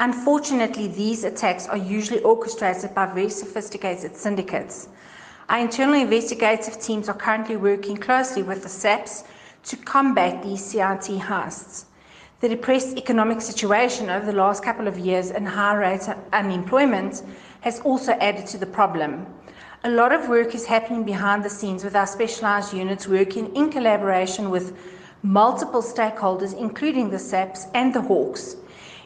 Unfortunately, 0.00 0.88
these 0.88 1.24
attacks 1.24 1.68
are 1.68 1.76
usually 1.76 2.22
orchestrated 2.22 2.94
by 2.94 3.06
very 3.06 3.30
sophisticated 3.30 4.16
syndicates. 4.16 4.88
Our 5.48 5.58
internal 5.58 5.94
investigative 5.94 6.80
teams 6.80 7.08
are 7.08 7.16
currently 7.16 7.56
working 7.56 7.96
closely 7.96 8.42
with 8.42 8.62
the 8.62 8.68
SAPs 8.68 9.24
to 9.64 9.76
combat 9.76 10.42
these 10.42 10.72
CRT 10.72 11.20
heists. 11.20 11.84
The 12.40 12.48
depressed 12.48 12.96
economic 12.96 13.40
situation 13.40 14.10
over 14.10 14.26
the 14.26 14.32
last 14.32 14.64
couple 14.64 14.88
of 14.88 14.98
years 14.98 15.30
and 15.30 15.46
high 15.46 15.74
rates 15.74 16.08
of 16.08 16.16
unemployment 16.32 17.22
has 17.62 17.80
also 17.80 18.12
added 18.12 18.46
to 18.46 18.58
the 18.58 18.66
problem. 18.66 19.26
A 19.84 19.90
lot 19.90 20.12
of 20.12 20.28
work 20.28 20.54
is 20.54 20.66
happening 20.66 21.02
behind 21.02 21.42
the 21.42 21.50
scenes 21.50 21.82
with 21.82 21.96
our 21.96 22.06
specialised 22.06 22.72
units 22.72 23.08
working 23.08 23.54
in 23.56 23.70
collaboration 23.70 24.50
with 24.50 24.76
multiple 25.22 25.82
stakeholders, 25.82 26.56
including 26.56 27.10
the 27.10 27.18
SAPs 27.18 27.66
and 27.74 27.94
the 27.94 28.00
Hawks. 28.00 28.56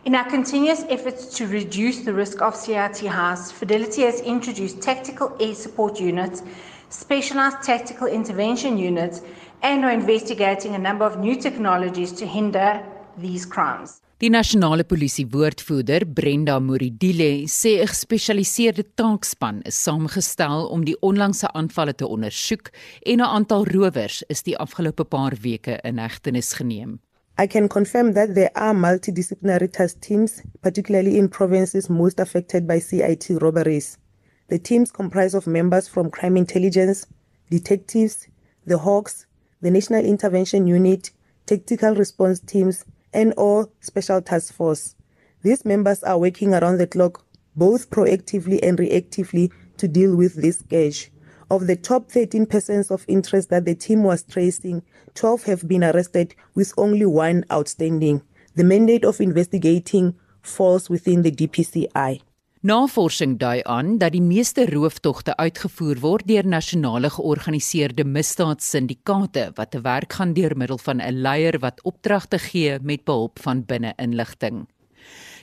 In 0.04 0.14
our 0.14 0.28
continuous 0.28 0.84
efforts 0.88 1.34
to 1.36 1.46
reduce 1.46 2.00
the 2.00 2.12
risk 2.12 2.40
of 2.40 2.54
CRT 2.54 3.08
heists, 3.08 3.52
Fidelity 3.52 4.02
has 4.02 4.20
introduced 4.20 4.80
tactical 4.80 5.36
air 5.40 5.54
support 5.54 6.00
units, 6.00 6.42
specialized 6.90 7.62
tactical 7.62 8.06
intervention 8.06 8.78
units, 8.78 9.20
and 9.62 9.84
are 9.84 9.90
investigating 9.90 10.74
a 10.74 10.78
number 10.78 11.04
of 11.04 11.18
new 11.18 11.36
technologies 11.36 12.12
to 12.12 12.26
hinder 12.26 12.82
these 13.18 13.44
crimes. 13.44 14.00
Die 14.16 14.30
nasionale 14.30 14.84
polisie 14.88 15.26
woordvoerder 15.28 16.06
Brenda 16.08 16.54
Moridile 16.58 17.44
sê 17.52 17.72
'n 17.82 17.88
gespesialiseerde 17.90 18.84
taakspan 18.94 19.60
is 19.68 19.82
saamgestel 19.82 20.68
om 20.74 20.84
die 20.84 20.96
onlangse 21.00 21.48
aanvalle 21.52 21.94
te 21.94 22.06
ondersoek 22.06 22.70
en 23.02 23.20
'n 23.20 23.28
aantal 23.36 23.66
rowers 23.66 24.22
is 24.28 24.42
die 24.42 24.56
afgelope 24.56 25.04
paar 25.04 25.34
weke 25.42 25.80
in 25.84 25.98
hegtenis 25.98 26.52
geneem. 26.52 26.98
I 27.38 27.46
can 27.46 27.68
confirm 27.68 28.14
that 28.14 28.34
there 28.34 28.54
are 28.54 28.74
multidisciplinary 28.74 29.68
task 29.68 30.00
teams, 30.00 30.40
particularly 30.60 31.16
in 31.18 31.28
provinces 31.28 31.88
most 31.88 32.18
affected 32.18 32.66
by 32.66 32.80
CIT 32.80 33.28
robberies. 33.28 33.98
The 34.48 34.60
teams 34.60 34.90
comprise 34.90 35.36
of 35.36 35.46
members 35.46 35.88
from 35.88 36.10
crime 36.10 36.38
intelligence, 36.38 37.06
detectives, 37.50 38.28
the 38.66 38.78
Hawks, 38.78 39.26
the 39.60 39.70
National 39.70 40.04
Intervention 40.04 40.66
Unit, 40.66 41.12
tactical 41.44 41.94
response 41.94 42.40
teams, 42.46 42.84
or 43.36 43.70
special 43.80 44.20
task 44.20 44.52
force. 44.52 44.94
These 45.42 45.64
members 45.64 46.02
are 46.02 46.18
working 46.18 46.54
around 46.54 46.78
the 46.78 46.86
clock, 46.86 47.24
both 47.54 47.90
proactively 47.90 48.58
and 48.62 48.78
reactively, 48.78 49.50
to 49.78 49.88
deal 49.88 50.16
with 50.16 50.34
this 50.34 50.58
scourge. 50.58 51.10
Of 51.50 51.66
the 51.66 51.76
top 51.76 52.10
13 52.10 52.46
persons 52.46 52.90
of 52.90 53.04
interest 53.06 53.50
that 53.50 53.64
the 53.64 53.74
team 53.74 54.02
was 54.02 54.24
tracing, 54.24 54.82
12 55.14 55.44
have 55.44 55.68
been 55.68 55.84
arrested 55.84 56.34
with 56.54 56.74
only 56.76 57.06
one 57.06 57.44
outstanding. 57.50 58.22
The 58.54 58.64
mandate 58.64 59.04
of 59.04 59.20
investigating 59.20 60.16
falls 60.42 60.90
within 60.90 61.22
the 61.22 61.30
DPCI. 61.30 62.20
Navorsing 62.66 63.36
dui 63.38 63.60
aan 63.62 63.92
dat 64.00 64.10
die 64.16 64.22
meeste 64.24 64.64
rooftogte 64.66 65.36
uitgevoer 65.38 66.00
word 66.02 66.26
deur 66.26 66.46
nasionale 66.50 67.12
georganiseerde 67.14 68.02
misdaadsyndikaate 68.10 69.44
wat 69.54 69.70
te 69.70 69.80
werk 69.84 70.16
gaan 70.18 70.32
deur 70.34 70.56
middel 70.58 70.80
van 70.82 70.98
'n 70.98 71.20
leier 71.22 71.60
wat 71.62 71.78
opdragte 71.84 72.38
gee 72.38 72.78
met 72.82 73.04
behulp 73.04 73.38
van 73.38 73.62
binne-inligting. 73.62 74.66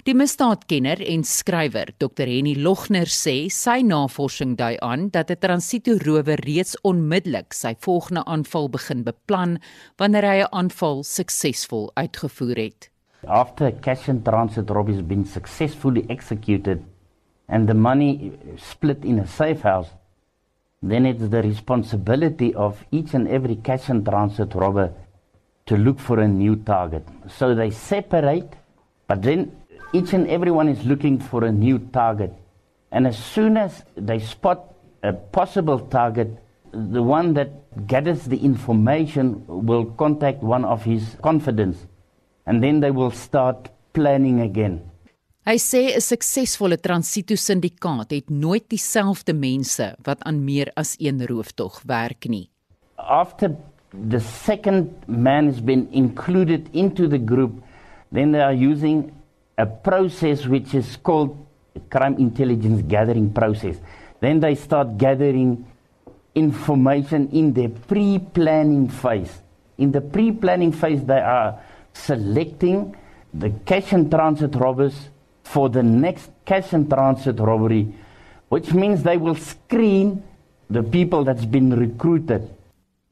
Die 0.03 0.15
misdaadkenner 0.15 0.99
en 0.99 1.23
skrywer 1.23 1.93
Dr 1.97 2.27
Henny 2.27 2.55
Logner 2.59 3.07
sê 3.07 3.47
sy 3.47 3.79
navorsing 3.81 4.57
dui 4.57 4.75
aan 4.81 5.09
dat 5.09 5.31
'n 5.31 5.39
transito 5.39 5.95
rower 6.05 6.39
reeds 6.43 6.75
onmiddellik 6.81 7.53
sy 7.53 7.75
volgende 7.79 8.25
aanval 8.25 8.69
begin 8.69 9.03
beplan 9.03 9.59
wanneer 9.95 10.25
hy 10.25 10.39
'n 10.41 10.51
aanval 10.51 11.03
suksesvol 11.03 11.91
uitgevoer 11.95 12.57
het. 12.57 12.89
After 13.27 13.71
cash 13.79 14.09
and 14.09 14.25
transit 14.25 14.69
robbery 14.69 14.95
has 14.95 15.07
been 15.07 15.25
successfully 15.25 16.03
executed 16.09 16.83
and 17.53 17.69
the 17.69 17.75
money 17.75 18.31
split 18.57 19.05
in 19.05 19.19
a 19.19 19.27
safe 19.27 19.61
house, 19.61 19.89
then 20.81 21.05
it's 21.05 21.27
the 21.29 21.43
responsibility 21.43 22.51
of 22.55 22.83
each 22.89 23.13
and 23.13 23.27
every 23.27 23.57
cash 23.57 23.89
and 23.89 24.03
transit 24.03 24.55
robber 24.55 24.91
to 25.67 25.77
look 25.77 25.99
for 25.99 26.19
a 26.19 26.27
new 26.27 26.55
target. 26.55 27.07
So 27.37 27.53
they 27.53 27.69
separate, 27.69 28.51
but 29.07 29.21
then 29.21 29.55
each 29.93 30.13
and 30.13 30.27
everyone 30.27 30.67
is 30.67 30.83
looking 30.83 31.19
for 31.19 31.43
a 31.43 31.51
new 31.51 31.77
target. 31.77 32.33
And 32.91 33.05
as 33.05 33.19
soon 33.19 33.55
as 33.55 33.83
they 33.95 34.17
spot 34.17 34.73
a 35.03 35.13
possible 35.13 35.77
target, 35.79 36.29
the 36.71 37.03
one 37.03 37.35
that 37.35 37.85
gathers 37.85 38.25
the 38.25 38.43
information 38.43 39.45
will 39.47 39.85
contact 39.85 40.41
one 40.41 40.65
of 40.65 40.83
his 40.83 41.17
confidants. 41.21 41.85
And 42.47 42.63
then 42.63 42.79
they 42.79 42.89
will 42.89 43.11
start 43.11 43.69
planning 43.93 44.41
again. 44.41 44.89
Hy 45.43 45.57
sê 45.59 45.91
'n 45.91 45.99
suksesvolle 45.99 46.77
transito 46.79 47.35
syndikaat 47.35 48.15
het 48.15 48.29
nooit 48.31 48.63
dieselfde 48.71 49.33
mense 49.35 49.91
wat 50.07 50.23
aan 50.23 50.39
meer 50.45 50.71
as 50.79 50.95
een 50.99 51.19
rooftog 51.27 51.83
werk 51.83 52.29
nie. 52.31 52.47
After 52.95 53.51
the 53.91 54.19
second 54.19 54.87
man 55.05 55.51
has 55.51 55.59
been 55.59 55.91
included 55.91 56.69
into 56.71 57.09
the 57.09 57.19
group, 57.19 57.59
then 58.13 58.31
they 58.31 58.39
are 58.39 58.55
using 58.55 59.11
a 59.57 59.65
process 59.65 60.47
which 60.47 60.73
is 60.73 60.95
called 61.03 61.35
crime 61.89 62.15
intelligence 62.17 62.81
gathering 62.87 63.29
process. 63.33 63.75
Then 64.21 64.39
they 64.39 64.55
start 64.55 64.97
gathering 64.97 65.65
information 66.35 67.27
in 67.33 67.51
the 67.51 67.67
pre-planning 67.67 68.87
phase. 68.87 69.43
In 69.77 69.91
the 69.91 69.99
pre-planning 69.99 70.71
phase 70.71 71.03
they 71.03 71.19
are 71.19 71.59
selecting 71.91 72.95
the 73.33 73.51
cash 73.65 73.91
and 73.91 74.09
transit 74.09 74.55
robbers 74.55 75.11
for 75.43 75.69
the 75.69 75.83
next 75.83 76.31
cash 76.45 76.73
and 76.73 76.89
transit 76.89 77.39
robbery, 77.39 77.93
which 78.49 78.73
means 78.73 79.03
they 79.03 79.17
will 79.17 79.35
screen 79.35 80.23
the 80.69 80.83
people 80.83 81.23
that's 81.23 81.45
been 81.45 81.75
recruited. 81.75 82.49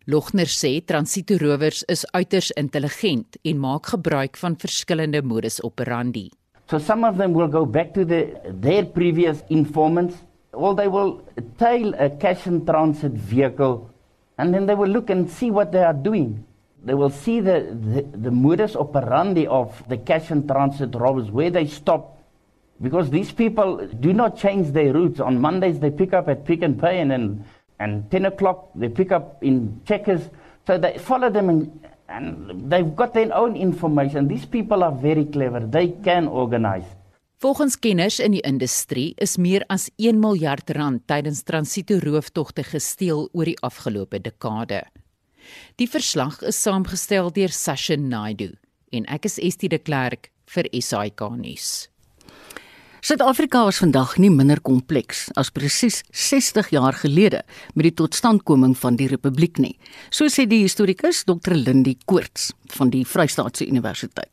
Logner 0.07 0.49
sê 0.49 0.81
transito 0.81 1.37
rowers 1.37 1.83
is 1.87 2.05
uiters 2.13 2.51
intelligent 2.57 3.37
en 3.45 3.59
maak 3.61 3.91
gebruik 3.93 4.37
van 4.37 4.55
verskillende 4.57 5.21
modus 5.21 5.61
operandi. 5.63 6.31
So 6.69 6.79
some 6.79 7.03
of 7.03 7.17
them 7.17 7.33
will 7.33 7.47
go 7.47 7.65
back 7.65 7.93
to 7.93 8.05
the, 8.05 8.33
their 8.49 8.85
previous 8.85 9.43
informants, 9.49 10.15
or 10.53 10.73
they 10.73 10.87
will 10.87 11.21
tail 11.59 11.93
a 11.99 12.09
cash 12.09 12.47
and 12.47 12.65
transit 12.65 13.11
vehicle, 13.11 13.89
and 14.37 14.53
then 14.53 14.65
they 14.65 14.75
will 14.75 14.89
look 14.89 15.09
and 15.09 15.29
see 15.29 15.51
what 15.51 15.71
they 15.71 15.83
are 15.83 15.93
doing. 15.93 16.43
They 16.83 16.95
will 16.95 17.11
see 17.11 17.39
the, 17.41 17.77
the, 17.77 18.01
the 18.17 18.31
modus 18.31 18.75
operandi 18.75 19.45
of 19.45 19.83
the 19.87 19.97
cash 19.97 20.31
and 20.31 20.47
transit 20.47 20.95
robbers, 20.95 21.29
where 21.29 21.51
they 21.51 21.67
stop, 21.67 22.20
because 22.81 23.09
these 23.09 23.31
people 23.31 23.87
do 23.99 24.13
not 24.13 24.37
change 24.37 24.71
their 24.71 24.93
routes. 24.93 25.19
On 25.19 25.39
Mondays, 25.39 25.79
they 25.79 25.91
pick 25.91 26.13
up 26.13 26.27
at 26.27 26.45
Pick 26.45 26.61
and 26.61 26.79
Pay, 26.79 26.99
and 26.99 27.11
then 27.11 27.45
and 27.79 28.09
10 28.11 28.25
o'clock, 28.25 28.69
they 28.75 28.89
pick 28.89 29.11
up 29.11 29.43
in 29.43 29.81
Checkers. 29.85 30.29
So 30.67 30.77
they 30.77 30.97
follow 30.99 31.29
them, 31.29 31.49
and, 31.49 31.87
and 32.07 32.71
they've 32.71 32.95
got 32.95 33.13
their 33.13 33.33
own 33.35 33.55
information. 33.55 34.27
These 34.27 34.45
people 34.45 34.83
are 34.83 34.91
very 34.91 35.25
clever. 35.25 35.59
They 35.59 35.87
can 36.03 36.27
organize. 36.27 36.85
Volgens 37.41 37.79
kenners 37.79 38.19
in 38.19 38.35
die 38.35 38.43
industrie 38.45 39.15
is 39.17 39.37
meer 39.37 39.63
as 39.69 39.89
1 39.97 40.19
miljard 40.21 40.69
rand 40.77 41.07
tydens 41.09 41.41
transito 41.43 41.97
rooftogte 42.03 42.61
gesteel 42.63 43.29
oor 43.33 43.49
die 43.49 43.57
afgelope 43.65 44.19
dekade. 44.21 44.83
Die 45.81 45.89
verslag 45.89 46.43
is 46.45 46.61
saamgestel 46.61 47.31
deur 47.33 47.49
Sasha 47.49 47.97
Naidu 47.97 48.51
en 48.93 49.09
ek 49.09 49.25
is 49.25 49.39
Estie 49.41 49.71
de 49.73 49.81
Klerk 49.81 50.29
vir 50.53 50.69
SAK 50.69 51.25
nuus. 51.39 51.89
Suid-Afrika 53.01 53.63
is 53.65 53.79
vandag 53.81 54.11
nie 54.21 54.29
minder 54.29 54.59
kompleks 54.61 55.23
as 55.33 55.49
presies 55.49 56.03
60 56.13 56.67
jaar 56.69 56.93
gelede 56.93 57.39
met 57.73 57.87
die 57.87 57.93
totstandkoming 57.97 58.75
van 58.77 58.99
die 58.99 59.07
republiek 59.09 59.57
nie. 59.57 59.71
So 60.13 60.29
sê 60.29 60.45
die 60.45 60.59
historikus 60.61 61.23
Dr. 61.25 61.55
Lindie 61.57 61.95
Koorts 62.05 62.51
van 62.75 62.91
die 62.93 63.01
Vrystaatse 63.01 63.65
Universiteit. 63.65 64.29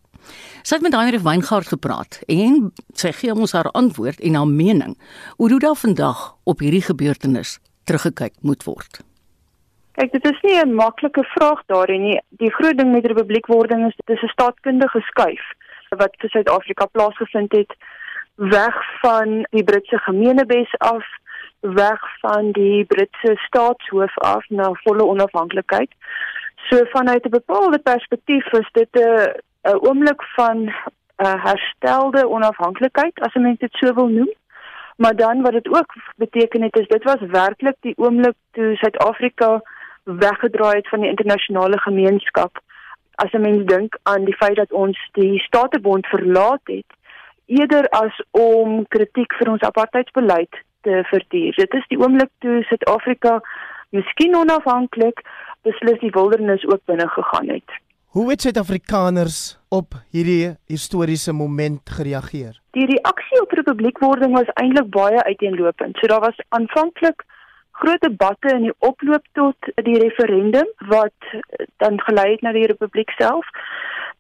Sy 0.60 0.76
het 0.76 0.84
met 0.84 0.92
Heinrich 0.92 1.24
Weingart 1.24 1.72
gepraat 1.72 2.20
en 2.28 2.68
sy 2.92 3.14
gee 3.16 3.32
ons 3.32 3.56
haar 3.56 3.70
antwoord 3.72 4.20
en 4.20 4.36
haar 4.36 4.52
mening 4.52 4.98
oor 5.38 5.56
hoe 5.56 5.64
daar 5.64 5.80
vandag 5.80 6.26
op 6.44 6.60
hierdie 6.60 6.84
gebeurtenis 6.84 7.56
teruggekyk 7.88 8.36
moet 8.44 8.68
word. 8.68 9.00
Kyk, 9.96 10.12
dit 10.12 10.28
is 10.28 10.44
nie 10.44 10.60
'n 10.60 10.76
maklike 10.76 11.24
vraag 11.32 11.64
daarin 11.72 12.02
nie. 12.02 12.20
Die 12.36 12.52
groot 12.52 12.76
ding 12.76 12.92
met 12.92 13.06
republiekwording 13.06 13.88
is 13.88 13.96
dit 13.96 14.16
is 14.16 14.22
'n 14.22 14.36
staatskundige 14.36 15.00
skuif 15.08 15.44
wat 15.96 16.12
vir 16.20 16.28
Suid-Afrika 16.28 16.84
plaasgevind 16.86 17.52
het 17.52 17.72
weg 18.39 18.99
van 19.01 19.47
die 19.51 19.64
Britse 19.64 19.99
gemeenebes 19.99 20.74
af, 20.78 21.05
weg 21.61 22.01
van 22.20 22.53
die 22.53 22.84
Britse 22.84 23.34
staatshoof 23.36 24.18
af 24.18 24.49
na 24.49 24.70
volle 24.72 25.05
onafhanklikheid. 25.05 25.91
So 26.68 26.84
vanuit 26.91 27.24
'n 27.24 27.30
bepaalde 27.30 27.78
perspektief 27.78 28.53
is 28.53 28.68
dit 28.72 28.89
'n 28.93 29.32
'n 29.62 29.86
oomblik 29.86 30.22
van 30.22 30.59
uh, 30.66 31.45
herstelde 31.45 32.28
onafhanklikheid 32.28 33.20
as 33.20 33.34
'n 33.34 33.43
mens 33.43 33.59
dit 33.59 33.72
so 33.72 33.95
wil 33.95 34.09
noem. 34.09 34.32
Maar 34.97 35.16
dan 35.16 35.43
wat 35.43 35.53
dit 35.53 35.68
ook 35.68 35.93
beteken 36.16 36.62
het 36.62 36.78
is 36.78 36.86
dit 36.86 37.05
was 37.05 37.20
werklik 37.20 37.76
die 37.80 37.97
oomblik 37.97 38.36
toe 38.51 38.76
Suid-Afrika 38.76 39.62
weggedraai 40.05 40.76
het 40.76 40.89
van 40.89 41.01
die 41.01 41.09
internasionale 41.09 41.78
gemeenskap. 41.78 42.61
As 43.14 43.32
'n 43.32 43.41
mens 43.41 43.66
dink 43.66 43.99
aan 44.03 44.24
die 44.24 44.36
feit 44.36 44.57
dat 44.57 44.72
ons 44.72 45.09
die 45.12 45.39
Statebond 45.39 46.07
verlaat 46.07 46.61
het 46.64 46.97
eerder 47.49 47.88
as 47.96 48.14
om 48.36 48.84
kritiek 48.92 49.34
vir 49.40 49.51
ons 49.55 49.64
apartheidsbeleid 49.66 50.61
te 50.86 51.03
verduur. 51.11 51.57
Dit 51.57 51.74
is 51.74 51.90
die 51.92 51.99
oomblik 52.01 52.30
toe 52.44 52.62
Suid-Afrika 52.68 53.38
miskien 53.96 54.36
onafhanklik 54.36 55.24
beslis 55.66 56.01
die 56.05 56.12
wildernis 56.14 56.64
ook 56.68 56.84
binne 56.86 57.09
gegaan 57.09 57.49
het. 57.57 57.78
Hoe 58.16 58.30
het 58.30 58.44
Suid-Afrikaners 58.44 59.59
op 59.68 59.96
hierdie 60.11 60.55
historiese 60.66 61.32
moment 61.32 61.90
gereageer? 61.99 62.55
Die 62.76 62.86
reaksie 62.88 63.40
op 63.42 63.53
republiekwording 63.53 64.32
was 64.36 64.49
eintlik 64.61 64.88
baie 64.94 65.22
uiteenlopend. 65.24 65.96
So 66.01 66.07
daar 66.07 66.24
was 66.24 66.40
aanvanklik 66.49 67.24
groot 67.81 68.01
debatte 68.01 68.55
in 68.55 68.66
die 68.68 68.74
oploop 68.79 69.24
tot 69.39 69.70
die 69.89 69.99
referendum 70.03 70.70
wat 70.93 71.31
dan 71.83 72.01
gelei 72.07 72.31
het 72.33 72.43
na 72.43 72.53
die 72.53 72.66
republiek 72.66 73.11
self. 73.18 73.47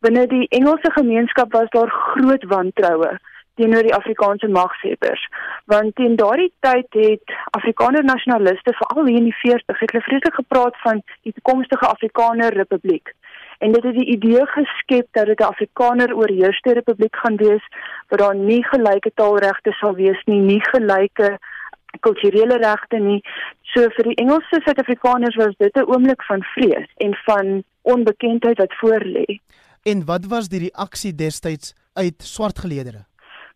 Binne 0.00 0.26
die 0.30 0.46
Engelse 0.48 0.92
gemeenskap 0.94 1.52
was 1.52 1.70
daar 1.74 1.90
groot 1.90 2.44
wantroue 2.52 3.18
teenoor 3.58 3.82
die 3.82 3.94
Afrikaanse 3.94 4.48
magshebbers 4.48 5.24
want 5.72 5.96
teen 5.98 6.16
daardie 6.20 6.52
tyd 6.66 6.98
het 7.00 7.34
Afrikaner 7.58 8.04
nasionaliste 8.04 8.74
veral 8.80 9.10
hier 9.10 9.20
in 9.22 9.30
die 9.30 9.40
40 9.42 9.82
het 9.82 9.94
hulle 9.94 10.04
vreeslik 10.06 10.38
gepraat 10.40 10.78
van 10.84 11.02
die 11.26 11.34
toekomstige 11.40 11.86
Afrikaner 11.86 12.54
republiek. 12.62 13.12
En 13.58 13.72
dit 13.74 13.84
het 13.84 13.96
die 13.98 14.10
idee 14.14 14.46
geskep 14.54 15.06
dat 15.18 15.26
dit 15.26 15.40
'n 15.40 15.50
Afrikaner 15.52 16.14
oorheerste 16.14 16.72
republiek 16.78 17.16
gaan 17.16 17.36
wees 17.36 17.64
waar 18.08 18.18
daar 18.18 18.36
nie 18.36 18.64
gelyke 18.64 19.10
taalregte 19.14 19.72
sal 19.80 19.94
wees 19.94 20.20
nie 20.24 20.40
nie 20.40 20.62
gelyke 20.70 21.38
kulturele 22.00 22.56
regte 22.56 22.98
nie. 22.98 23.22
So 23.74 23.88
vir 23.96 24.04
die 24.04 24.18
Engelse 24.22 24.60
Suid-Afrikaners 24.64 25.36
was 25.36 25.54
dit 25.58 25.76
'n 25.76 25.88
oomblik 25.88 26.22
van 26.22 26.42
vrees 26.42 26.88
en 26.96 27.14
van 27.24 27.64
onbekendheid 27.82 28.58
wat 28.58 28.74
voorlê 28.82 29.40
En 29.82 30.04
wat 30.04 30.26
was 30.26 30.48
die 30.48 30.60
reaksie 30.68 31.14
destyds 31.14 31.74
uit 31.92 32.22
swart 32.22 32.58
geleedere? 32.58 33.04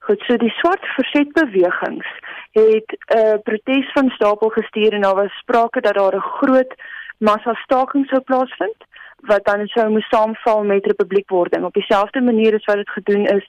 Goed, 0.07 0.23
so 0.27 0.37
die 0.37 0.53
swart 0.59 0.85
verzetbewegings 0.97 2.09
het 2.53 2.89
'n 2.93 3.19
uh, 3.19 3.35
protes 3.43 3.93
van 3.93 4.11
stapel 4.11 4.49
gestuur 4.49 4.93
en 4.93 5.01
daar 5.01 5.15
was 5.15 5.39
sprake 5.39 5.81
dat 5.81 5.95
daar 5.95 6.17
'n 6.17 6.31
groot 6.39 6.73
massa 7.19 7.55
staking 7.55 8.07
sou 8.07 8.21
plaasvind 8.21 8.81
wat 9.21 9.45
dan 9.45 9.67
sou 9.67 9.91
moes 9.91 10.09
saamval 10.09 10.65
met 10.65 10.87
republiekwording. 10.87 11.65
Op 11.65 11.75
dieselfde 11.75 12.21
manier 12.21 12.55
as 12.55 12.65
wat 12.65 12.77
dit 12.77 12.91
gedoen 12.91 13.25
is 13.27 13.47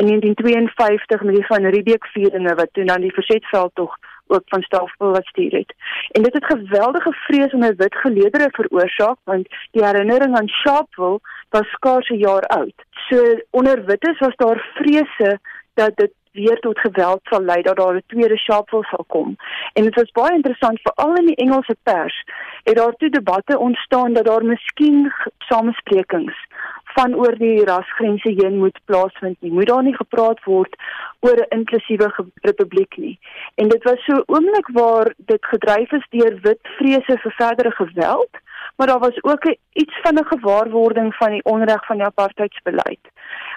in 0.00 0.06
1952 0.06 1.22
met 1.22 1.34
die 1.34 1.46
van 1.46 1.64
Riebeeck 1.64 2.06
vieringe 2.06 2.54
wat 2.54 2.68
toe 2.72 2.84
dan 2.84 3.00
die 3.00 3.12
verzetveld 3.12 3.74
tog 3.74 3.96
ook 4.30 4.42
van 4.44 4.62
stapel 4.62 5.10
wat 5.10 5.26
stuur 5.26 5.52
het. 5.52 5.74
En 6.10 6.22
dit 6.22 6.34
het 6.34 6.44
geweldige 6.44 7.12
vrees 7.12 7.52
onder 7.52 7.76
wit 7.76 7.94
geleedere 7.94 8.48
veroorsaak 8.52 9.16
want 9.24 9.48
die 9.70 9.84
herinnering 9.84 10.36
aan 10.36 10.48
Sharpeville 10.48 11.20
was 11.48 11.68
skaars 11.68 12.08
'n 12.08 12.18
jaar 12.18 12.46
oud. 12.46 12.74
So 13.08 13.16
onder 13.50 13.84
wites 13.84 14.18
was 14.18 14.36
daar 14.36 14.70
vrese 14.74 15.38
dat 15.74 15.96
dit 15.96 16.12
weer 16.32 16.58
tot 16.60 16.78
geweld 16.78 17.20
sal 17.22 17.42
lei 17.42 17.62
dat 17.62 17.76
daar 17.76 17.94
'n 17.94 18.02
tweede 18.06 18.38
Sharpeville 18.38 18.84
sal 18.84 19.04
kom. 19.06 19.36
En 19.72 19.82
dit 19.82 19.94
was 19.94 20.10
baie 20.10 20.34
interessant 20.34 20.80
veral 20.82 21.14
in 21.14 21.26
die 21.26 21.36
Engelse 21.36 21.76
pers 21.82 22.24
het 22.62 22.76
daar 22.76 22.92
toe 22.96 23.10
debatte 23.10 23.58
ontstaan 23.58 24.12
dat 24.12 24.24
daar 24.24 24.44
miskien 24.44 25.12
samesprekings 25.38 26.46
van 26.94 27.14
oor 27.14 27.36
die 27.38 27.64
rasgrense 27.64 28.32
heen 28.40 28.58
moet 28.58 28.78
plaasvind 28.84 29.36
nie. 29.40 29.52
Moet 29.52 29.66
daar 29.66 29.82
nie 29.82 29.96
gepraat 29.96 30.44
word 30.44 30.76
oor 31.20 31.36
'n 31.36 31.54
inklusiewe 31.58 32.12
republiek 32.42 32.96
nie. 32.96 33.18
En 33.54 33.68
dit 33.68 33.82
was 33.82 34.04
so 34.04 34.22
oomblik 34.26 34.68
waar 34.72 35.14
dit 35.16 35.44
gedryf 35.44 35.92
is 35.92 36.06
deur 36.10 36.38
wit 36.42 36.62
vrese 36.78 37.18
vir 37.18 37.34
verdere 37.36 37.70
geweld 37.70 38.40
maar 38.80 38.88
daar 38.88 38.98
was 38.98 39.22
ook 39.22 39.44
'n 39.44 39.58
iets 39.72 40.00
van 40.02 40.14
'n 40.14 40.24
gewaarwording 40.24 41.14
van 41.14 41.30
die 41.30 41.44
onreg 41.44 41.86
van 41.86 41.96
die 41.96 42.06
apartheidsbeleid. 42.06 43.04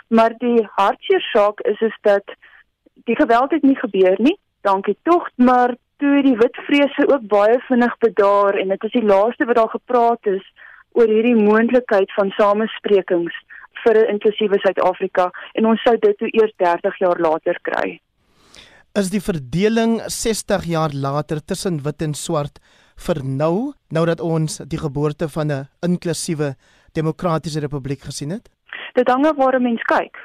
Maar 0.07 0.34
die 0.38 0.67
hartseer 0.71 1.21
saak 1.21 1.59
is 1.59 1.79
is 1.79 1.97
dat 2.01 2.23
die 2.93 3.15
geweld 3.15 3.51
het 3.51 3.61
nie 3.61 3.75
gebeur 3.75 4.15
nie. 4.17 4.39
Dankie 4.61 4.97
tog, 5.03 5.29
maar 5.36 5.75
toe 5.97 6.21
die 6.21 6.38
wit 6.38 6.55
vrese 6.55 7.13
ook 7.13 7.27
baie 7.27 7.59
vinnig 7.59 7.97
bedaar 7.97 8.53
en 8.53 8.67
dit 8.67 8.84
is 8.84 8.91
die 8.91 9.03
laaste 9.03 9.45
wat 9.45 9.55
daar 9.55 9.69
gepraat 9.69 10.25
is 10.25 10.53
oor 10.94 11.08
hierdie 11.08 11.36
moontlikheid 11.36 12.12
van 12.18 12.32
samesprekings 12.38 13.34
vir 13.84 13.96
'n 13.98 14.10
inklusiewe 14.14 14.60
Suid-Afrika 14.60 15.32
en 15.56 15.66
ons 15.66 15.82
sou 15.84 15.98
dit 15.98 16.18
toe 16.18 16.30
eers 16.32 16.54
30 16.58 16.98
jaar 17.00 17.20
later 17.20 17.60
kry. 17.62 18.00
Is 18.96 19.10
die 19.10 19.22
verdeling 19.22 20.02
60 20.06 20.66
jaar 20.70 20.91
later 20.94 21.39
tussen 21.41 21.82
wit 21.84 22.02
en 22.02 22.14
swart 22.14 22.60
vir 23.08 23.24
nou, 23.24 23.74
nou 23.89 24.06
dat 24.06 24.22
ons 24.22 24.58
die 24.70 24.78
geboorte 24.78 25.30
van 25.30 25.52
'n 25.52 25.68
inklusiewe 25.82 26.56
demokratiese 26.94 27.60
republiek 27.60 28.02
gesien 28.02 28.30
het? 28.30 28.50
Dit 28.94 29.10
hang 29.10 29.26
af 29.26 29.36
waar 29.36 29.56
'n 29.56 29.64
mens 29.64 29.82
kyk. 29.82 30.16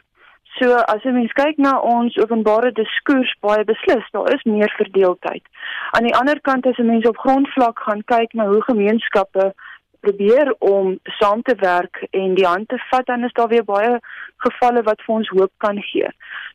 So 0.58 0.74
as 0.74 1.04
'n 1.04 1.14
mens 1.14 1.32
kyk 1.32 1.56
na 1.58 1.78
ons 1.80 2.16
openbare 2.16 2.72
diskurs 2.72 3.34
baie 3.40 3.64
beslis, 3.64 4.10
daar 4.10 4.34
is 4.34 4.42
meer 4.44 4.72
verdeeldheid. 4.76 5.44
Aan 5.90 6.04
die 6.04 6.16
ander 6.16 6.40
kant 6.40 6.66
as 6.66 6.78
'n 6.78 6.86
mens 6.86 7.08
op 7.08 7.16
grondvlak 7.16 7.78
gaan 7.78 8.02
kyk 8.04 8.32
na 8.32 8.46
hoe 8.46 8.62
gemeenskappe 8.62 9.54
probeer 10.00 10.54
om 10.58 10.98
saam 11.18 11.42
te 11.42 11.54
werk 11.60 12.06
en 12.10 12.34
die 12.34 12.46
hand 12.46 12.68
te 12.68 12.78
vat, 12.90 13.06
dan 13.06 13.24
is 13.24 13.32
daar 13.32 13.48
weer 13.48 13.64
baie 13.64 13.98
gevalle 14.46 14.82
wat 14.86 15.02
vir 15.06 15.14
ons 15.14 15.30
hoop 15.34 15.52
kan 15.64 15.80
gee. 15.90 16.08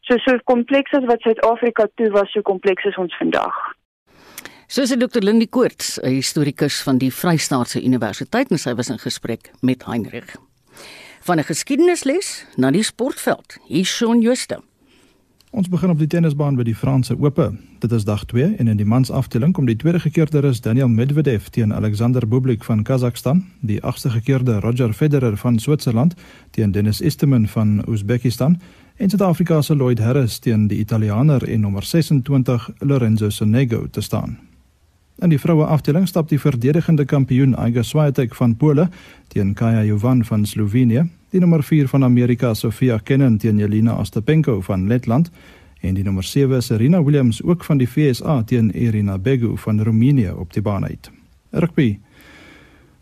So 0.07 0.17
so 0.23 0.39
kompleks 0.49 0.95
as 0.97 1.07
wat 1.09 1.21
Suid-Afrika 1.21 1.87
toe 1.95 2.09
was, 2.15 2.31
so 2.31 2.41
kompleks 2.41 2.85
is 2.89 2.97
ons 2.97 3.15
vandag. 3.19 3.55
Soos 4.67 4.89
Dr. 4.97 5.21
Lindie 5.21 5.49
Koorts, 5.49 5.99
'n 6.01 6.15
historikus 6.15 6.81
van 6.83 6.97
die 6.97 7.11
Vrystaatse 7.11 7.83
Universiteit 7.83 8.51
en 8.51 8.57
sy 8.57 8.73
was 8.73 8.89
in 8.89 8.99
gesprek 8.99 9.51
met 9.61 9.85
Heinrich. 9.85 10.35
Van 11.21 11.37
'n 11.39 11.43
geskiedenisles 11.43 12.45
na 12.55 12.71
die 12.71 12.83
sportveld. 12.83 13.57
Hier 13.67 13.85
Shaun 13.85 14.21
Juste. 14.21 14.61
Ons 15.53 15.69
begin 15.69 15.91
op 15.93 15.99
die 16.01 16.07
tennisbaan 16.09 16.55
by 16.57 16.63
die 16.65 16.73
Franse 16.73 17.13
Ope. 17.13 17.51
Dit 17.83 17.91
is 17.93 18.07
dag 18.07 18.23
2 18.25 18.55
en 18.57 18.71
in 18.71 18.79
die 18.79 18.87
mansafdeling 18.89 19.51
kom 19.53 19.67
die 19.69 19.75
tweede 19.77 19.99
gekeerde 20.01 20.41
rus 20.41 20.63
Daniel 20.65 20.89
Medvedev 20.89 21.51
teen 21.53 21.69
Alexander 21.73 22.25
Bublik 22.27 22.65
van 22.65 22.81
Kazakhstan, 22.81 23.43
die 23.61 23.77
agste 23.85 24.09
gekeerde 24.09 24.55
Roger 24.65 24.95
Federer 24.97 25.37
van 25.37 25.59
Switserland 25.61 26.15
teen 26.57 26.73
Dennis 26.73 27.01
Istomin 27.01 27.45
van 27.47 27.83
Oezbekistan 27.85 28.57
en 28.97 29.09
Suid-Afrika 29.13 29.61
se 29.61 29.75
Lloyd 29.75 30.01
Harris 30.01 30.39
teen 30.39 30.67
die 30.67 30.79
Italianer 30.81 31.45
en 31.45 31.61
nommer 31.61 31.85
26 31.85 32.69
Lorenzo 32.79 33.29
Sonego 33.29 33.85
te 33.89 34.01
staan. 34.01 34.39
In 35.21 35.29
die 35.29 35.39
vroue 35.39 35.69
afdeling 35.69 36.07
stap 36.09 36.33
die 36.33 36.41
verdedigende 36.41 37.05
kampioen 37.05 37.53
Iga 37.53 37.83
Swiatek 37.83 38.33
van 38.35 38.57
Pole 38.57 38.89
teen 39.27 39.53
Kaja 39.53 39.83
Jovan 39.83 40.25
van 40.25 40.45
Slovenië, 40.45 41.05
die 41.33 41.41
nommer 41.41 41.63
4 41.65 41.87
van 41.89 42.03
Amerika 42.03 42.53
Sofia 42.53 42.99
Kenin 43.01 43.39
teen 43.41 43.57
Jelena 43.57 43.95
Ostapenko 43.97 44.59
van 44.61 44.85
Letland 44.87 45.31
en 45.81 45.95
die 45.97 46.03
nommer 46.05 46.23
7 46.23 46.61
Serena 46.61 47.01
Williams 47.03 47.41
ook 47.43 47.63
van 47.65 47.79
die 47.81 47.89
VSA 47.89 48.43
teen 48.45 48.69
Irina 48.77 49.17
Begu 49.17 49.55
van 49.57 49.81
Roemenië 49.81 50.31
op 50.37 50.53
die 50.53 50.61
baan 50.61 50.85
uit. 50.85 51.11
Rugby. 51.49 51.97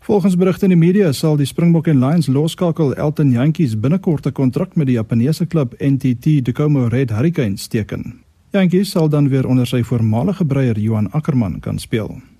Volgens 0.00 0.36
berigte 0.36 0.64
in 0.64 0.72
die 0.72 0.80
media 0.80 1.12
sal 1.12 1.36
die 1.36 1.46
Springbok 1.46 1.86
en 1.92 2.00
Lions 2.00 2.26
loskakel 2.26 2.94
Elton 2.94 3.30
Jantjies 3.30 3.76
binnekort 3.80 4.26
'n 4.26 4.32
kontrak 4.32 4.76
met 4.76 4.86
die 4.86 4.96
Japaneese 4.96 5.46
klub 5.46 5.74
NTT 5.78 6.44
Tacoma 6.44 6.88
Red 6.88 7.10
Hurricanes 7.10 7.66
teken. 7.66 8.14
Jantjies 8.50 8.90
sal 8.90 9.08
dan 9.08 9.28
weer 9.28 9.46
onder 9.46 9.66
sy 9.66 9.82
voormalige 9.82 10.44
breier 10.44 10.78
Johan 10.78 11.10
Ackermann 11.10 11.60
kan 11.60 11.78
speel. 11.78 12.31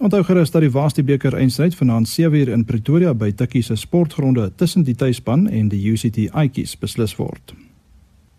Onthou 0.00 0.22
gerus 0.24 0.50
dat 0.50 0.62
die 0.64 0.70
Waasde 0.70 1.02
beker 1.04 1.34
eindstryd 1.36 1.74
vanaand 1.76 2.08
7uur 2.08 2.48
in 2.48 2.62
Pretoria 2.64 3.10
by 3.14 3.34
Tikkie 3.36 3.60
se 3.62 3.74
sportgronde 3.76 4.46
tussen 4.56 4.86
die 4.86 4.94
tuisspan 4.94 5.44
en 5.48 5.68
die 5.68 5.80
UCT 5.92 6.30
Aikies 6.32 6.72
beslis 6.80 7.12
word. 7.18 7.52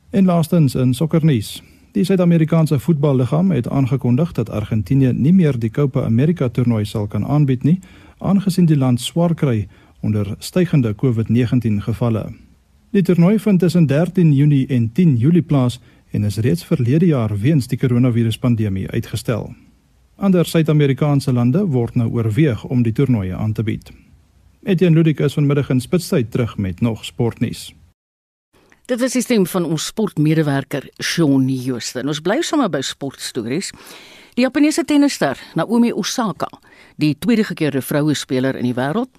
En 0.10 0.26
laastens 0.26 0.76
in 0.76 0.94
sokkernuus. 0.98 1.62
Die 1.94 2.04
Suid-Amerikaanse 2.04 2.80
voetballiggaam 2.80 3.52
het 3.52 3.70
aangekondig 3.70 4.32
dat 4.32 4.50
Argentinië 4.50 5.14
nie 5.14 5.34
meer 5.34 5.60
die 5.60 5.70
Copa 5.70 6.02
America 6.04 6.50
toernooi 6.50 6.86
sal 6.86 7.08
kan 7.08 7.26
aanbied 7.26 7.64
nie, 7.64 7.80
aangesien 8.18 8.66
die 8.66 8.78
land 8.78 9.02
swaar 9.02 9.36
kry 9.36 9.68
onder 10.02 10.36
stygende 10.40 10.96
COVID-19 10.98 11.84
gevalle. 11.86 12.32
Die 12.90 13.02
toernooi 13.02 13.40
vind 13.40 13.60
tussen 13.60 13.86
13 13.86 14.34
Junie 14.34 14.68
en 14.68 14.92
10 14.94 15.18
Julie 15.18 15.46
plaas 15.46 15.80
en 16.12 16.24
is 16.24 16.38
reeds 16.38 16.66
verlede 16.66 17.06
jaar 17.06 17.40
weens 17.40 17.68
die 17.68 17.78
koronaviruspandemie 17.78 18.90
uitgestel. 18.90 19.54
Ander 20.22 20.46
Suid-Amerikaanse 20.46 21.32
lande 21.34 21.64
word 21.74 21.96
nou 21.98 22.06
oorweeg 22.14 22.62
om 22.70 22.84
die 22.86 22.92
toernooie 22.94 23.34
aan 23.34 23.56
te 23.58 23.64
bied. 23.66 23.88
Etienne 24.70 25.00
Ludikus 25.00 25.34
vanmiddag 25.34 25.72
in 25.74 25.80
Spitstyd 25.82 26.30
terug 26.30 26.58
met 26.62 26.82
nog 26.86 27.02
sportnuus. 27.06 27.72
Dit 28.86 29.02
is 29.02 29.16
die 29.18 29.24
stem 29.26 29.48
van 29.50 29.66
ons 29.66 29.88
sportmedewerker 29.90 30.86
Shaun 31.02 31.48
Joosten. 31.50 32.06
Ons 32.06 32.22
bly 32.22 32.38
sommer 32.46 32.70
by 32.70 32.84
sportstories. 32.86 33.72
Die 34.38 34.46
Japaneese 34.46 34.86
tennisster 34.86 35.42
Naomi 35.58 35.90
Osaka, 35.90 36.52
die 37.02 37.16
tweede 37.18 37.48
gekeerde 37.50 37.82
vroue 37.82 38.14
speler 38.14 38.60
in 38.62 38.70
die 38.70 38.78
wêreld, 38.78 39.10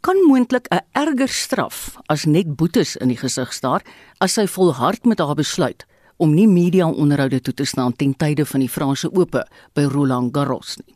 kan 0.00 0.16
moontlik 0.24 0.72
'n 0.72 0.80
erger 0.96 1.28
straf 1.28 1.98
as 2.08 2.24
net 2.24 2.56
boetes 2.56 2.96
in 2.96 3.08
die 3.08 3.20
gesig 3.20 3.52
staar 3.52 3.84
as 4.20 4.32
sy 4.32 4.46
volhard 4.46 5.04
met 5.04 5.18
haar 5.18 5.36
besluit 5.36 5.84
om 6.16 6.34
nie 6.34 6.48
media-onderhoude 6.48 7.40
toe 7.40 7.54
te 7.54 7.64
staan 7.64 7.92
ten 7.96 8.14
tye 8.16 8.44
van 8.44 8.60
die 8.60 8.68
Franse 8.68 9.10
Ope 9.12 9.46
by 9.74 9.84
Roland 9.92 10.34
Garros 10.34 10.76
nie. 10.80 10.94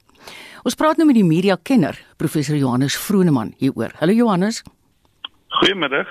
Ons 0.64 0.76
praat 0.76 0.98
nou 1.00 1.06
met 1.08 1.16
die 1.16 1.24
media-kenner, 1.24 1.96
professor 2.20 2.56
Johannes 2.56 2.96
Vroneman 2.96 3.54
hieroor. 3.58 3.94
Hallo 4.00 4.12
Johannes. 4.12 4.62
Goeiemiddag. 5.60 6.08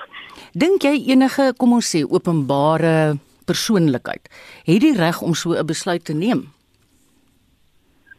Dink 0.52 0.82
jy 0.82 0.96
enige, 1.12 1.52
kom 1.56 1.76
ons 1.78 1.86
sê, 1.94 2.02
openbare 2.02 3.18
persoonlikheid 3.46 4.28
het 4.66 4.82
die 4.82 4.94
reg 4.94 5.22
om 5.22 5.34
so 5.34 5.54
'n 5.54 5.66
besluit 5.66 6.04
te 6.04 6.12
neem? 6.12 6.48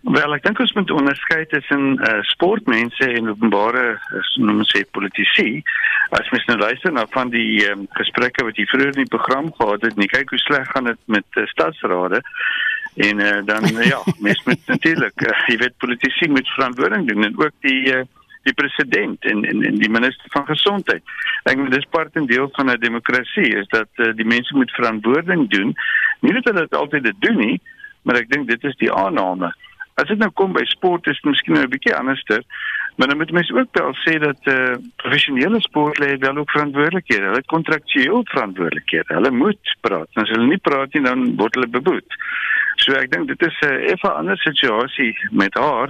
Wel, 0.01 0.33
ek 0.33 0.45
dink 0.47 0.59
ons 0.63 0.71
moet 0.73 0.91
onderskei 0.91 1.43
tussen 1.51 1.99
uh, 2.01 2.15
sportmense 2.25 3.05
en 3.05 3.29
openbare 3.29 3.83
uh, 3.93 4.21
noem 4.41 4.63
ons 4.63 4.71
sê 4.73 4.81
politici. 4.97 5.61
As 6.17 6.31
mens 6.33 6.47
nou 6.49 6.57
luister 6.57 6.93
na 6.95 7.03
van 7.13 7.29
die 7.29 7.61
um, 7.69 7.85
gesprekke 7.99 8.47
wat 8.47 8.57
jy 8.57 8.65
vroeër 8.71 8.95
in 8.95 9.03
die 9.03 9.13
program 9.13 9.51
gehad 9.59 9.85
het, 9.85 9.99
nie 10.01 10.09
kyk 10.09 10.33
hoe 10.33 10.41
sleg 10.41 10.65
gaan 10.73 10.89
dit 10.89 10.99
met 11.05 11.37
uh, 11.37 11.45
stadsrade 11.53 12.23
en 13.05 13.21
uh, 13.21 13.37
dan 13.45 13.69
uh, 13.69 13.85
ja, 13.85 14.01
mens 14.25 14.41
moet 14.49 14.73
natuurlik, 14.73 15.21
uh, 15.21 15.37
jy 15.53 15.61
weet 15.61 15.77
politici 15.85 16.33
moet 16.33 16.49
verantwoording 16.57 17.05
doen 17.07 17.29
en 17.29 17.37
ook 17.37 17.53
die 17.69 17.93
uh, 17.93 18.03
die 18.49 18.57
president 18.57 19.21
en, 19.29 19.43
en 19.45 19.63
en 19.69 19.75
die 19.77 19.93
minister 19.93 20.33
van 20.33 20.47
gesondheid. 20.49 21.03
Ek 21.45 21.59
dink 21.59 21.75
dis 21.77 21.91
part 21.93 22.15
en 22.17 22.25
deel 22.25 22.49
van 22.57 22.73
'n 22.73 22.81
demokrasie 22.81 23.51
is 23.53 23.69
dat 23.69 24.01
uh, 24.01 24.15
die 24.17 24.25
mense 24.25 24.57
moet 24.57 24.73
verantwoording 24.73 25.45
doen. 25.53 25.75
Nie 26.25 26.33
dat 26.33 26.49
hulle 26.49 26.65
dit 26.65 26.79
altyd 26.79 27.13
doen 27.19 27.37
nie, 27.37 27.59
maar 28.01 28.17
ek 28.17 28.33
dink 28.33 28.49
dit 28.49 28.63
is 28.65 28.75
die 28.81 28.89
aanname. 28.89 29.53
As 30.01 30.09
dit 30.09 30.17
nou 30.17 30.31
kom 30.33 30.53
by 30.55 30.63
sport 30.65 31.05
is 31.11 31.19
miskien 31.27 31.59
'n 31.59 31.69
bietjie 31.69 31.93
anderster, 31.95 32.41
maar 32.97 33.07
dan 33.07 33.17
moet 33.17 33.31
mense 33.31 33.53
ook 33.53 33.69
wel 33.71 33.93
sê 34.05 34.13
dat 34.19 34.39
eh 34.43 34.53
uh, 34.53 34.77
professionele 34.95 35.61
sportlede 35.61 36.25
wel 36.25 36.37
ook 36.37 36.51
verantwoordelikhede, 36.51 37.25
hulle 37.25 37.43
kontraktueel 37.45 38.21
verantwoordelikhede. 38.23 39.13
Hulle 39.13 39.31
moet 39.31 39.75
praat. 39.81 40.09
As 40.13 40.29
hulle 40.29 40.47
nie 40.47 40.57
praat 40.57 40.93
nie, 40.93 41.03
dan 41.03 41.35
word 41.35 41.55
hulle 41.55 41.67
beboet. 41.67 42.17
So 42.75 42.93
ek 42.97 43.11
dink 43.11 43.27
dit 43.27 43.41
is 43.41 43.57
'n 43.61 43.73
uh, 43.73 43.91
effe 43.93 44.11
ander 44.11 44.37
situasie 44.37 45.13
met 45.31 45.53
haar, 45.53 45.89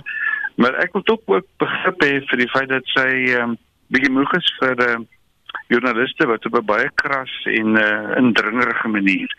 maar 0.55 0.73
ek 0.75 0.93
wil 0.93 1.03
tog 1.03 1.19
ook 1.25 1.47
begrip 1.57 2.03
hê 2.03 2.19
vir 2.29 2.37
die 2.37 2.51
feit 2.55 2.69
dat 2.69 2.85
sy 2.85 3.09
ehm 3.31 3.49
um, 3.49 3.57
bietjie 3.87 4.11
moeg 4.11 4.33
is 4.33 4.55
vir 4.59 4.75
eh 4.79 4.93
uh, 4.95 4.99
joernaliste 5.67 6.27
wat 6.27 6.45
op 6.45 6.59
'n 6.59 6.65
baie 6.65 6.89
kras 6.95 7.33
en 7.45 7.77
eh 7.77 7.87
uh, 7.87 8.17
indringerige 8.17 8.87
manier 8.87 9.29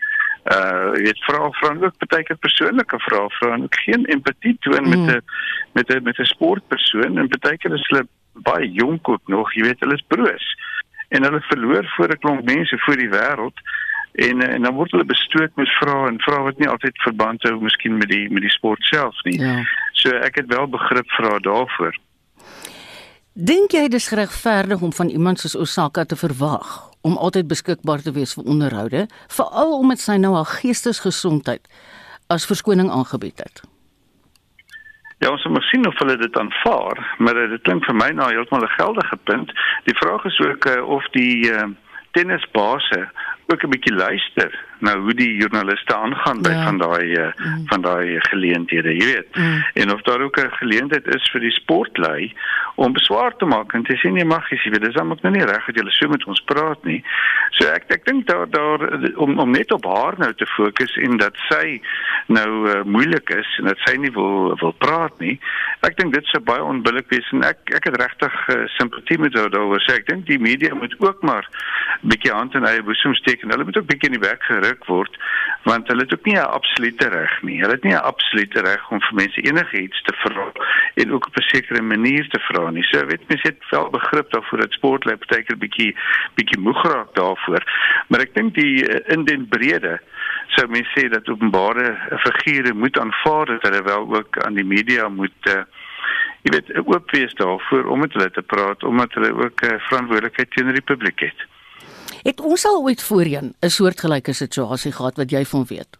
uh 0.51 0.91
weet 0.91 1.23
vra 1.23 1.49
vra 1.51 1.75
ook 1.79 2.07
baie 2.07 2.23
keer 2.23 2.37
persoonlike 2.37 2.99
vrae 2.99 3.29
vra 3.39 3.53
en 3.53 3.67
geen 3.69 4.05
empatie 4.05 4.57
toon 4.59 4.89
met 4.89 4.99
'n 4.99 5.15
mm. 5.15 5.21
met 5.71 5.93
'n 5.93 6.03
met 6.03 6.19
'n 6.19 6.25
sportpersoon. 6.25 7.17
En 7.17 7.29
baie 7.39 7.57
keer 7.57 7.73
is 7.73 7.87
hulle 7.87 8.07
baie 8.33 8.71
jonk 8.71 9.09
ook 9.09 9.27
nog. 9.27 9.53
Jy 9.53 9.63
weet 9.63 9.79
hulle 9.79 9.93
is 9.93 10.05
broos 10.07 10.47
en 11.09 11.23
hulle 11.23 11.41
verloor 11.41 11.85
voor 11.95 12.09
'n 12.09 12.19
klomp 12.19 12.45
mense 12.45 12.77
voor 12.79 12.97
die 12.97 13.09
wêreld 13.09 13.57
en 14.13 14.41
en 14.49 14.61
dan 14.61 14.73
word 14.73 14.91
hulle 14.91 15.05
bestook 15.05 15.51
met 15.55 15.69
vrae 15.69 16.07
en 16.07 16.21
vrae 16.21 16.43
wat 16.43 16.57
nie 16.57 16.69
altyd 16.69 17.01
verband 17.01 17.43
hou 17.43 17.61
miskien 17.61 17.97
met 17.97 18.09
die 18.09 18.29
met 18.29 18.41
die 18.41 18.55
sport 18.57 18.83
self 18.83 19.23
nie. 19.23 19.39
Ja. 19.39 19.63
so 19.91 20.09
ek 20.09 20.35
het 20.35 20.47
wel 20.47 20.67
begrip 20.67 21.09
vra 21.11 21.39
daarvoor 21.39 21.95
Dink 23.33 23.73
jy 23.73 23.87
dis 23.89 24.11
geregverdig 24.11 24.83
om 24.85 24.91
van 24.93 25.09
iemand 25.09 25.39
soos 25.41 25.55
Osaka 25.57 26.03
te 26.05 26.15
verwag 26.15 26.91
om 27.01 27.17
altyd 27.17 27.47
beskikbaar 27.49 28.03
te 28.05 28.11
wees 28.13 28.35
vir 28.37 28.45
onderhoude, 28.45 29.07
veral 29.27 29.73
omdat 29.79 30.03
sy 30.03 30.19
nou 30.21 30.35
haar 30.35 30.51
geestesgesondheid 30.61 31.65
as 32.29 32.45
verskoning 32.45 32.91
aangebied 32.93 33.41
het. 33.41 33.63
Ja, 35.17 35.31
ons 35.31 35.47
moet 35.49 35.65
sien 35.71 35.87
of 35.87 35.97
hulle 35.97 36.17
dit 36.21 36.37
aanvaar, 36.37 37.01
maar 37.17 37.33
dit 37.33 37.61
klink 37.65 37.85
vir 37.89 37.97
my 37.97 38.11
nou 38.13 38.29
heeltemal 38.29 38.67
'n 38.67 38.77
geldige 38.77 39.17
punt. 39.23 39.49
Die 39.89 39.97
vraag 39.97 40.25
is 40.25 40.39
ook 40.39 40.65
uh, 40.65 40.85
of 40.85 41.09
die 41.17 41.49
uh, 41.49 41.73
tennisbase 42.11 43.09
ook 43.47 43.63
'n 43.63 43.69
bietjie 43.69 43.93
luister 43.93 44.59
na 44.79 44.97
hoe 44.97 45.13
die 45.13 45.35
joernaliste 45.35 45.95
aangaan 45.95 46.41
by 46.41 46.49
ja. 46.49 46.63
van 46.63 46.77
daai 46.77 47.11
uh, 47.11 47.31
mm. 47.35 47.67
van 47.67 47.81
daai 47.81 48.19
geleenthede, 48.19 48.93
jy 48.95 49.05
weet. 49.05 49.35
Mm. 49.35 49.65
En 49.73 49.93
of 49.93 50.01
daar 50.01 50.21
ook 50.21 50.37
'n 50.37 50.51
geleentheid 50.51 51.07
is 51.15 51.29
vir 51.31 51.41
die 51.41 51.51
sportlei 51.51 52.33
om 52.75 52.93
beswaar 52.93 53.35
te 53.37 53.45
maak 53.45 53.73
en 53.73 53.83
te 53.83 53.95
sê 54.01 54.09
nee 54.09 54.25
mag 54.25 54.47
jy 54.49 54.57
sê 54.63 54.71
dis 54.73 54.95
dan 54.95 55.11
ook 55.11 55.21
nou 55.21 55.33
nie 55.35 55.45
reg 55.45 55.65
dat 55.67 55.77
jy 55.77 55.93
so 55.93 56.09
met 56.09 56.25
ons 56.25 56.41
praat 56.49 56.83
nie. 56.89 57.01
So 57.57 57.69
ek 57.69 57.85
ek 57.93 58.05
dink 58.07 58.25
daar 58.27 58.49
daar 58.49 58.81
om 59.21 59.37
om 59.39 59.51
net 59.53 59.71
op 59.75 59.85
haar 59.85 60.17
nou 60.17 60.31
te 60.33 60.47
fokus 60.55 60.95
en 61.05 61.19
dat 61.21 61.37
sy 61.49 61.79
nou 62.33 62.49
uh, 62.69 62.81
moeilik 62.83 63.29
is 63.35 63.49
en 63.61 63.69
dat 63.69 63.83
sy 63.85 63.93
nie 64.01 64.11
wil 64.15 64.55
wil 64.61 64.73
praat 64.85 65.13
nie. 65.21 65.35
Ek 65.85 65.97
dink 65.99 66.15
dit 66.15 66.31
sou 66.31 66.41
baie 66.41 66.63
onbillik 66.63 67.11
wees 67.13 67.29
en 67.35 67.45
ek 67.45 67.75
ek 67.77 67.89
het 67.91 67.99
regtig 68.01 68.39
uh, 68.55 68.63
simpatie 68.77 69.19
met 69.21 69.37
haar 69.37 69.53
daaroor. 69.53 69.83
So 69.85 69.93
ek 69.93 70.09
dink 70.09 70.25
die 70.31 70.41
media 70.41 70.73
moet 70.73 70.95
ook 70.99 71.21
maar 71.21 71.47
bietjie 72.01 72.33
hand 72.33 72.57
in 72.57 72.65
eie 72.65 72.81
boesem 72.81 73.13
steek 73.21 73.43
en 73.43 73.53
hulle 73.53 73.69
moet 73.69 73.77
ook 73.77 73.89
bietjie 73.91 74.09
in 74.09 74.17
die 74.17 74.25
werk 74.25 74.43
geruk 74.49 74.87
word 74.89 75.21
want 75.63 75.87
hulle 75.87 76.03
het 76.03 76.13
ook 76.13 76.25
nie 76.25 76.35
'n 76.35 76.49
absolute 76.57 77.07
reg 77.07 77.33
nie. 77.41 77.61
Hulle 77.61 77.77
het 77.77 77.83
nie 77.83 77.93
'n 77.93 78.07
absolute 78.11 78.59
reg 78.65 78.89
om 78.91 78.99
vir 78.99 79.15
mense 79.21 79.41
enigiets 79.41 80.01
te 80.03 80.13
vra 80.25 80.51
en 80.95 81.13
ook 81.13 81.27
op 81.27 81.37
'n 81.37 81.49
sekere 81.53 81.81
manier 81.81 82.27
te 82.29 82.39
vra 82.39 82.62
nie. 82.71 82.83
So 82.83 83.05
weet 83.05 83.27
mense 83.27 83.47
het 83.47 83.69
wel 83.69 83.89
begrip 83.89 84.31
daarvoor 84.31 84.59
dat 84.59 84.71
sportlei 84.71 85.15
partykeer 85.17 85.57
bietjie 85.57 85.95
bietjie 86.35 86.59
moeg 86.59 86.83
raak 86.83 87.13
daarvoor. 87.15 87.63
Maar 88.07 88.19
ek 88.19 88.33
dink 88.33 88.55
die 88.55 88.85
eh, 88.87 89.13
in 89.13 89.25
den 89.25 89.47
brede 89.47 89.99
sou 90.55 90.67
mense 90.67 90.91
sê 90.95 91.09
dat 91.09 91.29
openbare 91.29 91.95
figure 92.25 92.73
moet 92.73 92.99
aanvaar 92.99 93.45
dat 93.45 93.61
hulle 93.61 93.83
wel 93.83 94.15
ook 94.17 94.37
aan 94.45 94.53
die 94.53 94.67
media 94.67 95.07
moet 95.09 95.49
uh, 95.49 95.63
jy 96.43 96.51
weet 96.57 96.71
oop 96.83 97.11
wees 97.15 97.33
daarvoor 97.39 97.89
om 97.89 98.03
met 98.03 98.13
hulle 98.13 98.29
te 98.31 98.41
praat 98.41 98.83
omdat 98.83 99.17
hulle 99.17 99.33
ook 99.33 99.61
'n 99.61 99.73
uh, 99.73 99.79
verantwoordelikheid 99.89 100.51
teenoor 100.51 100.73
die 100.73 100.89
publiek 100.91 101.19
het. 101.19 101.39
Het 102.23 102.39
ons 102.41 102.65
al 102.65 102.81
ooit 102.83 103.03
voorheen 103.03 103.53
'n 103.59 103.69
soortgelyke 103.69 104.33
situasie 104.33 104.91
gehad 104.91 105.17
wat 105.17 105.31
jy 105.31 105.45
van 105.45 105.65
weet? 105.67 105.97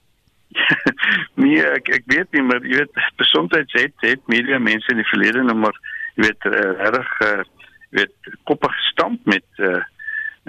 nee, 1.43 1.64
ek 1.66 1.89
ek 1.89 2.03
weet 2.05 2.32
nie, 2.32 2.41
maar 2.41 2.61
jy 2.61 2.78
weet 2.84 2.99
besondheid 3.16 3.72
het 3.72 3.93
het 4.05 4.22
media 4.28 4.59
mense 4.59 4.91
in 4.91 5.01
die 5.01 5.11
verlede 5.11 5.43
nou 5.43 5.57
maar 5.57 5.78
jy 6.16 6.28
weet 6.28 6.49
uh, 6.49 6.89
reg 6.95 7.14
uh, 7.26 7.43
jy 7.89 8.01
weet 8.01 8.36
koppe 8.49 8.70
gestamp 8.74 9.26
met 9.30 9.45
uh, 9.57 9.82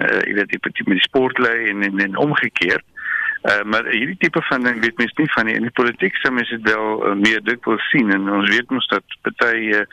uh 0.01 0.21
weet 0.35 0.51
die 0.51 0.59
met 0.61 0.97
die 0.97 1.07
sportlei 1.07 1.69
en 1.71 1.83
en, 1.87 1.99
en 1.99 2.17
omgekeerd. 2.27 2.85
Uh, 3.45 3.61
maar 3.69 3.85
hierdie 3.85 4.17
tipe 4.17 4.41
van 4.41 4.63
ding 4.65 4.79
weet 4.81 4.97
mens 4.97 5.13
nie 5.13 5.31
van 5.31 5.45
nie. 5.45 5.55
in 5.55 5.67
die 5.67 5.77
politiek 5.77 6.15
sou 6.17 6.31
mens 6.33 6.49
dit 6.49 6.63
wel 6.65 6.87
uh, 7.05 7.13
meer 7.13 7.43
dik 7.45 7.65
wil 7.69 7.77
sien 7.91 8.09
en 8.11 8.29
ons 8.39 8.49
weet 8.49 8.71
mos 8.73 8.87
dat 8.89 9.17
party 9.21 9.69
uh, 9.77 9.83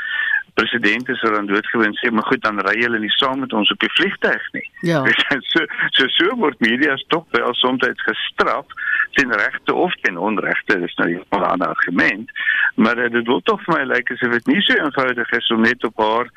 president 0.54 1.08
is 1.08 1.22
er 1.22 1.34
dan 1.34 1.46
doodgewoon 1.46 1.96
sê 2.00 2.10
maar 2.10 2.28
goed 2.28 2.42
dan 2.42 2.60
ry 2.66 2.76
hulle 2.82 2.98
nie 2.98 3.14
saam 3.16 3.40
met 3.40 3.52
ons 3.52 3.70
op 3.70 3.80
die 3.80 3.92
vliegtuig 3.96 4.48
nie. 4.52 4.66
Ja. 4.80 5.04
so 5.52 5.64
so 5.96 6.08
so 6.18 6.36
word 6.36 6.60
media 6.60 6.96
stop 6.96 7.26
wel 7.36 7.54
soms 7.54 7.86
gestraf 7.96 8.66
ten 9.12 9.32
regte 9.32 9.74
of 9.74 9.94
ten 10.00 10.16
onregte 10.16 10.78
dis 10.80 10.94
nou 10.94 11.10
'n 11.12 11.42
ander 11.42 11.68
argument 11.68 12.30
maar 12.74 12.98
uh, 12.98 13.10
dit 13.10 13.26
wil 13.26 13.40
tog 13.40 13.62
vir 13.64 13.78
my 13.78 13.84
lyk 13.84 14.08
like, 14.08 14.12
asof 14.12 14.32
dit 14.32 14.46
nie 14.46 14.62
so 14.62 14.74
eenvoudig 14.74 15.30
is 15.30 15.50
om 15.50 15.60
net 15.60 15.84
op 15.84 15.96
haar 15.96 16.30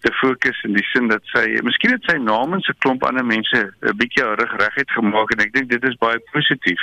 te 0.00 0.12
fokus 0.12 0.62
in 0.62 0.76
die 0.76 0.84
sin 0.92 1.08
dat 1.10 1.24
sy 1.32 1.44
miskien 1.66 1.96
het 1.96 2.04
sy 2.06 2.16
namens 2.22 2.68
'n 2.68 2.78
klomp 2.84 3.02
ander 3.04 3.24
mense 3.24 3.58
'n 3.82 3.96
bietjie 3.98 4.24
reg 4.40 4.52
reguit 4.62 4.90
gemaak 4.90 5.30
en 5.32 5.44
ek 5.46 5.52
dink 5.52 5.70
dit 5.70 5.84
is 5.84 5.98
baie 5.98 6.18
positief. 6.32 6.80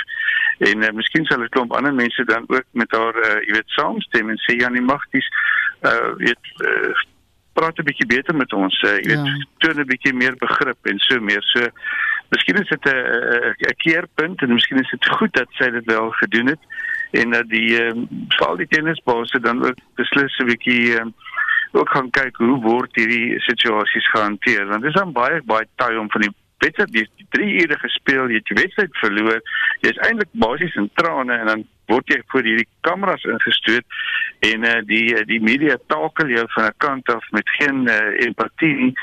En 0.58 0.82
uh, 0.82 0.90
miskien 0.92 1.24
sal 1.24 1.40
'n 1.40 1.48
klomp 1.48 1.72
ander 1.72 1.94
mense 1.94 2.24
dan 2.24 2.44
ook 2.46 2.66
met 2.72 2.90
haar 2.90 3.16
uh, 3.16 3.40
jy 3.46 3.52
weet 3.52 3.76
saamstem 3.78 4.30
en 4.30 4.38
sê 4.44 4.58
ja, 4.60 4.68
nie 4.68 4.84
magties 4.84 5.28
uh 5.82 6.14
weet 6.16 6.52
uh, 6.64 6.94
praat 7.52 7.78
'n 7.78 7.88
bietjie 7.88 8.06
beter 8.06 8.36
met 8.36 8.52
ons, 8.52 8.82
uh, 8.82 8.96
jy 8.96 9.08
weet, 9.12 9.26
ja. 9.26 9.46
toon 9.58 9.80
'n 9.80 9.86
bietjie 9.92 10.14
meer 10.14 10.36
begrip 10.36 10.78
en 10.82 10.98
so 10.98 11.20
meer. 11.20 11.42
So 11.42 11.68
miskien 12.28 12.60
is 12.62 12.68
dit 12.68 12.84
'n 12.84 13.54
'n 13.70 13.76
keerpunt 13.76 14.42
en 14.42 14.52
miskien 14.52 14.80
is 14.80 14.90
dit 14.90 15.08
goed 15.18 15.32
dat 15.32 15.48
sy 15.50 15.70
dit 15.70 15.84
wel 15.84 16.10
gedoen 16.10 16.46
het 16.46 16.62
en 17.10 17.30
dat 17.30 17.48
die 17.48 17.80
ehm 17.80 17.98
uh, 17.98 18.06
veral 18.28 18.56
die 18.56 18.68
tennisbase 18.68 19.40
dan 19.40 19.64
ook 19.64 19.78
beslis 19.94 20.38
'n 20.38 20.46
bietjie 20.46 20.98
ehm 20.98 21.06
uh, 21.06 21.80
ook 21.80 21.88
gaan 21.88 22.10
kyk 22.10 22.36
hoe 22.36 22.60
word 22.62 22.94
hierdie 22.96 23.40
situasies 23.40 24.10
gehanteer 24.10 24.66
want 24.66 24.82
dit 24.82 24.90
is 24.94 25.00
dan 25.00 25.12
baie 25.12 25.42
baie 25.44 25.66
taai 25.76 25.96
om 25.96 26.10
van 26.10 26.20
die 26.20 26.34
wedstryd 26.58 26.92
die 26.92 27.08
3 27.30 27.62
ure 27.62 27.78
gespeel, 27.78 28.28
jy 28.30 28.40
het 28.40 28.50
die 28.50 28.60
wedstryd 28.62 29.00
verloor. 29.02 29.40
Jy 29.84 29.92
is 29.92 30.02
eintlik 30.08 30.32
basies 30.32 30.76
in 30.80 30.90
trane 30.94 31.34
en 31.34 31.50
dan 31.52 31.64
word 31.86 32.08
jy 32.08 32.20
voor 32.32 32.42
hierdie 32.42 32.68
kameras 32.86 33.24
ingestoot 33.24 33.84
en 34.50 34.64
uh, 34.64 34.80
die 34.86 35.24
die 35.26 35.40
media 35.40 35.78
takel 35.86 36.28
jou 36.28 36.46
van 36.54 36.64
'n 36.70 36.74
kant 36.78 37.08
af 37.08 37.30
met 37.30 37.48
geen 37.58 37.86
uh, 37.88 38.26
empatie 38.26 38.74
nie. 38.74 38.94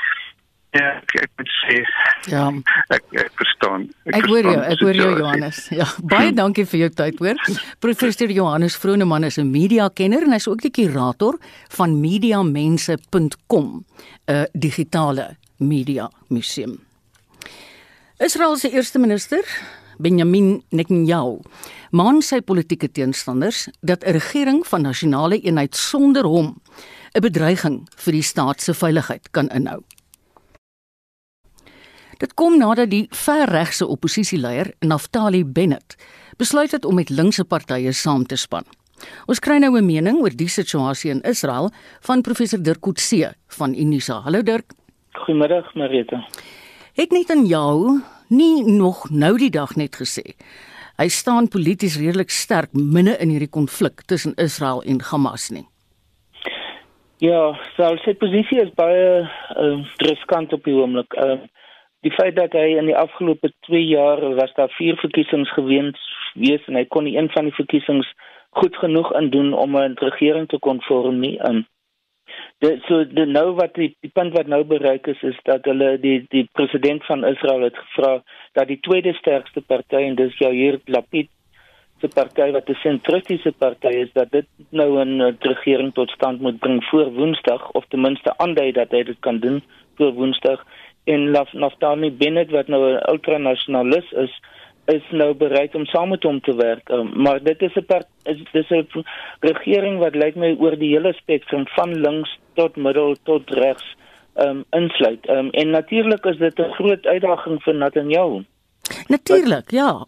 Ja, 0.74 0.88
ek 0.98 1.12
ek 1.22 1.30
moet 1.38 1.50
sê. 1.62 1.76
Ja. 2.32 2.48
Ek 2.90 3.04
ek 3.12 3.34
verstaan. 3.38 3.84
Ek, 4.10 4.16
ek 4.18 4.24
hoor 4.26 4.42
jou, 4.42 4.54
ek 4.58 4.80
hoor 4.82 4.96
jou 4.98 5.10
Johannes. 5.20 5.60
Ja, 5.70 5.86
baie 6.02 6.32
dankie 6.34 6.64
vir 6.66 6.80
jou 6.80 6.90
tyd 6.90 7.20
hoor. 7.22 7.38
Professor 7.84 8.30
Johannes 8.30 8.74
Vroneman 8.82 9.24
is 9.24 9.38
'n 9.38 9.50
media 9.50 9.88
kenner 9.88 10.26
en 10.26 10.32
hy's 10.34 10.48
ook 10.50 10.66
die 10.66 10.74
kurator 10.74 11.38
van 11.76 12.00
mediamense.com, 12.00 13.84
'n 14.26 14.46
digitale 14.52 15.36
media 15.58 16.10
museum. 16.28 16.80
Israel 18.18 18.56
se 18.56 18.70
eerste 18.70 18.98
minister, 18.98 19.42
Benjamin 19.98 20.62
Netanyahu, 20.70 21.40
maan 21.90 22.22
sy 22.22 22.40
politieke 22.40 22.88
teenstanders 22.88 23.68
dat 23.80 24.04
'n 24.04 24.12
regering 24.12 24.66
van 24.66 24.82
nasionale 24.82 25.40
eenheid 25.40 25.74
sonder 25.74 26.24
hom 26.24 26.60
'n 27.14 27.20
bedreiging 27.20 27.88
vir 27.96 28.12
die 28.12 28.22
staat 28.22 28.60
se 28.60 28.74
veiligheid 28.74 29.30
kan 29.30 29.48
inhou. 29.48 29.82
Dit 32.18 32.34
kom 32.34 32.58
nadat 32.58 32.90
die 32.90 33.06
verregse 33.10 33.86
oppositieleier 33.86 34.72
Naftali 34.80 35.44
Bennett 35.44 35.96
besluit 36.36 36.70
het 36.70 36.84
om 36.84 36.94
met 36.94 37.10
linkse 37.10 37.44
partye 37.44 37.92
saam 37.92 38.26
te 38.26 38.36
span. 38.36 38.64
Ons 39.26 39.40
kry 39.40 39.58
nou 39.58 39.76
'n 39.76 39.86
mening 39.86 40.20
oor 40.22 40.30
die 40.30 40.48
situasie 40.48 41.10
in 41.10 41.20
Israel 41.22 41.70
van 42.00 42.22
professor 42.22 42.62
Dirk 42.62 42.80
Coetzee 42.80 43.28
van 43.48 43.74
Unisa. 43.74 44.20
Hallo 44.20 44.42
Dirk. 44.42 44.72
Goeiemiddag 45.12 45.74
Marita. 45.74 46.28
Het 46.94 47.10
net 47.10 47.30
aan 47.30 47.46
jou 47.46 48.00
nie 48.28 48.64
nog 48.64 49.10
nou 49.10 49.38
die 49.38 49.50
dag 49.50 49.76
net 49.76 49.96
gesê. 49.96 50.34
Hy 50.96 51.08
staan 51.08 51.48
polities 51.48 51.98
redelik 51.98 52.30
sterk 52.30 52.70
binne 52.72 53.16
in 53.18 53.32
hierdie 53.34 53.50
konflik 53.50 54.04
tussen 54.06 54.34
Israel 54.38 54.82
en 54.86 55.00
Hamas 55.10 55.50
nie. 55.50 55.66
Ja, 57.22 57.54
sy 57.76 58.14
posisie 58.20 58.60
is 58.62 58.70
baie 58.78 59.24
uh, 59.24 59.78
riskant 60.06 60.52
op 60.52 60.64
die 60.64 60.74
oomblik. 60.74 61.14
Uh, 61.18 61.40
die 62.06 62.12
feit 62.14 62.36
dat 62.36 62.52
hy 62.52 62.76
in 62.78 62.90
die 62.90 62.96
afgelope 62.98 63.50
2 63.66 63.80
jaar 63.88 64.20
was 64.38 64.52
daar 64.58 64.72
vier 64.78 64.98
verkiesings 65.00 65.50
gewees 65.56 66.10
wees 66.34 66.62
en 66.68 66.76
hy 66.78 66.84
kon 66.90 67.06
nie 67.06 67.16
een 67.16 67.30
van 67.34 67.48
die 67.48 67.56
verkiesings 67.56 68.08
goed 68.58 68.76
genoeg 68.82 69.10
indoen 69.18 69.52
om 69.54 69.76
'n 69.76 69.96
regering 70.02 70.48
te 70.48 70.58
kon 70.58 70.82
vorm 70.82 71.20
nie. 71.20 71.38
Um, 71.48 71.64
dit 72.58 72.82
so 72.88 73.04
die 73.04 73.26
nou 73.26 73.54
wat 73.58 73.74
die, 73.74 73.90
die 74.00 74.10
punt 74.10 74.32
wat 74.36 74.46
nou 74.46 74.62
bereik 74.64 75.06
is 75.06 75.22
is 75.22 75.38
dat 75.44 75.64
hulle 75.64 75.98
die 76.00 76.18
die 76.30 76.48
president 76.52 77.04
van 77.04 77.24
Israel 77.24 77.66
het 77.68 77.76
gevra 77.76 78.22
dat 78.52 78.68
die 78.68 78.80
tweede 78.80 79.14
sterkste 79.14 79.60
party 79.60 80.02
en 80.08 80.14
dis 80.14 80.38
jou 80.38 80.52
hier 80.52 80.80
Lapid 80.86 81.28
se 82.00 82.08
party 82.08 82.50
wat 82.52 82.68
'n 82.68 82.80
sentristiese 82.82 83.52
party 83.52 83.92
is 84.04 84.12
dat 84.12 84.30
dit 84.30 84.46
nou 84.70 84.90
'n 85.04 85.36
regering 85.40 85.92
tot 85.94 86.10
stand 86.10 86.40
moet 86.40 86.58
bring 86.58 86.84
voor 86.84 87.12
Woensdag 87.12 87.70
of 87.70 87.84
ten 87.88 88.00
minste 88.00 88.36
aandui 88.36 88.72
dat 88.72 88.90
hy 88.90 89.02
dit 89.02 89.20
kan 89.20 89.38
doen 89.38 89.62
voor 89.96 90.12
Woensdag 90.12 90.64
en 91.04 91.30
Naftali 91.52 92.10
Bennett 92.10 92.50
wat 92.50 92.68
nou 92.68 92.82
'n 92.92 93.10
ultranasionalis 93.10 94.12
is 94.12 94.40
is 94.86 95.02
nou 95.10 95.34
bereid 95.34 95.74
om 95.74 95.86
saam 95.86 96.08
met 96.08 96.22
hom 96.22 96.40
te 96.40 96.54
werk. 96.56 96.88
Um, 96.88 97.10
maar 97.14 97.42
dit 97.42 97.62
is 97.62 97.74
'n 97.74 98.04
dis 98.52 98.70
'n 98.70 99.04
regering 99.40 99.98
wat 99.98 100.14
lyk 100.14 100.34
my 100.34 100.56
oor 100.58 100.76
die 100.78 100.92
hele 100.96 101.12
spektrum 101.12 101.66
van 101.66 102.00
links 102.00 102.38
tot 102.54 102.76
middel 102.76 103.16
tot 103.22 103.50
regs 103.50 103.84
um 104.34 104.64
insluit. 104.70 105.28
Um 105.28 105.50
en 105.50 105.70
natuurlik 105.70 106.24
is 106.24 106.38
dit 106.38 106.58
'n 106.58 106.72
groot 106.72 107.06
uitdaging 107.06 107.62
vir 107.62 107.74
Netanyahu. 107.74 108.44
Natuurlik, 109.08 109.70
ja. 109.70 110.06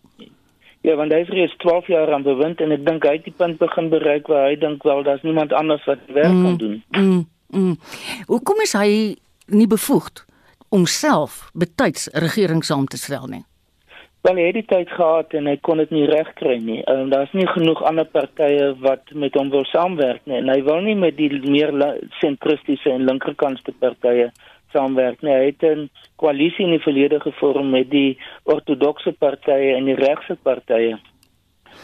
Ja, 0.80 0.94
want 0.94 1.12
hy 1.12 1.18
is 1.18 1.28
reeds 1.28 1.56
12 1.56 1.86
jaar 1.86 2.12
aan 2.12 2.22
bewind 2.22 2.60
en 2.60 2.70
ek 2.70 2.84
dink 2.86 3.04
hy 3.04 3.16
het 3.16 3.24
die 3.24 3.34
punt 3.36 3.58
begin 3.58 3.88
bereik 3.88 4.26
waar 4.30 4.46
hy 4.46 4.56
dink 4.56 4.82
wel 4.86 5.02
daar's 5.02 5.22
niemand 5.22 5.52
anders 5.52 5.84
wat 5.84 5.98
werk 6.14 6.30
mm, 6.30 6.44
kan 6.44 6.56
doen. 6.56 6.84
Mm, 6.90 7.28
mm. 7.48 7.78
Hoekom 8.26 8.60
is 8.62 8.72
hy 8.72 9.16
nie 9.46 9.66
bevoegd 9.66 10.24
om 10.68 10.86
self 10.86 11.50
betyds 11.54 12.08
regering 12.12 12.64
saam 12.64 12.86
te 12.86 12.96
stel 12.96 13.26
nie. 13.26 13.42
Wel 14.26 14.40
hy 14.40 14.44
het 14.48 14.56
die 14.56 14.66
tyd 14.66 14.88
gehad 14.90 15.34
en 15.38 15.46
hy 15.46 15.52
kon 15.62 15.78
dit 15.78 15.92
nie 15.94 16.06
regkry 16.10 16.56
nie. 16.58 16.80
Ehm 16.82 17.04
um, 17.04 17.10
daar's 17.12 17.34
nie 17.36 17.46
genoeg 17.46 17.82
ander 17.86 18.08
partye 18.10 18.72
wat 18.82 19.12
met 19.14 19.36
hom 19.38 19.52
wil 19.52 19.62
saamwerk 19.70 20.24
nie. 20.26 20.40
En 20.40 20.50
hy 20.50 20.56
wil 20.66 20.80
nie 20.82 20.96
met 20.98 21.14
die 21.14 21.28
meer 21.44 21.70
sentristiese 22.18 22.90
en 22.90 23.06
linkerkantste 23.06 23.74
partye 23.84 24.32
saamwerk 24.74 25.22
nie. 25.22 25.30
Hy 25.30 25.52
het 25.52 25.62
'n 25.68 25.86
koalisie 26.18 26.64
in 26.66 26.74
die 26.74 26.82
verlede 26.88 27.20
gevorm 27.20 27.70
met 27.70 27.90
die 27.90 28.18
ortodokse 28.42 29.12
partye 29.12 29.76
en 29.76 29.84
die 29.84 29.98
regse 30.00 30.34
partye. 30.42 30.98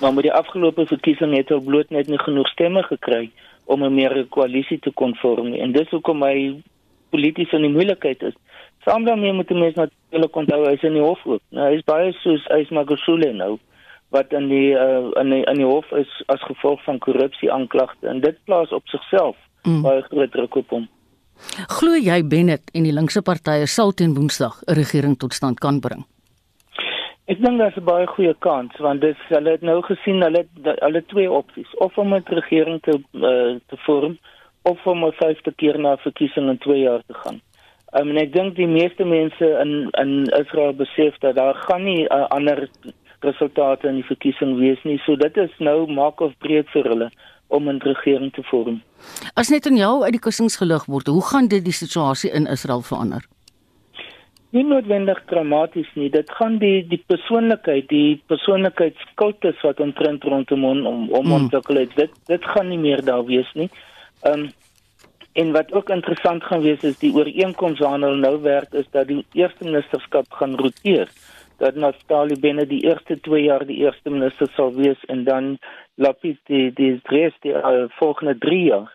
Maar 0.00 0.12
met 0.12 0.26
die 0.26 0.36
afgelope 0.42 0.86
verkiesing 0.86 1.36
het 1.36 1.54
hy 1.54 1.60
bloot 1.60 1.90
net 1.90 2.08
nie 2.08 2.22
genoeg 2.26 2.48
stemme 2.48 2.82
gekry 2.82 3.30
om 3.66 3.84
'n 3.84 3.94
meer 3.94 4.26
koalisie 4.28 4.78
te 4.78 4.90
kon 4.90 5.14
vorm 5.14 5.50
nie. 5.50 5.60
En 5.60 5.72
dis 5.72 5.90
hoekom 5.90 6.22
hy 6.22 6.62
polities 7.10 7.52
in 7.52 7.62
die 7.62 7.76
moeilikheid 7.76 8.22
is. 8.22 8.34
Saam 8.84 9.04
daarmee 9.04 9.32
moet 9.32 9.48
die 9.48 9.58
mens 9.58 9.76
natuurlik 10.12 10.36
onthou 10.36 10.66
hy 10.66 10.74
is 10.76 10.82
in 10.82 10.96
die 10.96 11.02
hof 11.02 11.20
ook. 11.24 11.40
Nou 11.50 11.68
hy 11.70 11.78
is 11.78 11.84
baie 11.88 12.12
soos 12.20 12.44
hy 12.50 12.62
is 12.62 12.70
Magashule 12.70 13.32
nou 13.32 13.58
wat 14.12 14.32
in 14.32 14.48
die 14.48 14.72
uh, 14.76 15.08
in 15.20 15.30
die 15.32 15.42
in 15.48 15.60
die 15.62 15.68
hof 15.68 15.88
is 15.96 16.10
as 16.28 16.42
gevolg 16.44 16.82
van 16.84 16.98
korrupsie 16.98 17.50
aanklagte 17.52 18.08
en 18.08 18.20
dit 18.20 18.36
plaas 18.44 18.72
op 18.72 18.84
sigself 18.92 19.36
mm. 19.64 19.82
baie 19.82 20.02
groot 20.02 20.32
druk 20.32 20.56
op 20.56 20.74
hom. 20.76 20.88
Glo 21.78 21.96
jy 21.96 22.20
Bennett 22.22 22.70
en 22.74 22.84
die 22.84 22.92
linkse 22.92 23.22
partye 23.22 23.66
sal 23.66 23.92
teen 23.92 24.14
Woensdag 24.14 24.60
'n 24.66 24.74
regering 24.76 25.16
tot 25.16 25.32
stand 25.32 25.60
kan 25.60 25.80
bring? 25.80 26.04
Ek 27.26 27.40
dink 27.40 27.58
daar's 27.58 27.76
'n 27.76 27.84
baie 27.84 28.06
goeie 28.06 28.34
kans 28.38 28.76
want 28.78 29.00
dit 29.00 29.16
hulle 29.28 29.50
het 29.50 29.62
nou 29.62 29.80
gesien 29.82 30.20
hulle 30.22 30.44
hulle 30.64 31.02
twee 31.06 31.30
opsies 31.30 31.72
of 31.78 31.96
om 31.98 32.14
'n 32.14 32.24
regering 32.26 32.82
te 32.82 33.00
uh, 33.14 33.56
te 33.68 33.76
vorm 33.86 34.18
of 34.62 34.86
om 34.86 35.04
'n 35.04 35.12
vyfde 35.12 35.52
keer 35.56 35.78
na 35.78 35.96
verkiesing 35.96 36.50
in 36.50 36.58
2 36.58 36.78
jaar 36.78 37.02
te 37.06 37.14
gaan. 37.14 37.40
Um, 37.92 38.08
en 38.08 38.16
ek 38.16 38.32
dink 38.32 38.56
die 38.56 38.66
meeste 38.66 39.04
mense 39.04 39.48
in 39.60 39.90
in 40.00 40.12
Israel 40.38 40.72
besef 40.72 41.18
dat 41.20 41.36
daar 41.36 41.54
gaan 41.68 41.84
nie 41.84 42.04
'n 42.04 42.12
uh, 42.12 42.26
ander 42.28 42.68
resultate 43.20 43.88
in 43.88 44.00
die 44.00 44.08
verkiesing 44.08 44.56
wees 44.58 44.80
nie. 44.84 44.98
So 45.04 45.16
dit 45.16 45.36
is 45.36 45.50
nou 45.58 45.86
maak 45.92 46.20
of 46.20 46.32
breek 46.38 46.68
vir 46.72 46.88
hulle 46.88 47.10
om 47.48 47.68
'n 47.68 47.80
regering 47.84 48.32
te 48.32 48.42
vorm. 48.42 48.82
As 49.34 49.48
net 49.48 49.66
in 49.66 49.76
jou 49.76 50.02
uit 50.02 50.12
die 50.12 50.24
kussings 50.26 50.56
gelig 50.56 50.84
word, 50.86 51.06
hoe 51.06 51.24
gaan 51.30 51.48
dit 51.48 51.64
die 51.64 51.78
situasie 51.82 52.30
in 52.30 52.46
Israel 52.46 52.82
verander? 52.82 53.22
Nie 54.50 54.64
noodwendig 54.64 55.22
dramaties 55.26 55.88
nie. 55.94 56.10
Dit 56.10 56.30
gaan 56.30 56.58
die 56.58 56.88
die 56.88 57.02
persoonlikheid, 57.06 57.88
die 57.88 58.22
persoonlikheidskultus 58.26 59.60
wat 59.62 59.80
omtrent 59.80 60.24
rondom 60.24 60.62
hom 60.62 60.86
om 60.86 61.10
om 61.10 61.24
hmm. 61.24 61.32
ontwikkel 61.32 61.76
het. 61.76 61.96
Dit 61.96 62.10
dit 62.26 62.44
gaan 62.44 62.68
nie 62.68 62.78
meer 62.78 63.04
daar 63.04 63.24
wees 63.24 63.52
nie. 63.54 63.70
Ehm 64.22 64.40
um, 64.40 64.50
En 65.32 65.52
wat 65.52 65.72
ook 65.72 65.88
interessant 65.88 66.44
gaan 66.44 66.60
wees 66.60 66.82
is 66.82 66.98
die 66.98 67.14
ooreenkoms 67.14 67.78
waarna 67.80 68.06
hulle 68.06 68.20
nou 68.20 68.40
werk 68.42 68.72
is 68.72 68.88
dat 68.90 69.06
die 69.08 69.24
eerste 69.32 69.64
ministerskap 69.64 70.32
gaan 70.40 70.56
roteer. 70.60 71.08
Dat 71.56 71.74
Naftali 71.74 72.36
binne 72.40 72.66
die 72.66 72.82
eerste 72.84 73.20
2 73.20 73.42
jaar 73.42 73.64
die 73.66 73.78
eerste 73.84 74.10
minister 74.10 74.50
sal 74.56 74.74
wees 74.74 75.04
en 75.08 75.24
dan 75.24 75.56
Lapid 75.94 76.38
die 76.50 76.72
die 76.72 77.00
reis 77.04 77.34
die 77.40 77.52
uh, 77.52 77.86
volgende 78.00 78.36
3 78.38 78.60
jaar. 78.64 78.92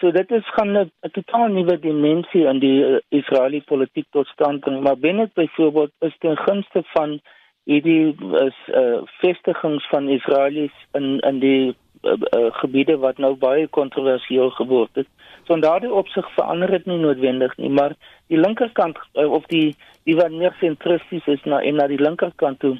So 0.00 0.10
dit 0.10 0.30
is 0.30 0.54
gaan 0.54 0.76
'n 0.78 0.90
totaal 1.12 1.48
nuwe 1.48 1.78
dimensie 1.78 2.46
in 2.46 2.58
die 2.58 2.80
uh, 2.84 2.98
Israeliese 3.08 3.66
politiek 3.66 4.06
tot 4.10 4.26
stand 4.26 4.60
bring. 4.60 4.82
Maar 4.82 4.98
binne 4.98 5.30
byvoorbeeld 5.34 5.92
is 6.00 6.16
ten 6.18 6.36
gunste 6.36 6.82
van 6.94 7.20
hierdie 7.64 8.14
is 8.46 8.58
uh, 8.68 9.02
vestigings 9.20 9.88
van 9.88 10.08
Israelies 10.08 10.76
in 10.92 11.18
in 11.20 11.38
die 11.38 11.74
uh, 12.02 12.12
uh, 12.12 12.50
gebiede 12.60 12.96
wat 12.98 13.18
nou 13.18 13.34
baie 13.34 13.66
kontroversieel 13.68 14.50
geword 14.50 14.90
het. 14.94 15.08
So 15.46 15.54
in 15.54 15.64
daardie 15.64 15.92
opsig 15.92 16.28
verander 16.34 16.70
dit 16.70 16.86
nie 16.86 16.98
noodwendig 16.98 17.56
nie, 17.56 17.70
maar 17.70 17.96
die 18.26 18.38
linkerkant 18.38 18.98
uh, 19.14 19.30
of 19.30 19.46
die 19.46 19.76
die 20.04 20.16
wat 20.18 20.30
meer 20.30 20.54
sentristies 20.60 21.26
is 21.26 21.44
na 21.44 21.60
en 21.62 21.78
na 21.78 21.86
die 21.86 22.00
linkerkant 22.00 22.58
toe 22.60 22.76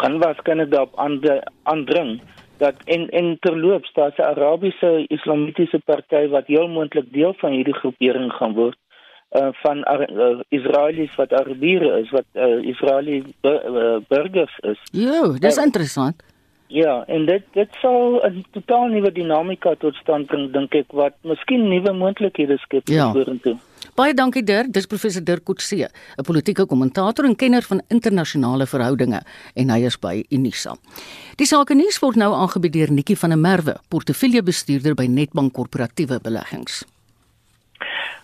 kan 0.00 0.18
waarskynlik 0.18 0.70
daarop 0.70 0.96
aandring 1.62 2.20
dat 2.62 2.74
en 2.84 3.08
en 3.10 3.36
terloops 3.40 3.92
daar 3.92 4.14
'n 4.16 4.22
Arabiese 4.22 5.04
Islamitiese 5.08 5.80
party 5.84 6.28
wat 6.28 6.46
heel 6.46 6.68
moontlik 6.68 7.12
deel 7.12 7.34
van 7.34 7.52
hierdie 7.52 7.80
groepering 7.80 8.32
gaan 8.32 8.54
word 8.54 8.78
uh, 9.30 9.48
van 9.52 9.76
uh, 9.78 10.40
Israelies 10.48 11.14
wat 11.14 11.32
Arabiere 11.32 12.00
is 12.00 12.10
wat 12.10 12.28
uh, 12.32 12.64
Israeliese 12.72 13.32
uh, 13.42 13.96
burgers 14.08 14.58
is. 14.58 14.78
Jo, 14.92 15.38
dis 15.38 15.56
uh, 15.56 15.64
interessant. 15.64 16.22
Ja, 16.72 17.02
en 17.06 17.26
dit 17.28 17.42
dit 17.52 17.74
sal 17.80 18.20
'n 18.24 18.44
totaal 18.50 18.88
nuwe 18.88 19.12
dinamika 19.12 19.74
tot 19.74 19.94
stand 19.94 20.26
bring 20.26 20.52
dink 20.52 20.74
ek 20.74 20.92
wat 20.92 21.12
miskien 21.22 21.68
nuwe 21.68 21.92
moontlikhede 21.92 22.56
skep 22.58 22.88
ja. 22.88 23.12
vorentoe. 23.12 23.56
Baie 23.94 24.14
dankie 24.14 24.42
Dirk, 24.42 24.72
dis 24.72 24.86
professor 24.86 25.24
Dirk 25.24 25.44
Coetzee, 25.44 25.88
'n 26.16 26.24
politieke 26.24 26.66
kommentator 26.66 27.24
en 27.24 27.36
kenner 27.36 27.62
van 27.62 27.82
internasionale 27.88 28.66
verhoudinge 28.66 29.20
en 29.54 29.70
hy 29.70 29.84
is 29.84 29.98
by 29.98 30.24
Unisa. 30.30 30.74
Die 31.36 31.46
sake 31.46 31.74
nuus 31.74 31.98
word 31.98 32.16
nou 32.16 32.32
aangebied 32.32 32.72
deur 32.72 32.92
Nikki 32.92 33.16
van 33.16 33.30
der 33.30 33.38
Merwe, 33.38 33.76
portefeuljebestuurder 33.88 34.94
by 34.94 35.06
Netbank 35.06 35.52
Korporatiewe 35.52 36.20
Beleggings. 36.22 36.84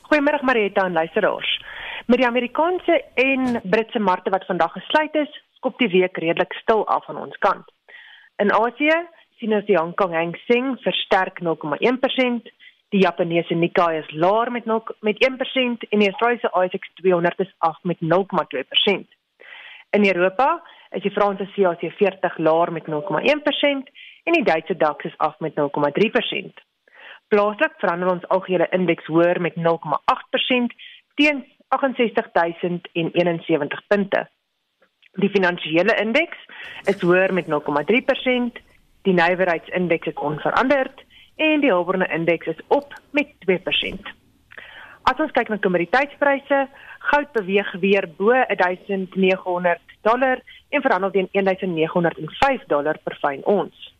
Goeiemôre 0.08 0.42
Marita 0.42 0.86
en 0.86 0.92
luisteraars. 0.92 1.64
Met 2.06 2.18
die 2.18 2.26
Amerikaanse 2.26 3.04
en 3.14 3.60
Britse 3.64 3.98
markte 3.98 4.30
wat 4.30 4.46
vandag 4.46 4.72
gesluit 4.72 5.14
is, 5.14 5.42
skop 5.56 5.78
die 5.78 5.88
week 5.88 6.16
redelik 6.16 6.52
stil 6.52 6.86
af 6.86 7.04
van 7.04 7.16
ons 7.16 7.36
kant. 7.38 7.68
In 8.38 8.52
Asië 8.54 8.94
sien 9.38 9.54
ons 9.56 9.64
die 9.66 9.76
Hong 9.76 9.94
Kong 9.98 10.12
Hang 10.14 10.36
Seng 10.46 10.76
versterk 10.84 11.40
0,1%, 11.42 12.50
die 12.94 13.00
Japaneese 13.02 13.56
Nikkei 13.58 13.96
is 13.98 14.10
laer 14.14 14.52
met 14.54 14.68
0, 14.70 14.84
met 15.02 15.18
1% 15.26 15.88
en 15.90 16.04
die 16.04 16.10
Australiese 16.10 16.50
ASX 16.54 16.92
200 17.00 17.42
is 17.42 17.50
af 17.66 17.80
met 17.82 17.98
0,2%. 17.98 19.02
In 19.90 20.06
Europa 20.06 20.62
is 20.94 21.02
die 21.02 21.10
Franse 21.10 21.48
CAC 21.56 21.82
40 21.98 22.38
laer 22.38 22.72
met 22.72 22.86
0,1% 22.86 23.90
en 24.24 24.32
die 24.38 24.44
Duitse 24.44 24.76
DAX 24.76 25.04
is 25.04 25.18
af 25.18 25.34
met 25.40 25.54
0,3%. 25.58 26.62
Plaaslik 27.28 27.74
verander 27.82 28.12
ons 28.12 28.28
algehele 28.28 28.68
indeks 28.70 29.06
hoër 29.10 29.40
met 29.40 29.54
0,8% 29.58 30.70
teen 31.18 31.44
68071 31.68 33.86
punte. 33.86 34.28
Die 35.18 35.30
finansiële 35.34 35.96
indeks 35.98 36.38
is 36.86 37.00
hoër 37.02 37.32
met 37.34 37.48
0,3%, 37.50 38.60
die 39.02 39.14
nywerheidsindeks 39.14 40.06
is 40.12 40.20
onveranderd 40.30 41.02
en 41.36 41.60
die 41.60 41.72
hulpbronne 41.72 42.06
indeks 42.14 42.46
is 42.46 42.60
op 42.68 42.94
met 43.10 43.32
2%. 43.46 44.12
As 45.10 45.18
ons 45.18 45.34
kyk 45.34 45.50
na 45.50 45.58
kommoditeitspryse, 45.64 46.60
goud 47.10 47.32
beweeg 47.34 47.72
weer 47.82 48.06
bo 48.18 48.30
1900 48.30 49.96
dollar 50.06 50.42
en 50.68 50.82
verhandel 50.86 51.10
teen 51.10 51.28
1905 51.32 52.66
dollar 52.70 52.98
per 53.02 53.18
fyn 53.22 53.42
ons. 53.44 53.94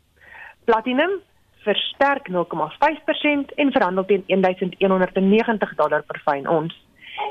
Platinum 0.70 1.18
versterk 1.66 2.28
0,5% 2.30 3.56
en 3.56 3.72
verhandel 3.72 4.04
teen 4.04 4.22
1190 4.26 5.74
dollar 5.82 6.06
per 6.06 6.22
fyn 6.26 6.46
ons 6.46 6.76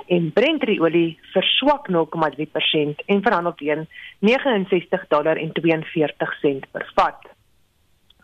en 0.07 0.31
Brent 0.33 0.63
olie 0.79 1.19
verswak 1.33 1.89
0,3% 1.89 3.05
en 3.05 3.21
verhandel 3.21 3.55
teen 3.55 3.87
69 4.19 5.07
dollar 5.07 5.37
en 5.37 5.51
42 5.51 6.39
sent 6.41 6.65
per 6.71 6.91
vat. 6.95 7.19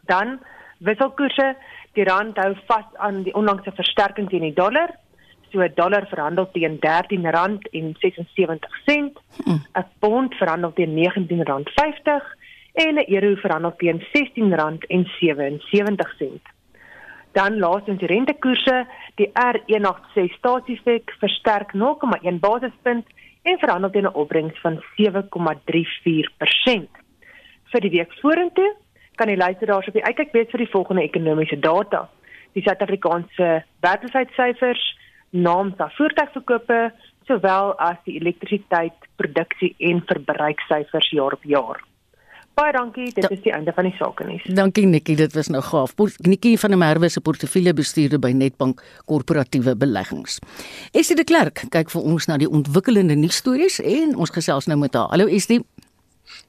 Dan 0.08 0.40
wisselkoerse, 0.84 1.56
die 1.94 2.04
rand 2.04 2.38
hou 2.38 2.56
vas 2.68 2.86
aan 2.98 3.24
die 3.24 3.34
onlangse 3.34 3.72
versterking 3.76 4.30
teen 4.30 4.42
die 4.48 4.54
dollar. 4.54 4.90
So 5.52 5.62
'n 5.62 5.72
dollar 5.76 6.08
verhandel 6.10 6.52
teen 6.52 6.80
R13.76, 6.80 9.18
'n 9.46 9.60
pond 10.00 10.36
verhandel 10.36 10.74
teen 10.74 10.98
R19.50 10.98 12.36
en 12.74 12.98
'n 12.98 13.06
euro 13.08 13.36
verhandel 13.36 13.74
teen 13.78 14.02
R16.77. 14.02 16.53
Dan 17.34 17.58
laasens 17.60 18.00
die 18.00 18.08
rentekoerse, 18.08 18.86
die 19.18 19.30
R186 19.34 20.36
staatsiefek 20.38 21.16
versterk 21.20 21.74
0,1 21.74 22.40
basispunt 22.40 23.08
en 23.44 23.60
verhandel 23.60 23.90
teen 23.92 24.08
'n 24.08 24.14
opbrengs 24.14 24.60
van 24.62 24.84
7,34%. 24.98 26.90
Vir 27.72 27.82
die 27.82 27.90
week 27.90 28.14
vorentoe 28.22 28.76
kan 29.16 29.28
die 29.28 29.38
luisteraars 29.38 29.88
op 29.88 29.94
die 29.94 30.06
uitkyk 30.06 30.32
wees 30.32 30.50
vir 30.50 30.60
die 30.60 30.74
volgende 30.76 31.02
ekonomiese 31.02 31.60
data. 31.60 32.10
Die 32.54 32.62
Suid-Afrikaanse 32.62 33.64
werkloosheidsyfers, 33.82 34.98
naam 35.30 35.74
van 35.78 35.92
voertuigverkope, 35.92 36.92
sowel 37.26 37.74
as 37.80 37.98
die 38.06 38.20
elektrisiteitsproduksie 38.20 39.76
en 39.78 40.04
verbruiksyfers 40.06 41.10
jaar 41.10 41.34
op 41.34 41.44
jaar. 41.44 41.93
Baie 42.54 42.70
dankie, 42.76 43.08
dit 43.10 43.32
is 43.34 43.40
die 43.42 43.52
einde 43.54 43.74
van 43.74 43.88
die 43.88 43.96
sake 43.98 44.26
nuus. 44.30 44.44
Dankie 44.54 44.86
Nikki, 44.86 45.16
dit 45.18 45.34
was 45.34 45.48
nou 45.50 45.62
gaaf. 45.66 45.96
Nikki 46.22 46.52
van 46.62 46.76
der 46.76 46.78
Merwe 46.78 47.10
se 47.10 47.22
portefeuljebestuurder 47.22 48.22
by 48.22 48.30
Netbank 48.38 48.84
Korporatiewe 49.10 49.74
Beleggings. 49.76 50.38
Esie 50.92 51.18
de 51.18 51.26
Klerk 51.26 51.64
kyk 51.74 51.90
vir 51.90 52.06
ons 52.14 52.30
na 52.30 52.38
die 52.38 52.50
ontwikkelende 52.50 53.18
nuusstories 53.18 53.80
en 53.82 54.14
ons 54.14 54.34
gesels 54.38 54.70
nou 54.70 54.78
met 54.78 54.94
haar. 54.94 55.10
Hallo 55.10 55.26
Esie. 55.26 55.64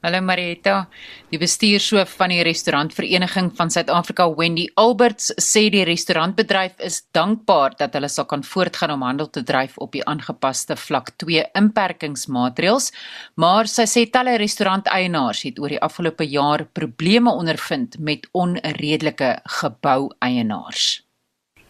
Hallo 0.05 0.20
Marietta. 0.20 0.89
Die 1.32 1.39
bestuurshoof 1.41 2.16
van 2.18 2.32
die 2.32 2.43
restaurantvereniging 2.45 3.51
van 3.57 3.70
Suid-Afrika, 3.70 4.26
Wendy 4.37 4.66
Alberts, 4.80 5.30
sê 5.41 5.66
die 5.72 5.85
restaurantbedryf 5.89 6.80
is 6.85 7.03
dankbaar 7.16 7.76
dat 7.78 7.95
hulle 7.97 8.11
sal 8.12 8.26
kan 8.30 8.45
voortgaan 8.45 8.95
om 8.97 9.05
handel 9.07 9.30
te 9.30 9.45
dryf 9.47 9.78
op 9.78 9.93
die 9.93 10.05
aangepaste 10.09 10.76
vlak 10.80 11.14
2 11.22 11.47
inperkingsmaatreëls, 11.61 12.91
maar 13.37 13.70
sy 13.70 13.87
sê 13.91 14.09
talle 14.11 14.39
restauranteienaars 14.41 15.47
het 15.49 15.62
oor 15.62 15.76
die 15.76 15.82
afgelope 15.85 16.26
jaar 16.28 16.66
probleme 16.72 17.32
ondervind 17.32 17.99
met 17.99 18.28
onredelike 18.32 19.37
geboueienaars. 19.61 21.03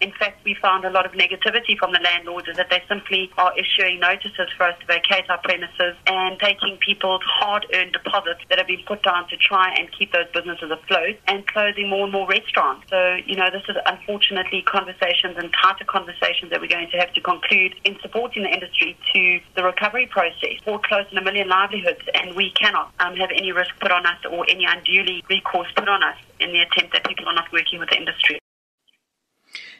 In 0.05 0.11
fact, 0.11 0.45
we 0.45 0.53
found 0.61 0.85
a 0.85 0.91
lot 0.91 1.07
of 1.07 1.13
negativity 1.13 1.75
from 1.75 1.91
the 1.91 1.97
landlords 1.97 2.47
is 2.47 2.57
that 2.57 2.69
they 2.69 2.83
simply 2.87 3.31
are 3.39 3.51
issuing 3.57 3.99
notices 3.99 4.53
for 4.55 4.69
us 4.69 4.77
to 4.79 4.85
vacate 4.85 5.27
our 5.31 5.39
premises 5.39 5.97
and 6.05 6.37
taking 6.37 6.77
people's 6.77 7.23
hard-earned 7.25 7.91
deposits 7.91 8.41
that 8.49 8.59
have 8.59 8.67
been 8.67 8.85
put 8.85 9.01
down 9.01 9.27
to 9.29 9.35
try 9.37 9.73
and 9.73 9.91
keep 9.97 10.13
those 10.13 10.29
businesses 10.31 10.69
afloat 10.69 11.17
and 11.25 11.47
closing 11.47 11.89
more 11.89 12.03
and 12.03 12.13
more 12.13 12.27
restaurants. 12.29 12.85
So, 12.87 13.17
you 13.25 13.35
know, 13.35 13.49
this 13.49 13.63
is 13.67 13.77
unfortunately 13.83 14.61
conversations 14.61 15.37
and 15.41 15.49
tighter 15.59 15.85
conversations 15.85 16.51
that 16.51 16.61
we're 16.61 16.69
going 16.69 16.91
to 16.91 16.97
have 16.97 17.11
to 17.13 17.21
conclude 17.21 17.73
in 17.83 17.97
supporting 18.03 18.43
the 18.43 18.53
industry 18.53 18.95
to 19.15 19.39
the 19.55 19.63
recovery 19.63 20.05
process. 20.05 20.61
We're 20.67 20.85
close 20.85 21.09
to 21.09 21.17
a 21.17 21.23
million 21.23 21.49
livelihoods 21.49 22.05
and 22.13 22.35
we 22.35 22.51
cannot 22.51 22.93
um, 22.99 23.15
have 23.15 23.31
any 23.33 23.51
risk 23.51 23.73
put 23.81 23.89
on 23.91 24.05
us 24.05 24.21
or 24.29 24.45
any 24.47 24.65
unduly 24.69 25.23
recourse 25.31 25.71
put 25.75 25.89
on 25.89 26.03
us 26.03 26.17
in 26.39 26.53
the 26.53 26.61
attempt 26.61 26.93
that 26.93 27.07
people 27.07 27.27
are 27.27 27.33
not 27.33 27.51
working 27.51 27.79
with 27.79 27.89
the 27.89 27.97
industry. 27.97 28.37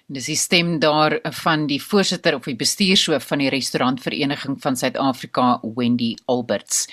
Dis 0.06 0.28
die 0.30 0.36
stem 0.38 0.76
daar 0.78 1.16
van 1.42 1.64
die 1.66 1.80
voorsitter 1.82 2.36
of 2.38 2.46
die 2.46 2.54
bestuurshoof 2.54 3.24
van 3.26 3.40
die 3.42 3.48
restaurantvereniging 3.50 4.60
van 4.62 4.76
Suid-Afrika, 4.78 5.46
Wendy 5.64 6.12
Alberts. 6.30 6.84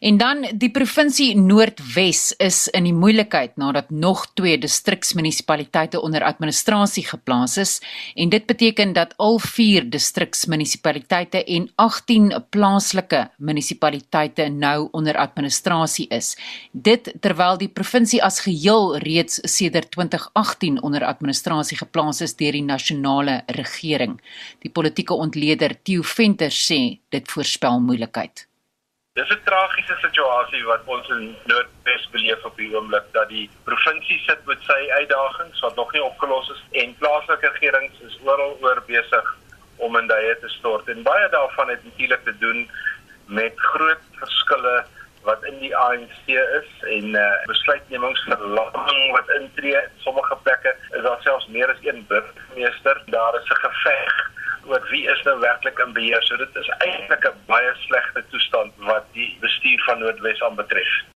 En 0.00 0.16
dan 0.16 0.46
die 0.56 0.70
provinsie 0.72 1.36
Noordwes 1.36 2.30
is 2.40 2.62
in 2.72 2.88
die 2.88 2.94
moeilikheid 2.96 3.58
nadat 3.60 3.90
nog 3.90 4.22
twee 4.32 4.56
distriksmunisipaliteite 4.56 6.00
onder 6.00 6.24
administrasie 6.24 7.04
geplaas 7.04 7.58
is 7.60 7.74
en 8.16 8.32
dit 8.32 8.46
beteken 8.48 8.96
dat 8.96 9.12
al 9.20 9.36
vier 9.38 9.84
distriksmunisipaliteite 9.92 11.44
en 11.44 11.68
18 11.76 12.32
plaaslike 12.56 13.26
munisipaliteite 13.36 14.48
nou 14.48 14.88
onder 14.96 15.20
administrasie 15.20 16.08
is. 16.08 16.38
Dit 16.72 17.12
terwyl 17.20 17.60
die 17.60 17.68
provinsie 17.68 18.24
as 18.24 18.40
geheel 18.48 18.96
reeds 19.04 19.44
sedert 19.44 19.92
2018 19.92 20.80
onder 20.80 21.04
administrasie 21.04 21.76
geplaas 21.76 22.24
is 22.24 22.32
deur 22.40 22.52
die 22.52 22.61
nasionale 22.66 23.42
regering. 23.46 24.20
Die 24.62 24.70
politieke 24.70 25.14
ontleder 25.14 25.74
Theo 25.82 26.02
Venter 26.02 26.50
sê 26.50 26.98
dit 27.08 27.34
voorspel 27.34 27.80
moeilikheid. 27.80 28.46
Dis 29.14 29.30
'n 29.30 29.42
tragiese 29.44 29.96
situasie 30.00 30.64
wat 30.64 30.80
ons 30.86 31.08
in 31.08 31.36
Noordwes 31.44 32.08
beleef 32.10 32.44
op 32.44 32.56
die 32.56 32.70
oomblik 32.74 33.04
dat 33.12 33.28
die 33.28 33.50
provinsie 33.64 34.18
sit 34.26 34.40
met 34.46 34.62
sy 34.68 34.80
uitdagings 34.98 35.60
wat 35.60 35.76
nog 35.76 35.92
nie 35.92 36.02
opgelos 36.02 36.48
is 36.54 36.62
en 36.82 36.96
plaaslike 36.96 37.48
regerings 37.48 38.00
is 38.08 38.18
oral 38.24 38.56
oor 38.60 38.82
besig 38.86 39.36
om 39.76 39.96
in 39.96 40.06
daai 40.06 40.34
te 40.40 40.48
stort 40.48 40.88
en 40.88 41.02
baie 41.02 41.28
daarvan 41.28 41.68
het 41.68 41.84
natuurlik 41.84 42.24
te 42.24 42.38
doen 42.38 42.70
met 43.26 43.52
groot 43.56 44.04
verskille 44.22 44.86
wat 45.22 45.44
in 45.44 45.58
die 45.58 45.76
ANC 45.76 46.26
is 46.26 46.70
en 46.96 47.14
uh, 47.14 47.26
besluitnemingsverlamming 47.46 49.12
wat 49.16 49.30
intree 49.38 49.76
in 49.76 50.02
sommige 50.06 50.38
plekke 50.42 50.74
is 50.90 51.02
daar 51.02 51.22
selfs 51.22 51.46
meer 51.46 51.70
as 51.70 51.82
een 51.82 52.04
burgemeester. 52.08 53.02
Daar 53.06 53.34
is 53.40 53.48
'n 53.50 53.62
geveg 53.66 54.30
oor 54.66 54.88
wie 54.90 55.06
is 55.06 55.22
nou 55.22 55.38
werklik 55.40 55.78
in 55.78 55.92
beheer. 55.92 56.22
So 56.22 56.36
dit 56.36 56.56
is 56.56 56.68
eintlik 56.78 57.24
'n 57.26 57.40
baie 57.46 57.72
slegte 57.86 58.24
toestand 58.30 58.72
wat 58.76 59.04
die 59.12 59.36
bestuur 59.40 59.82
van 59.86 59.98
Noordwes 59.98 60.42
aanbetref 60.42 61.11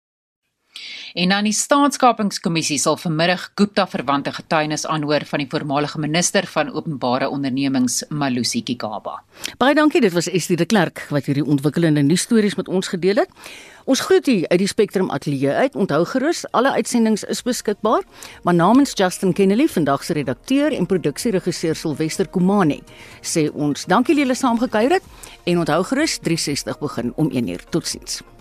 En 1.16 1.32
dan 1.32 1.46
die 1.48 1.56
staatskapingskommissie 1.56 2.76
sal 2.76 2.98
vanmiddag 3.00 3.46
Gupta 3.56 3.86
verwante 3.88 4.34
getuienis 4.36 4.84
aanhoor 4.86 5.24
van 5.30 5.40
die 5.40 5.48
voormalige 5.48 6.00
minister 6.04 6.44
van 6.52 6.74
openbare 6.76 7.30
ondernemings 7.32 8.02
Malusi 8.10 8.60
Gigaba. 8.68 9.22
Baie 9.58 9.78
dankie, 9.80 10.02
dit 10.04 10.12
was 10.12 10.28
Estie 10.28 10.58
de 10.60 10.68
Klerk 10.68 11.06
wat 11.16 11.30
hierdie 11.32 11.46
ontwikkelende 11.46 12.04
nuusstories 12.04 12.60
met 12.60 12.68
ons 12.68 12.92
gedeel 12.92 13.24
het. 13.24 13.32
Ons 13.88 14.04
groet 14.10 14.28
u 14.28 14.36
uit 14.44 14.60
die 14.60 14.68
Spectrum 14.68 15.08
Ateljee 15.10 15.56
uit. 15.56 15.80
Onthou 15.80 16.04
gerus, 16.12 16.44
alle 16.52 16.76
uitsendings 16.76 17.24
is 17.24 17.46
beskikbaar. 17.48 18.04
Maar 18.44 18.60
namens 18.60 18.92
Justin 19.00 19.34
Kennedy, 19.34 19.72
vandag 19.72 20.04
se 20.04 20.14
redakteur 20.14 20.76
en 20.76 20.86
produksieregisseur 20.86 21.76
Silwester 21.76 22.28
Komani, 22.28 22.82
sê 23.24 23.48
ons 23.54 23.88
dankie 23.88 24.18
dat 24.18 24.26
julle 24.26 24.42
saamgekuier 24.44 25.00
het 25.00 25.12
en 25.46 25.64
onthou 25.64 25.84
gerus 25.96 26.20
360 26.20 26.80
begin 26.84 27.14
om 27.16 27.32
1uur. 27.32 27.70
Totsiens. 27.70 28.35